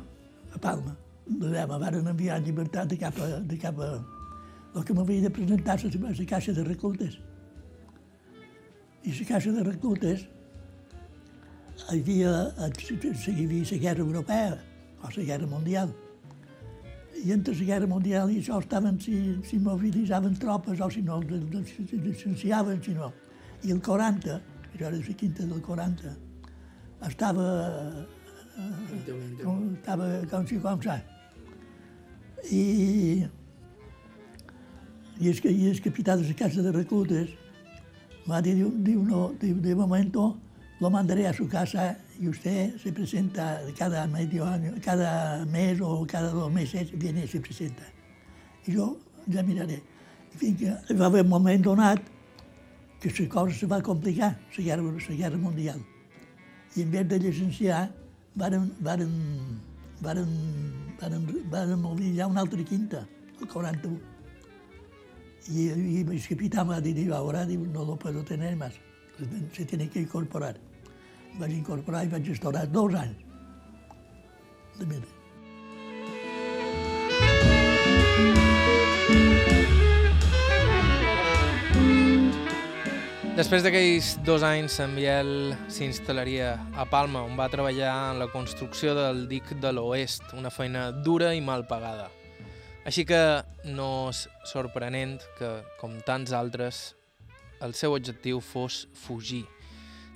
A 0.53 0.59
Palma. 0.59 0.95
Me 1.27 1.65
van 1.65 2.07
enviar 2.07 2.37
en 2.37 2.43
llibertat 2.43 2.89
de 2.89 2.97
cap 2.97 3.17
a, 3.21 3.39
de 3.39 3.57
cap 3.57 3.79
a 3.79 3.93
el 4.75 4.83
que 4.83 4.93
m'havia 4.93 5.21
de 5.21 5.29
presentar 5.29 5.77
a 5.77 5.83
la, 5.85 6.25
caixa 6.25 6.53
de 6.53 6.63
reclutes. 6.63 7.19
I 9.03 9.11
la 9.11 9.25
caixa 9.27 9.51
de 9.51 9.63
reclutes 9.63 10.25
hi 11.91 11.99
havia, 11.99 12.31
hi 12.57 13.45
havia 13.45 13.67
la 13.71 13.77
guerra 13.77 14.01
europea 14.01 14.57
o 15.03 15.09
la 15.17 15.23
guerra 15.23 15.47
mundial. 15.47 15.93
I 17.23 17.31
entre 17.31 17.53
la 17.53 17.65
guerra 17.69 17.87
mundial 17.87 18.31
i 18.31 18.39
això 18.41 18.59
estaven, 18.59 18.99
si, 18.99 19.37
si 19.45 19.59
mobilitzaven 19.59 20.35
tropes 20.41 20.81
o 20.81 20.89
si 20.89 21.01
no, 21.01 21.21
llicenciaven, 21.21 22.81
si 22.83 22.97
no. 22.97 23.13
I 23.63 23.71
el 23.71 23.79
40, 23.81 24.39
això 24.73 24.87
era 24.89 24.97
la 24.97 25.15
quinta 25.15 25.45
del 25.47 25.61
40, 25.61 26.15
estava, 27.07 27.45
eh, 28.57 29.13
estava 29.77 30.09
com 30.31 30.47
si 30.47 30.59
com 30.59 30.81
sa. 30.83 30.99
I 32.51 33.23
es, 35.21 35.39
que, 35.39 35.49
y 35.51 35.69
es 35.69 35.79
capitán 35.79 36.21
de 36.21 36.35
casa 36.35 36.61
de 36.61 36.71
reclutas, 36.71 37.29
Mati 38.25 38.53
diu, 38.55 38.69
diu, 38.83 39.03
no, 39.03 39.33
diu, 39.39 39.57
de 39.59 39.75
momento 39.75 40.37
lo 40.79 40.89
mandaré 40.89 41.27
a 41.27 41.33
su 41.33 41.47
casa 41.47 41.97
y 42.19 42.27
usted 42.27 42.77
se 42.77 42.91
presenta 42.91 43.59
cada 43.77 44.07
medio 44.07 44.45
año, 44.45 44.73
cada 44.83 45.45
mes 45.45 45.79
o 45.81 46.05
cada 46.07 46.29
dos 46.31 46.51
meses 46.51 46.91
viene 46.97 47.25
y 47.25 47.27
se 47.27 47.41
presenta. 47.41 47.83
I 48.65 48.75
jo 48.75 48.97
ja 49.27 49.43
miraré. 49.43 49.81
I 50.33 50.37
fins 50.37 50.59
que 50.59 50.95
va 50.95 51.07
haver 51.07 51.23
un 51.23 51.29
moment 51.29 51.63
donat 51.63 52.12
que 53.11 53.23
la 53.23 53.29
cosa 53.29 53.53
se 53.53 53.65
va 53.65 53.81
complicar, 53.81 54.39
la 54.57 54.63
guerra, 54.63 54.83
la 54.83 55.15
guerra 55.15 55.37
mundial. 55.37 55.79
I 56.75 56.81
en 56.81 56.91
vez 56.91 57.07
de 57.07 57.19
llicenciar, 57.19 57.91
varen, 58.35 58.73
varen 58.79 59.11
varen, 60.03 60.27
varen, 60.99 61.25
varen 61.49 61.79
mobilitzar 61.79 62.27
una 62.27 62.41
altra 62.41 62.63
quinta, 62.63 63.07
el 63.39 63.47
41. 63.47 63.99
Y, 65.49 65.69
y 65.69 66.01
el 66.01 66.27
capitán 66.27 66.67
me 66.67 66.75
ha 66.75 66.81
dicho, 66.81 67.15
ahora 67.15 67.45
diu, 67.45 67.65
no 67.65 67.83
lo 67.83 67.95
puedo 67.97 68.23
tener 68.23 68.55
más, 68.55 68.73
se 69.53 69.65
tiene 69.65 69.89
que 69.89 70.01
incorporar. 70.01 70.55
Vaig 71.39 71.51
incorporar 71.51 72.05
i 72.05 72.09
vaig 72.11 72.29
estar 72.29 72.71
dos 72.71 72.93
anys 72.93 73.17
de 74.77 74.85
vida. 74.85 75.12
Després 83.33 83.63
d'aquells 83.65 84.11
dos 84.21 84.43
anys, 84.45 84.75
en 84.83 84.91
Biel 84.93 85.55
s'instal·laria 85.65 86.51
a 86.77 86.83
Palma, 86.85 87.23
on 87.25 87.33
va 87.33 87.47
treballar 87.49 87.89
en 88.11 88.19
la 88.21 88.27
construcció 88.29 88.91
del 88.93 89.23
dic 89.25 89.55
de 89.57 89.71
l'Oest, 89.73 90.35
una 90.37 90.51
feina 90.53 90.91
dura 90.93 91.31
i 91.33 91.39
mal 91.41 91.63
pagada. 91.65 92.11
Així 92.85 93.07
que 93.09 93.41
no 93.73 94.11
és 94.11 94.27
sorprenent 94.45 95.15
que, 95.39 95.49
com 95.81 95.95
tants 96.05 96.29
altres, 96.37 96.83
el 97.65 97.73
seu 97.73 97.95
objectiu 97.97 98.37
fos 98.37 98.83
fugir 98.93 99.47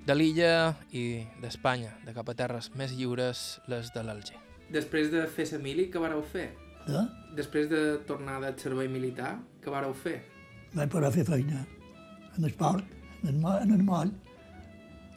de 0.06 0.14
l'illa 0.14 0.76
i 0.94 1.24
d'Espanya, 1.42 1.96
de 2.06 2.14
cap 2.14 2.30
a 2.30 2.36
terres 2.38 2.70
més 2.78 2.94
lliures, 2.94 3.42
les 3.66 3.90
de 3.96 4.04
l'Alger. 4.06 4.38
Després 4.70 5.10
de 5.10 5.24
fer 5.26 5.48
sa 5.50 5.58
mili, 5.58 5.88
què 5.90 6.04
vareu 6.04 6.22
fer? 6.22 6.52
Eh? 6.86 7.04
Després 7.42 7.66
de 7.74 7.82
tornar 8.06 8.38
del 8.46 8.62
servei 8.62 8.92
militar, 8.94 9.40
què 9.64 9.74
vareu 9.74 9.98
fer? 9.98 10.20
Vaig 10.78 10.94
poder 10.94 11.12
fer 11.18 11.26
feina 11.26 11.66
en 12.38 12.46
el 12.46 12.54
port, 12.54 12.86
en 13.24 13.74
el, 13.74 13.84
moll, 13.84 14.12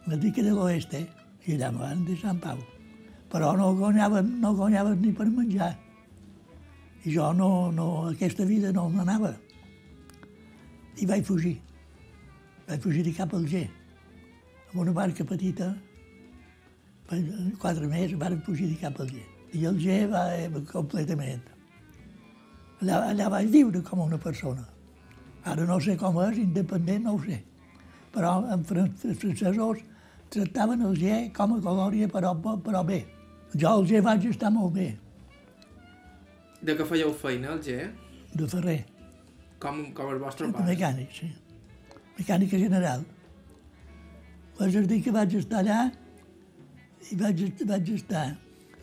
el 0.07 0.19
dique 0.19 0.43
de 0.43 0.53
l'oeste, 0.55 1.05
i 1.45 1.55
allà 1.55 1.71
me 1.71 1.83
van 1.83 2.05
deixar 2.05 2.33
en 2.35 2.39
pau. 2.41 2.59
Però 3.31 3.53
no 3.57 3.71
guanyava, 3.77 4.21
no 4.21 4.53
guanyava 4.55 4.95
ni 4.95 5.13
per 5.15 5.27
menjar. 5.29 5.71
I 7.05 7.13
jo 7.15 7.31
no, 7.33 7.71
no, 7.71 7.87
aquesta 8.09 8.45
vida 8.45 8.71
no 8.75 8.87
m'anava. 8.89 9.33
I 11.01 11.07
vaig 11.09 11.23
fugir. 11.25 11.55
Vaig 12.67 12.81
fugir 12.83 13.13
cap 13.17 13.33
al 13.33 13.47
G. 13.49 13.63
Amb 14.71 14.83
una 14.83 14.93
barca 14.95 15.25
petita, 15.27 15.71
per 17.09 17.21
quatre 17.59 17.87
mesos, 17.87 18.19
vàrem 18.19 18.41
fugir 18.45 18.69
cap 18.81 18.99
al 19.01 19.09
G. 19.09 19.23
I 19.57 19.65
el 19.67 19.79
G 19.81 20.03
va 20.11 20.27
eh, 20.35 20.49
completament. 20.71 21.41
Allà, 22.81 23.01
allà 23.11 23.29
vaig 23.29 23.49
viure 23.53 23.81
com 23.85 24.05
una 24.05 24.17
persona. 24.17 24.63
Ara 25.45 25.65
no 25.65 25.79
sé 25.81 25.97
com 25.97 26.19
és, 26.23 26.37
independent 26.41 27.07
no 27.07 27.15
ho 27.17 27.23
sé. 27.25 27.41
Però 28.11 28.31
en 28.53 28.63
francesos 28.67 29.83
tractaven 30.31 30.81
el 30.87 30.95
G 30.99 31.31
com 31.35 31.53
a 31.55 31.61
colònia, 31.63 32.07
però, 32.11 32.33
però 32.63 32.83
bé. 32.87 33.05
Jo 33.55 33.69
al 33.77 33.85
G 33.87 34.01
vaig 34.03 34.25
estar 34.29 34.51
molt 34.51 34.73
bé, 34.75 34.89
De 36.61 36.75
què 36.77 36.85
fèieu 36.85 37.09
feina, 37.17 37.53
al 37.55 37.61
G? 37.65 37.89
de 38.37 38.47
ferrer, 38.47 38.85
Com, 39.59 39.79
com 39.93 40.11
el 40.13 40.19
vostre 40.21 40.47
de 40.47 40.53
pare? 40.53 40.65
mecànic, 40.69 41.09
sí. 41.11 41.31
Mecànica 42.19 42.57
general. 42.59 43.03
Vaig 44.59 44.77
dir 44.87 45.01
que 45.03 45.11
vaig 45.11 45.33
estar 45.35 45.59
allà 45.63 45.91
i 47.11 47.15
vaig, 47.17 47.41
vaig 47.65 47.89
estar 47.95 48.37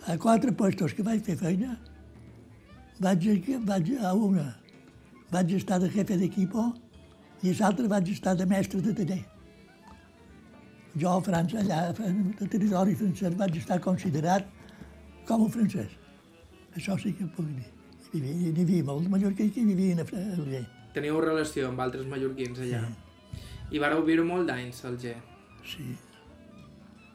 a 0.06 0.16
quatre 0.18 0.52
puestos 0.52 0.92
que 0.92 1.02
vaig 1.06 1.22
fer 1.22 1.36
feina. 1.36 1.78
Vaig, 3.00 3.24
vaig 3.64 3.92
a 4.02 4.12
una, 4.14 4.56
vaig 5.30 5.52
estar 5.54 5.78
de 5.78 5.88
jefe 5.88 6.16
d'equipo 6.18 6.72
i 7.42 7.50
a 7.50 7.56
l'altra 7.60 7.88
vaig 7.94 8.10
estar 8.10 8.34
de 8.36 8.46
mestre 8.46 8.80
de 8.82 8.94
taller. 8.94 9.22
Jo 10.98 11.14
a 11.14 11.22
França, 11.22 11.60
allà, 11.62 11.80
a 11.90 12.46
territori 12.48 12.96
francès, 12.98 13.34
vaig 13.38 13.56
estar 13.60 13.78
considerat 13.80 14.48
com 15.28 15.44
un 15.46 15.52
francès. 15.54 15.92
Això 16.74 16.96
sí 16.98 17.12
que 17.14 17.26
puc 17.36 17.46
dir. 17.46 17.68
Hi 18.08 18.20
vivia, 18.20 18.48
hi 18.48 18.52
vivia 18.56 18.84
molts 18.88 19.08
mallorquins 19.12 19.52
que 19.54 19.62
hi 19.62 19.68
vivien 19.68 20.00
a 20.00 20.06
França. 20.08 20.64
Teníeu 20.94 21.20
relació 21.20 21.68
amb 21.68 21.82
altres 21.84 22.08
mallorquins 22.10 22.62
allà? 22.64 22.82
I 23.70 23.82
vareu 23.82 24.02
viure 24.06 24.24
molt 24.24 24.48
d'anys, 24.48 24.80
al 24.88 24.96
G? 24.98 25.12
Sí. 25.68 25.90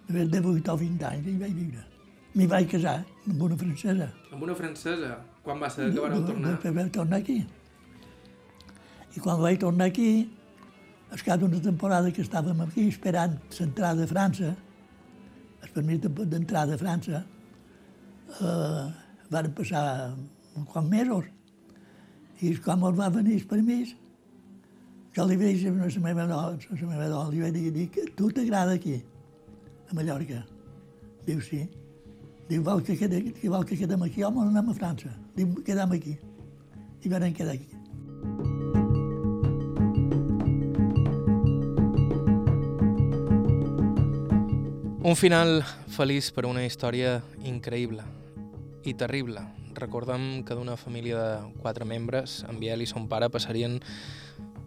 De, 0.08 0.28
de 0.30 0.40
8 0.40 0.72
o 0.72 0.78
20 0.78 1.10
anys 1.10 1.28
hi 1.28 1.36
vaig 1.42 1.58
viure. 1.58 1.84
M'hi 2.34 2.48
vaig 2.50 2.70
casar 2.70 3.00
amb 3.28 3.44
una 3.50 3.58
francesa. 3.58 4.08
Amb 4.32 4.46
una 4.48 4.56
francesa? 4.58 5.18
Quan 5.44 5.60
va 5.62 5.70
ser 5.74 5.90
que 5.92 6.06
vareu 6.06 6.24
tornar? 6.30 6.56
Vaig 6.64 6.94
tornar 6.94 7.20
aquí. 7.20 7.42
I 9.16 9.20
quan 9.22 9.42
vaig 9.42 9.60
tornar 9.62 9.88
aquí, 9.92 10.26
al 11.14 11.22
cap 11.22 11.40
d'una 11.40 11.60
temporada 11.62 12.12
que 12.12 12.24
estàvem 12.24 12.62
aquí 12.64 12.88
esperant 12.90 13.36
l'entrada 13.60 14.02
de 14.02 14.08
França, 14.10 14.56
el 15.62 15.70
permís 15.76 16.02
de- 16.02 16.26
d'entrada 16.26 16.72
de 16.72 16.78
França, 16.78 17.24
eh, 18.42 18.86
van 19.30 19.52
passar 19.54 20.16
uns 20.56 20.68
quants 20.70 20.90
mesos. 20.90 21.26
I 22.42 22.56
quan 22.58 22.82
els 22.82 22.98
va 22.98 23.10
venir 23.10 23.36
el 23.36 23.46
permís, 23.48 23.96
jo 25.16 25.26
li 25.28 25.38
vaig 25.38 25.62
dir 25.62 25.70
a 25.70 25.74
la 25.74 26.00
meva 26.00 26.26
dona, 26.26 26.58
a 26.58 26.82
la 26.82 26.88
meva 26.88 27.08
dona 27.08 27.30
li 27.30 27.42
vaig 27.42 27.74
dir, 27.74 27.90
que 27.90 28.06
tu 28.18 28.32
t'agrada 28.32 28.74
aquí, 28.74 29.04
a 29.90 29.94
Mallorca. 29.94 30.44
Diu, 31.26 31.40
sí. 31.40 31.70
Diu, 32.50 32.64
vol 32.64 32.82
que, 32.82 32.98
quede, 32.98 33.32
que 33.32 33.50
vol 33.50 33.64
que 33.64 33.78
quedem 33.78 34.02
aquí, 34.04 34.24
home, 34.24 34.42
anem 34.42 34.70
a 34.70 34.74
França. 34.74 35.14
Diu, 35.36 35.54
quedem 35.64 35.92
aquí. 35.92 36.18
I 37.06 37.10
van 37.10 37.34
quedar 37.34 37.54
aquí. 37.54 37.83
Un 45.04 45.18
final 45.20 45.58
feliç 45.92 46.30
per 46.32 46.46
una 46.48 46.62
història 46.64 47.18
increïble 47.44 48.06
i 48.88 48.94
terrible. 48.96 49.42
Recordem 49.76 50.46
que 50.48 50.56
d'una 50.56 50.78
família 50.80 51.18
de 51.20 51.58
quatre 51.60 51.84
membres, 51.84 52.38
en 52.48 52.56
Biel 52.62 52.86
i 52.86 52.88
son 52.88 53.10
pare 53.12 53.28
passarien 53.28 53.76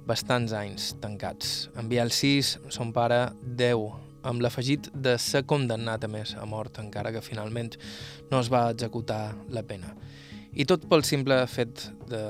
bastants 0.05 0.53
anys 0.53 0.91
tancats. 1.01 1.70
En 1.80 1.89
Biel 1.89 2.12
6, 2.12 2.53
son 2.68 2.93
pare 2.93 3.30
10, 3.41 3.89
amb 4.28 4.45
l'afegit 4.45 4.91
de 4.93 5.16
ser 5.16 5.47
condemnat 5.49 6.05
a 6.05 6.12
més 6.12 6.37
a 6.37 6.45
mort, 6.45 6.82
encara 6.84 7.14
que 7.16 7.24
finalment 7.24 7.72
no 8.28 8.45
es 8.45 8.53
va 8.53 8.66
executar 8.76 9.32
la 9.49 9.64
pena. 9.64 9.97
I 10.53 10.68
tot 10.68 10.84
pel 10.84 11.09
simple 11.09 11.41
fet 11.49 11.89
de 12.12 12.26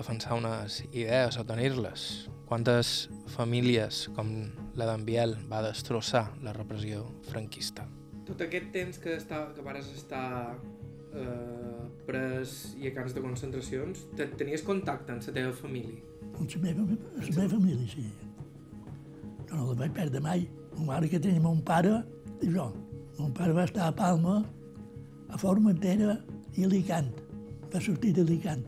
defensar 0.00 0.40
unes 0.40 0.80
idees 0.94 1.36
o 1.36 1.44
tenir-les. 1.44 2.08
Quantes 2.50 3.06
famílies, 3.30 4.08
com 4.16 4.26
la 4.74 4.86
d'en 4.88 5.04
Biel, 5.06 5.36
va 5.46 5.60
destrossar 5.62 6.24
la 6.42 6.50
repressió 6.50 7.04
franquista. 7.28 7.84
Tot 8.26 8.40
aquest 8.42 8.72
temps 8.74 8.98
que, 8.98 9.12
està, 9.20 9.44
que 9.54 9.62
vares 9.62 9.86
estar 9.94 10.56
eh, 11.14 11.84
pres 12.08 12.56
i 12.74 12.90
a 12.90 12.92
camps 12.96 13.14
de 13.14 13.22
concentracions, 13.22 14.02
te, 14.18 14.26
tenies 14.40 14.64
contacte 14.66 15.14
amb 15.14 15.22
la 15.28 15.34
teva 15.36 15.52
família? 15.54 16.02
Amb 16.32 16.42
la 16.42 16.62
meva, 16.64 16.86
amb 16.88 17.20
la 17.20 17.36
meva 17.36 17.48
família, 17.52 17.86
sí. 17.92 18.08
Jo 19.46 19.60
no 19.60 19.68
la 19.68 19.76
vaig 19.84 19.94
perdre 20.00 20.26
mai. 20.26 20.42
Ma 20.74 20.88
mare 20.88 21.10
que 21.12 21.20
tenia 21.22 21.44
mon 21.44 21.62
pare 21.62 22.00
i 22.42 22.50
jo. 22.50 22.66
Mon 23.20 23.30
pare 23.36 23.54
va 23.54 23.68
estar 23.70 23.86
a 23.86 23.94
Palma, 23.94 24.40
a 25.30 25.38
Formentera 25.38 26.18
i 26.56 26.66
a 26.66 26.66
Alicant. 26.66 27.14
Va 27.70 27.86
sortir 27.86 28.10
d'Alicant. 28.18 28.66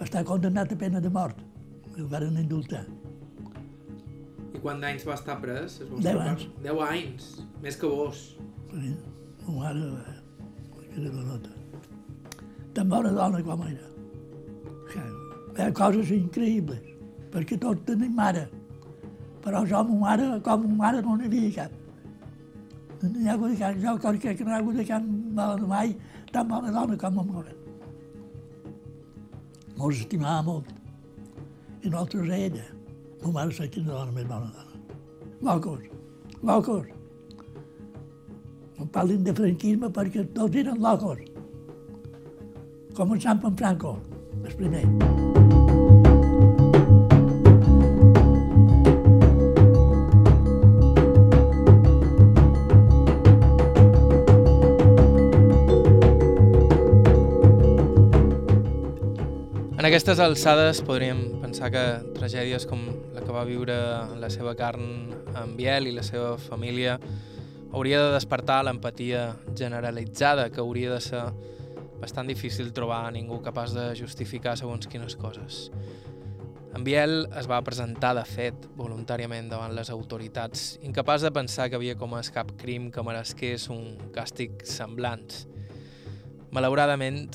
Va 0.00 0.08
estar 0.08 0.24
condemnat 0.24 0.72
a 0.72 0.80
pena 0.86 1.04
de 1.04 1.12
mort. 1.12 1.44
El 1.96 2.08
van 2.12 2.36
indultar. 2.36 2.84
I 4.52 4.60
quant 4.60 4.82
d'anys 4.82 5.04
va 5.08 5.14
estar 5.16 5.38
pres? 5.40 5.78
vostre 5.88 6.10
Deu 6.10 6.20
anys. 6.20 6.46
Deu 6.64 6.80
anys, 6.84 7.28
més 7.62 7.78
que 7.80 7.88
vos. 7.88 8.24
Sí. 8.72 8.92
Ma 9.46 9.54
mare 9.60 9.88
va... 9.94 10.16
Que 10.76 11.00
era 11.00 11.12
la 11.14 11.24
nota. 11.30 11.52
Tan 12.76 12.92
bona 12.92 13.12
dona 13.16 13.40
com 13.46 13.64
era. 13.68 13.88
Que 14.92 15.06
Hi 15.56 15.64
ha 15.64 15.72
coses 15.72 16.12
increïbles, 16.12 16.92
perquè 17.32 17.56
tots 17.60 17.84
tenim 17.88 18.12
mare. 18.16 18.44
Però 19.44 19.62
jo, 19.64 19.80
ma 19.88 20.00
mare, 20.02 20.28
com 20.44 20.66
ma 20.66 20.80
mare, 20.84 21.02
no 21.04 21.16
n'hi 21.16 21.30
havia 21.30 21.52
cap. 21.54 21.76
No 23.00 23.12
n'hi 23.14 23.28
ha 23.28 23.36
hagut 23.38 23.56
cap. 23.60 23.78
Jo 23.80 23.96
crec 24.02 24.26
que 24.36 24.44
no 24.44 24.52
hi 24.52 24.56
ha 24.58 24.60
hagut 24.60 24.82
cap 24.88 25.12
dona 25.38 25.70
mai 25.70 25.96
tan 26.32 26.48
bona 26.50 26.72
dona 26.74 26.98
com 27.00 27.16
ma 27.20 27.24
mare. 27.30 27.54
Mos 29.76 30.02
estimava 30.02 30.42
molt. 30.50 30.74
I 31.86 31.88
nosaltres 31.88 32.30
a 32.30 32.36
ella. 32.36 32.64
Ma 33.22 33.30
mare 33.30 33.52
sé 33.54 33.68
quina 33.70 33.92
dona 33.92 34.10
més 34.14 34.24
bona 34.26 34.48
dona. 34.50 34.80
Locos, 35.46 35.84
locos. 36.42 36.88
No 38.78 38.88
parlin 38.96 39.22
de 39.22 39.34
franquisme 39.38 39.92
perquè 39.94 40.24
tots 40.34 40.58
eren 40.64 40.82
locos. 40.82 41.22
Començant 42.98 43.38
per 43.44 43.54
Franco, 43.62 43.94
el 44.42 44.58
primer. 44.58 44.82
En 59.78 59.86
aquestes 59.86 60.18
alçades 60.18 60.82
podríem 60.82 61.20
pensar 61.56 61.70
que 61.72 62.12
tragèdies 62.12 62.66
com 62.68 62.82
la 63.14 63.22
que 63.24 63.32
va 63.32 63.42
viure 63.48 63.72
la 64.20 64.28
seva 64.28 64.52
carn 64.52 65.14
en 65.40 65.54
Biel 65.56 65.86
i 65.88 65.92
la 65.96 66.02
seva 66.04 66.34
família 66.36 66.98
hauria 67.72 68.02
de 68.02 68.10
despertar 68.12 68.58
l'empatia 68.66 69.22
generalitzada, 69.56 70.50
que 70.52 70.60
hauria 70.60 70.90
de 70.92 70.98
ser 71.00 71.22
bastant 72.02 72.28
difícil 72.28 72.74
trobar 72.76 73.08
ningú 73.14 73.38
capaç 73.40 73.72
de 73.72 73.86
justificar 73.96 74.52
segons 74.60 74.84
quines 74.84 75.16
coses. 75.16 75.70
En 76.76 76.84
Biel 76.84 77.24
es 77.32 77.48
va 77.48 77.62
presentar, 77.64 78.12
de 78.20 78.26
fet, 78.28 78.68
voluntàriament 78.76 79.48
davant 79.48 79.72
les 79.72 79.88
autoritats, 79.88 80.74
incapaç 80.84 81.24
de 81.24 81.32
pensar 81.32 81.70
que 81.70 81.80
havia 81.80 81.96
comès 81.96 82.28
cap 82.36 82.52
crim 82.60 82.90
que 82.92 83.00
meresqués 83.00 83.70
un 83.72 83.96
càstig 84.12 84.60
semblant. 84.68 85.24
Malauradament, 86.52 87.32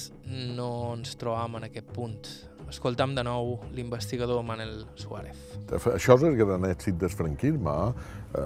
no 0.54 0.72
ens 0.94 1.18
trobam 1.18 1.58
en 1.58 1.72
aquest 1.72 1.90
punt. 1.98 2.51
Escoltam 2.72 3.12
de 3.12 3.24
nou 3.28 3.58
l'investigador 3.76 4.46
Manel 4.48 4.86
Suárez. 4.96 5.36
Això 5.92 6.16
és 6.16 6.24
el 6.24 6.38
gran 6.40 6.64
èxit 6.70 6.96
del 7.02 7.12
franquisme, 7.12 7.72
eh? 7.72 8.40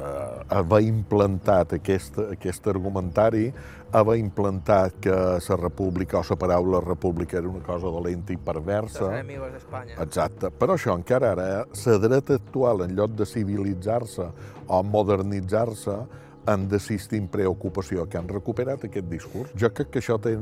haver 0.58 0.82
implantat 0.88 1.76
aquest, 1.78 2.18
aquest 2.34 2.70
argumentari, 2.72 3.52
haver 3.94 4.18
implantat 4.18 4.98
que 5.06 5.14
la 5.14 5.58
república 5.62 6.18
o 6.18 6.24
la 6.26 6.38
paraula 6.42 6.82
república 6.82 7.38
era 7.38 7.50
una 7.50 7.62
cosa 7.66 7.92
dolenta 7.94 8.34
i 8.34 8.38
perversa. 8.38 9.06
Els 9.06 9.20
enemigos 9.22 9.54
d'Espanya. 9.54 10.00
Exacte, 10.02 10.50
però 10.50 10.74
això 10.80 10.98
encara 10.98 11.36
ara, 11.38 11.50
la 11.70 11.98
dreta 12.08 12.40
actual, 12.42 12.82
en 12.88 12.96
lloc 12.98 13.14
de 13.20 13.30
civilitzar-se 13.30 14.30
o 14.66 14.84
modernitzar-se, 14.84 16.00
han 16.46 16.66
d'assistir 16.70 17.22
en 17.22 17.30
preocupació, 17.34 18.06
que 18.10 18.18
han 18.18 18.28
recuperat 18.30 18.86
aquest 18.86 19.08
discurs. 19.10 19.54
Jo 19.58 19.70
crec 19.74 19.94
que 19.94 20.02
això 20.02 20.18
té 20.22 20.36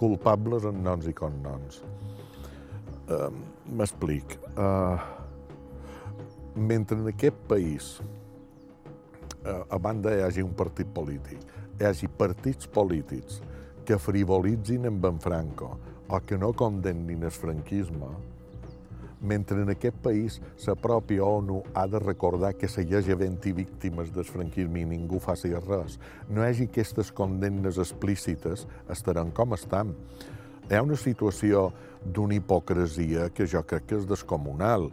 culpables 0.00 0.64
en 0.68 0.82
noms 0.84 1.08
i 1.08 1.14
cognoms. 1.16 1.80
Uh, 3.12 3.28
M'explic. 3.76 4.38
Uh, 4.56 4.96
mentre 6.56 6.96
en 6.96 7.08
aquest 7.08 7.36
país, 7.48 8.00
uh, 9.44 9.64
a 9.68 9.78
banda 9.78 10.14
hi 10.14 10.22
hagi 10.24 10.44
un 10.44 10.54
partit 10.56 10.88
polític, 10.94 11.42
hi 11.78 11.84
hagi 11.88 12.08
partits 12.08 12.68
polítics 12.72 13.40
que 13.84 13.98
frivolitzin 14.00 14.88
amb 14.88 15.04
en 15.10 15.20
Franco 15.20 15.74
o 16.08 16.20
que 16.24 16.38
no 16.38 16.52
condemnin 16.56 17.24
el 17.24 17.34
franquisme, 17.34 18.08
mentre 19.20 19.62
en 19.62 19.70
aquest 19.74 20.00
país 20.02 20.40
la 20.66 20.74
pròpia 20.74 21.24
ONU 21.24 21.62
ha 21.74 21.86
de 21.86 22.00
recordar 22.00 22.54
que 22.56 22.66
hi 22.66 22.96
hagi 22.96 23.14
20 23.14 23.52
víctimes 23.52 24.12
del 24.12 24.24
franquisme 24.24 24.82
i 24.82 24.88
ningú 24.88 25.20
faci 25.20 25.52
res, 25.52 25.98
no 26.28 26.42
hi 26.42 26.48
hagi 26.50 26.68
aquestes 26.70 27.12
condemnes 27.12 27.78
explícites, 27.78 28.66
estaran 28.88 29.30
com 29.30 29.52
estan. 29.54 29.94
Hi 30.70 30.78
ha 30.78 30.82
una 30.82 30.96
situació 30.96 31.72
d'una 32.04 32.38
hipocresia 32.38 33.28
que 33.30 33.46
jo 33.46 33.62
crec 33.66 33.86
que 33.88 33.98
és 34.00 34.06
descomunal. 34.08 34.88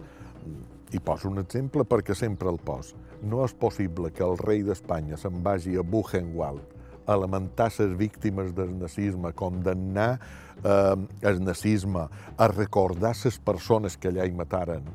I 0.89 0.99
poso 1.05 1.29
un 1.29 1.41
exemple 1.41 1.85
perquè 1.85 2.15
sempre 2.17 2.49
el 2.49 2.57
pos. 2.57 2.95
No 3.21 3.43
és 3.45 3.53
possible 3.53 4.11
que 4.11 4.25
el 4.25 4.37
rei 4.41 4.63
d'Espanya 4.65 5.17
se'n 5.17 5.41
vagi 5.45 5.77
a 5.77 5.83
Buchenwald 5.85 6.77
a 7.09 7.17
lamentar 7.17 7.71
les 7.79 7.97
víctimes 7.97 8.53
del 8.53 8.77
nazisme, 8.77 9.33
condemnar 9.33 10.19
eh, 10.63 10.95
el 11.21 11.43
nazisme, 11.43 12.05
a 12.37 12.47
recordar 12.47 13.15
les 13.23 13.39
persones 13.39 13.97
que 13.97 14.11
allà 14.11 14.27
hi 14.29 14.35
mataren 14.37 14.85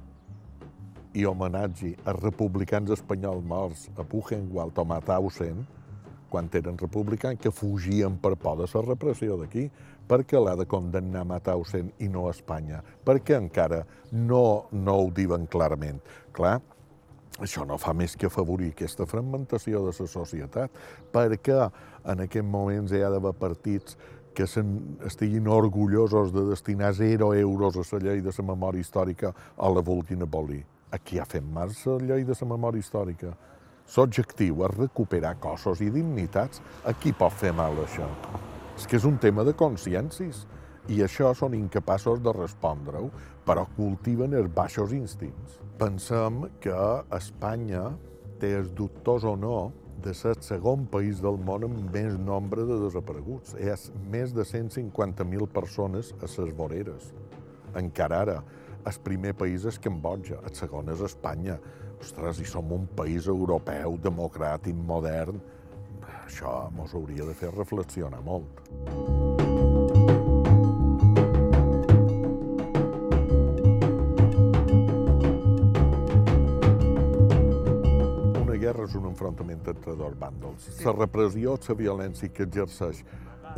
i 1.14 1.24
homenatge 1.26 1.94
als 2.04 2.22
republicans 2.22 2.90
espanyols 2.90 3.46
morts 3.46 3.88
a 3.96 4.02
Buchenwald 4.02 4.78
o 4.78 4.84
Mauthausen, 4.84 5.64
quan 6.28 6.50
eren 6.52 6.78
republicans, 6.78 7.38
que 7.38 7.52
fugien 7.54 8.16
per 8.18 8.34
por 8.34 8.58
de 8.58 8.66
la 8.66 8.82
repressió 8.82 9.38
d'aquí, 9.38 9.68
perquè 10.08 10.40
l'ha 10.40 10.54
de 10.58 10.66
condemnar 10.68 11.24
Mauthausen 11.28 11.90
i 12.04 12.08
no 12.12 12.26
a 12.28 12.34
Espanya, 12.34 12.82
perquè 13.04 13.38
encara 13.40 13.84
no, 14.12 14.66
no 14.72 14.96
ho 15.00 15.10
diuen 15.14 15.46
clarament. 15.50 16.00
Clar, 16.34 16.58
això 17.42 17.64
no 17.66 17.78
fa 17.82 17.94
més 17.96 18.14
que 18.16 18.28
afavorir 18.30 18.70
aquesta 18.72 19.06
fragmentació 19.10 19.84
de 19.84 19.94
la 19.94 20.10
societat, 20.10 20.76
perquè 21.14 21.56
en 22.12 22.26
aquest 22.26 22.46
moments 22.46 22.92
hi 22.92 23.02
ha 23.02 23.10
d'haver 23.10 23.34
partits 23.38 23.98
que 24.34 24.46
estiguin 25.06 25.48
orgullosos 25.48 26.32
de 26.34 26.44
destinar 26.50 26.92
zero 26.94 27.32
euros 27.34 27.76
a 27.76 27.84
la 27.92 28.00
llei 28.02 28.20
de 28.20 28.32
la 28.36 28.44
memòria 28.44 28.80
històrica 28.80 29.32
o 29.56 29.74
la 29.74 29.82
vulguin 29.82 30.22
abolir. 30.22 30.64
Aquí 30.90 31.18
ha 31.18 31.24
fet 31.24 31.42
mal 31.42 31.70
la 31.70 31.98
llei 31.98 32.24
de 32.24 32.34
la 32.40 32.48
memòria 32.48 32.82
històrica. 32.82 33.34
L'objectiu 33.96 34.64
és 34.64 34.76
recuperar 34.78 35.36
cossos 35.40 35.80
i 35.80 35.90
dignitats. 35.90 36.62
A 36.84 36.92
qui 36.92 37.12
pot 37.12 37.32
fer 37.32 37.52
mal 37.52 37.78
això? 37.84 38.08
És 38.74 38.88
que 38.90 38.98
és 38.98 39.06
un 39.06 39.18
tema 39.22 39.44
de 39.46 39.54
consciències 39.54 40.44
i 40.92 41.00
això 41.04 41.30
són 41.36 41.54
incapaços 41.56 42.20
de 42.20 42.32
respondre-ho, 42.34 43.08
però 43.46 43.64
cultiven 43.76 44.34
els 44.36 44.50
baixos 44.52 44.92
instints. 44.92 45.60
Pensem 45.80 46.42
que 46.60 46.76
Espanya 47.16 47.86
té 48.42 48.52
els 48.58 48.72
dubtors 48.76 49.24
o 49.24 49.36
no 49.38 49.58
de 50.04 50.12
ser 50.12 50.34
el 50.34 50.42
segon 50.44 50.84
país 50.90 51.22
del 51.24 51.38
món 51.40 51.64
amb 51.64 51.94
més 51.94 52.18
nombre 52.20 52.66
de 52.68 52.76
desapareguts. 52.82 53.54
Ha 53.56 53.76
més 54.12 54.34
de 54.36 54.44
150.000 54.44 55.48
persones 55.54 56.12
a 56.20 56.28
les 56.28 56.52
voreres. 56.58 57.12
Encara 57.78 58.20
ara, 58.26 58.36
el 58.84 58.98
primer 59.06 59.32
país 59.38 59.64
és 59.64 59.78
Cambodja, 59.80 60.42
el 60.44 60.52
segon 60.58 60.92
és 60.92 61.00
Espanya. 61.00 61.56
Ostres, 62.04 62.42
i 62.42 62.44
som 62.44 62.72
un 62.74 62.84
país 62.98 63.30
europeu, 63.32 63.96
democràtic, 64.02 64.76
modern. 64.76 65.38
Això 66.24 66.56
ens 66.72 66.94
hauria 66.96 67.28
de 67.28 67.36
fer 67.38 67.52
reflexionar 67.54 68.22
molt. 68.24 68.64
guerra 78.64 78.86
és 78.88 78.94
un 78.96 79.10
enfrontament 79.10 79.60
entre 79.68 79.94
dos 79.98 80.14
bàndols. 80.16 80.68
La 80.84 80.94
repressió, 80.96 81.58
la 81.68 81.74
violència 81.76 82.30
que 82.32 82.46
exerceix 82.48 83.02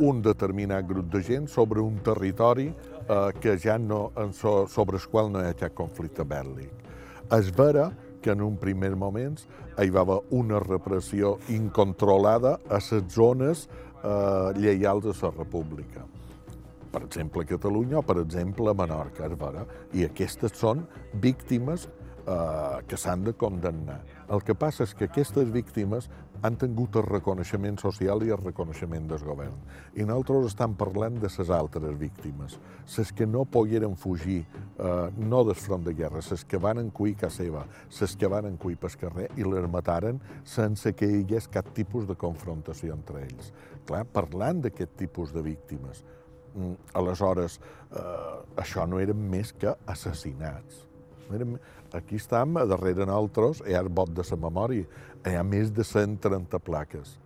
un 0.03 0.21
determinat 0.21 0.85
grup 0.87 1.07
de 1.13 1.21
gent 1.23 1.47
sobre 1.49 1.81
un 1.81 2.01
territori 2.05 2.67
eh, 2.69 3.31
que 3.41 3.57
ja 3.57 3.77
no, 3.77 4.11
sobre 4.33 4.97
el 4.97 5.07
qual 5.09 5.31
no 5.31 5.41
hi 5.41 5.49
ha 5.49 5.57
cap 5.57 5.73
conflicte 5.77 6.25
bèl·lic. 6.27 6.83
És 7.33 7.49
vera 7.55 7.89
que 8.21 8.33
en 8.33 8.41
un 8.41 8.57
primer 8.57 8.95
moment 8.95 9.37
hi 9.77 9.91
va 9.93 10.03
haver 10.05 10.19
una 10.37 10.59
repressió 10.63 11.37
incontrolada 11.53 12.57
a 12.69 12.79
les 12.81 13.13
zones 13.13 13.67
eh, 14.03 14.53
lleials 14.57 15.05
a 15.05 15.27
la 15.27 15.33
república. 15.37 16.05
Per 16.91 17.03
exemple, 17.03 17.43
a 17.43 17.49
Catalunya 17.49 17.99
o, 17.99 18.03
per 18.05 18.17
exemple, 18.23 18.71
a 18.71 18.73
Menorca, 18.77 19.27
és 19.27 19.37
vera. 19.37 19.65
I 19.93 20.07
aquestes 20.07 20.55
són 20.57 20.85
víctimes 21.13 21.87
eh, 21.87 22.79
que 22.87 22.97
s'han 22.97 23.27
de 23.27 23.33
condemnar. 23.33 24.01
El 24.27 24.41
que 24.43 24.55
passa 24.59 24.83
és 24.83 24.91
que 24.97 25.07
aquestes 25.07 25.47
víctimes 25.53 26.09
han 26.45 26.57
tingut 26.59 26.97
el 26.99 27.05
reconeixement 27.07 27.77
social 27.79 28.25
i 28.25 28.31
el 28.33 28.41
reconeixement 28.41 29.07
del 29.07 29.21
govern. 29.23 29.55
I 29.95 30.03
nosaltres 30.03 30.51
estem 30.51 30.73
parlant 30.77 31.15
de 31.21 31.29
les 31.31 31.51
altres 31.53 31.95
víctimes, 31.99 32.57
les 32.97 33.13
que 33.15 33.25
no 33.25 33.45
pogueren 33.45 33.95
fugir, 33.95 34.41
eh, 34.43 35.09
no 35.17 35.43
del 35.47 35.55
front 35.55 35.85
de 35.85 35.93
guerra, 35.93 36.19
les 36.29 36.43
que 36.45 36.57
van 36.57 36.79
encuir 36.79 37.15
a 37.23 37.29
seva, 37.29 37.65
les 37.99 38.15
que 38.17 38.27
van 38.27 38.45
encuir 38.45 38.77
pel 38.77 38.97
carrer 38.99 39.29
i 39.37 39.47
les 39.47 39.69
mataren 39.71 40.19
sense 40.43 40.93
que 40.93 41.07
hi 41.07 41.23
hagués 41.23 41.47
cap 41.47 41.71
tipus 41.73 42.07
de 42.07 42.15
confrontació 42.15 42.93
entre 42.93 43.23
ells. 43.23 43.53
Clar, 43.87 44.03
parlant 44.05 44.61
d'aquest 44.61 44.97
tipus 44.97 45.31
de 45.33 45.41
víctimes, 45.41 46.03
mm, 46.53 46.73
aleshores, 46.93 47.59
eh, 47.91 48.43
això 48.57 48.87
no 48.87 48.99
eren 48.99 49.17
més 49.29 49.53
que 49.53 49.73
assassinats. 49.85 50.86
Aquí 51.97 52.15
estem, 52.15 52.55
darrere 52.69 53.05
nosaltres, 53.05 53.61
hi 53.67 53.75
ha 53.75 53.83
el 53.83 53.89
bot 53.91 54.13
de 54.15 54.23
la 54.23 54.37
memòria, 54.47 54.85
hi 55.25 55.35
ha 55.35 55.43
més 55.43 55.73
de 55.75 55.83
130 55.83 56.59
plaques. 56.63 57.17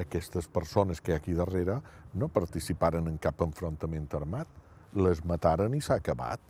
Aquestes 0.00 0.48
persones 0.48 1.00
que 1.00 1.12
hi 1.12 1.14
ha 1.14 1.20
aquí 1.20 1.34
darrere 1.36 1.78
no 2.14 2.28
participaren 2.28 3.06
en 3.10 3.18
cap 3.18 3.42
enfrontament 3.44 4.08
armat, 4.16 4.48
les 4.94 5.22
mataren 5.24 5.74
i 5.74 5.80
s'ha 5.80 6.00
acabat. 6.00 6.40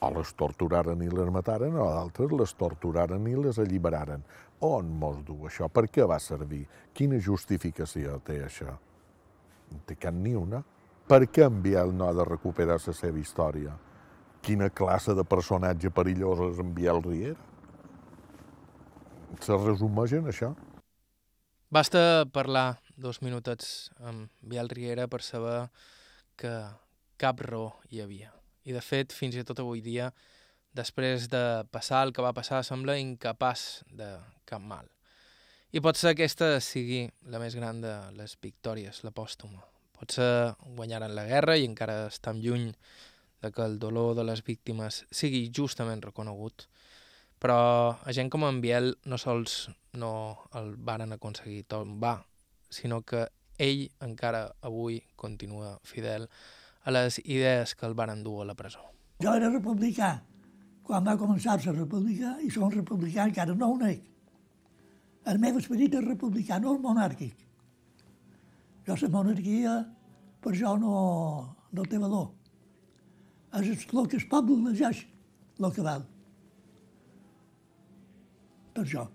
O 0.00 0.10
les 0.14 0.30
torturaren 0.38 1.00
i 1.02 1.08
les 1.10 1.30
mataren, 1.34 1.74
o 1.74 1.88
d'altres 1.90 2.34
les 2.40 2.54
torturaren 2.54 3.26
i 3.26 3.34
les 3.38 3.58
alliberaren. 3.58 4.22
On 4.66 4.92
mos 5.00 5.22
du 5.26 5.40
això? 5.46 5.70
Per 5.70 5.88
què 5.90 6.06
va 6.06 6.18
servir? 6.22 6.64
Quina 6.94 7.18
justificació 7.18 8.20
té 8.26 8.42
això? 8.44 8.74
No 9.72 9.82
té 9.86 9.98
cap 9.98 10.14
ni 10.14 10.34
una. 10.38 10.62
Per 11.08 11.24
què 11.26 11.46
en 11.46 11.62
Biel 11.62 11.94
no 11.96 12.12
de 12.14 12.24
recuperar 12.26 12.78
la 12.78 12.94
seva 12.94 13.18
història? 13.18 13.74
Quina 14.48 14.70
classe 14.72 15.12
de 15.12 15.24
personatge 15.28 15.92
perillós 15.92 16.40
és 16.46 16.60
en 16.62 16.72
Biel 16.76 17.02
Riera. 17.04 17.36
Se 19.44 19.56
resumeix 19.60 20.14
en 20.16 20.30
això. 20.32 20.54
Basta 21.68 22.24
parlar 22.32 22.80
dos 22.96 23.20
minutets 23.20 23.90
amb 24.00 24.32
Biel 24.40 24.70
Riera 24.72 25.04
per 25.12 25.20
saber 25.22 25.68
que 26.40 26.52
cap 27.20 27.42
raó 27.44 27.74
hi 27.92 28.00
havia. 28.00 28.32
I 28.64 28.72
de 28.72 28.80
fet, 28.84 29.12
fins 29.12 29.36
i 29.36 29.44
tot 29.44 29.60
avui 29.60 29.82
dia, 29.84 30.08
després 30.76 31.28
de 31.28 31.42
passar 31.72 32.06
el 32.06 32.14
que 32.16 32.24
va 32.24 32.32
passar, 32.36 32.62
sembla 32.64 32.96
incapaç 33.00 33.82
de 33.92 34.08
cap 34.48 34.64
mal. 34.64 34.88
I 35.76 35.82
pot 35.84 36.00
ser 36.00 36.14
aquesta 36.14 36.54
sigui 36.64 37.04
la 37.28 37.40
més 37.42 37.56
gran 37.58 37.82
de 37.84 37.94
les 38.16 38.38
victòries, 38.40 39.02
la 39.04 39.12
pòstuma. 39.12 39.60
Potser 39.98 40.54
guanyaren 40.64 41.12
la 41.12 41.26
guerra 41.28 41.58
i 41.58 41.68
encara 41.68 42.06
estem 42.08 42.40
lluny 42.40 42.70
de 43.42 43.52
que 43.52 43.62
el 43.62 43.78
dolor 43.78 44.14
de 44.18 44.24
les 44.24 44.44
víctimes 44.44 45.04
sigui 45.10 45.46
justament 45.54 46.02
reconegut, 46.02 46.66
Però 47.38 47.94
a 48.02 48.12
gent 48.14 48.30
com 48.34 48.42
en 48.48 48.56
Biel 48.62 48.96
no 49.06 49.16
sols 49.22 49.68
no 49.94 50.10
el 50.58 50.72
varen 50.74 51.14
aconseguir 51.14 51.62
tombar, 51.70 52.16
sinó 52.68 53.02
que 53.06 53.28
ell 53.62 53.84
encara 54.02 54.48
avui 54.66 54.98
continua 55.16 55.76
fidel 55.86 56.26
a 56.82 56.94
les 56.94 57.20
idees 57.24 57.76
que 57.78 57.86
el 57.86 57.94
van 57.94 58.24
dur 58.24 58.42
a 58.42 58.48
la 58.48 58.56
presó. 58.58 58.82
Jo 59.22 59.34
era 59.38 59.50
republicà 59.54 60.16
quan 60.82 61.06
va 61.06 61.18
començar 61.20 61.58
la 61.62 61.76
república 61.76 62.36
i 62.42 62.50
som 62.50 62.72
republicà 62.74 63.28
encara 63.28 63.54
no 63.54 63.70
ho 63.70 63.78
nec. 63.78 64.02
El 65.28 65.38
meu 65.38 65.58
esperit 65.58 65.94
és 65.94 66.04
republicà, 66.04 66.58
no 66.58 66.74
és 66.74 66.82
monàrquic. 66.82 67.46
Jo 68.86 68.96
la 68.98 69.08
monarquia 69.14 69.78
per 70.40 70.54
jo 70.56 70.74
no, 70.80 70.94
no 71.70 71.84
té 71.84 71.98
valor. 71.98 72.32
És 73.56 73.68
el 73.68 74.08
que 74.08 74.18
el 74.18 74.28
poble 74.28 74.58
elegeix 74.60 75.04
el 75.58 75.72
que 75.74 75.84
val. 75.84 76.04
Per 78.74 78.84
això. 78.84 79.06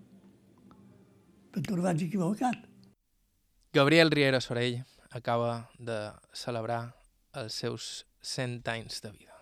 Perquè 1.54 1.78
no 1.78 1.86
vaig 1.86 2.02
equivocat. 2.08 2.66
Gabriel 3.74 4.12
Riera 4.12 4.42
Sorell 4.42 4.82
acaba 5.12 5.70
de 5.80 6.00
celebrar 6.34 6.82
els 7.42 7.62
seus 7.62 7.92
100 8.22 8.68
anys 8.74 9.02
de 9.06 9.14
vida. 9.14 9.33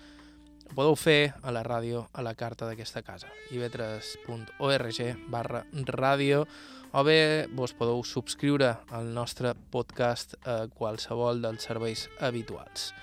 ho 0.69 0.75
podeu 0.77 0.95
fer 0.95 1.33
a 1.41 1.51
la 1.51 1.63
ràdio 1.65 2.03
a 2.13 2.21
la 2.21 2.35
carta 2.37 2.67
d'aquesta 2.69 3.01
casa, 3.01 3.29
ib3.org 3.49 4.99
barra 5.33 5.63
ràdio, 5.73 6.45
o 6.93 7.03
bé 7.05 7.47
vos 7.53 7.73
podeu 7.73 8.03
subscriure 8.05 8.75
al 8.93 9.09
nostre 9.13 9.55
podcast 9.73 10.35
a 10.45 10.67
qualsevol 10.69 11.41
dels 11.41 11.65
serveis 11.65 12.07
habituals. 12.19 12.93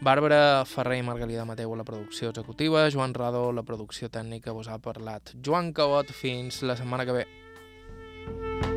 Bàrbara 0.00 0.64
Ferrer 0.64 1.00
i 1.00 1.04
Margalida 1.04 1.44
Mateu 1.44 1.72
a 1.74 1.76
la 1.76 1.84
producció 1.84 2.30
executiva, 2.30 2.88
Joan 2.92 3.12
Radó 3.12 3.50
la 3.52 3.64
producció 3.64 4.08
tècnica 4.08 4.56
vos 4.56 4.68
ha 4.68 4.78
parlat. 4.80 5.34
Joan 5.44 5.74
Cabot, 5.76 6.08
fins 6.12 6.62
la 6.62 6.76
setmana 6.76 7.04
que 7.04 7.20
ve. 7.20 8.69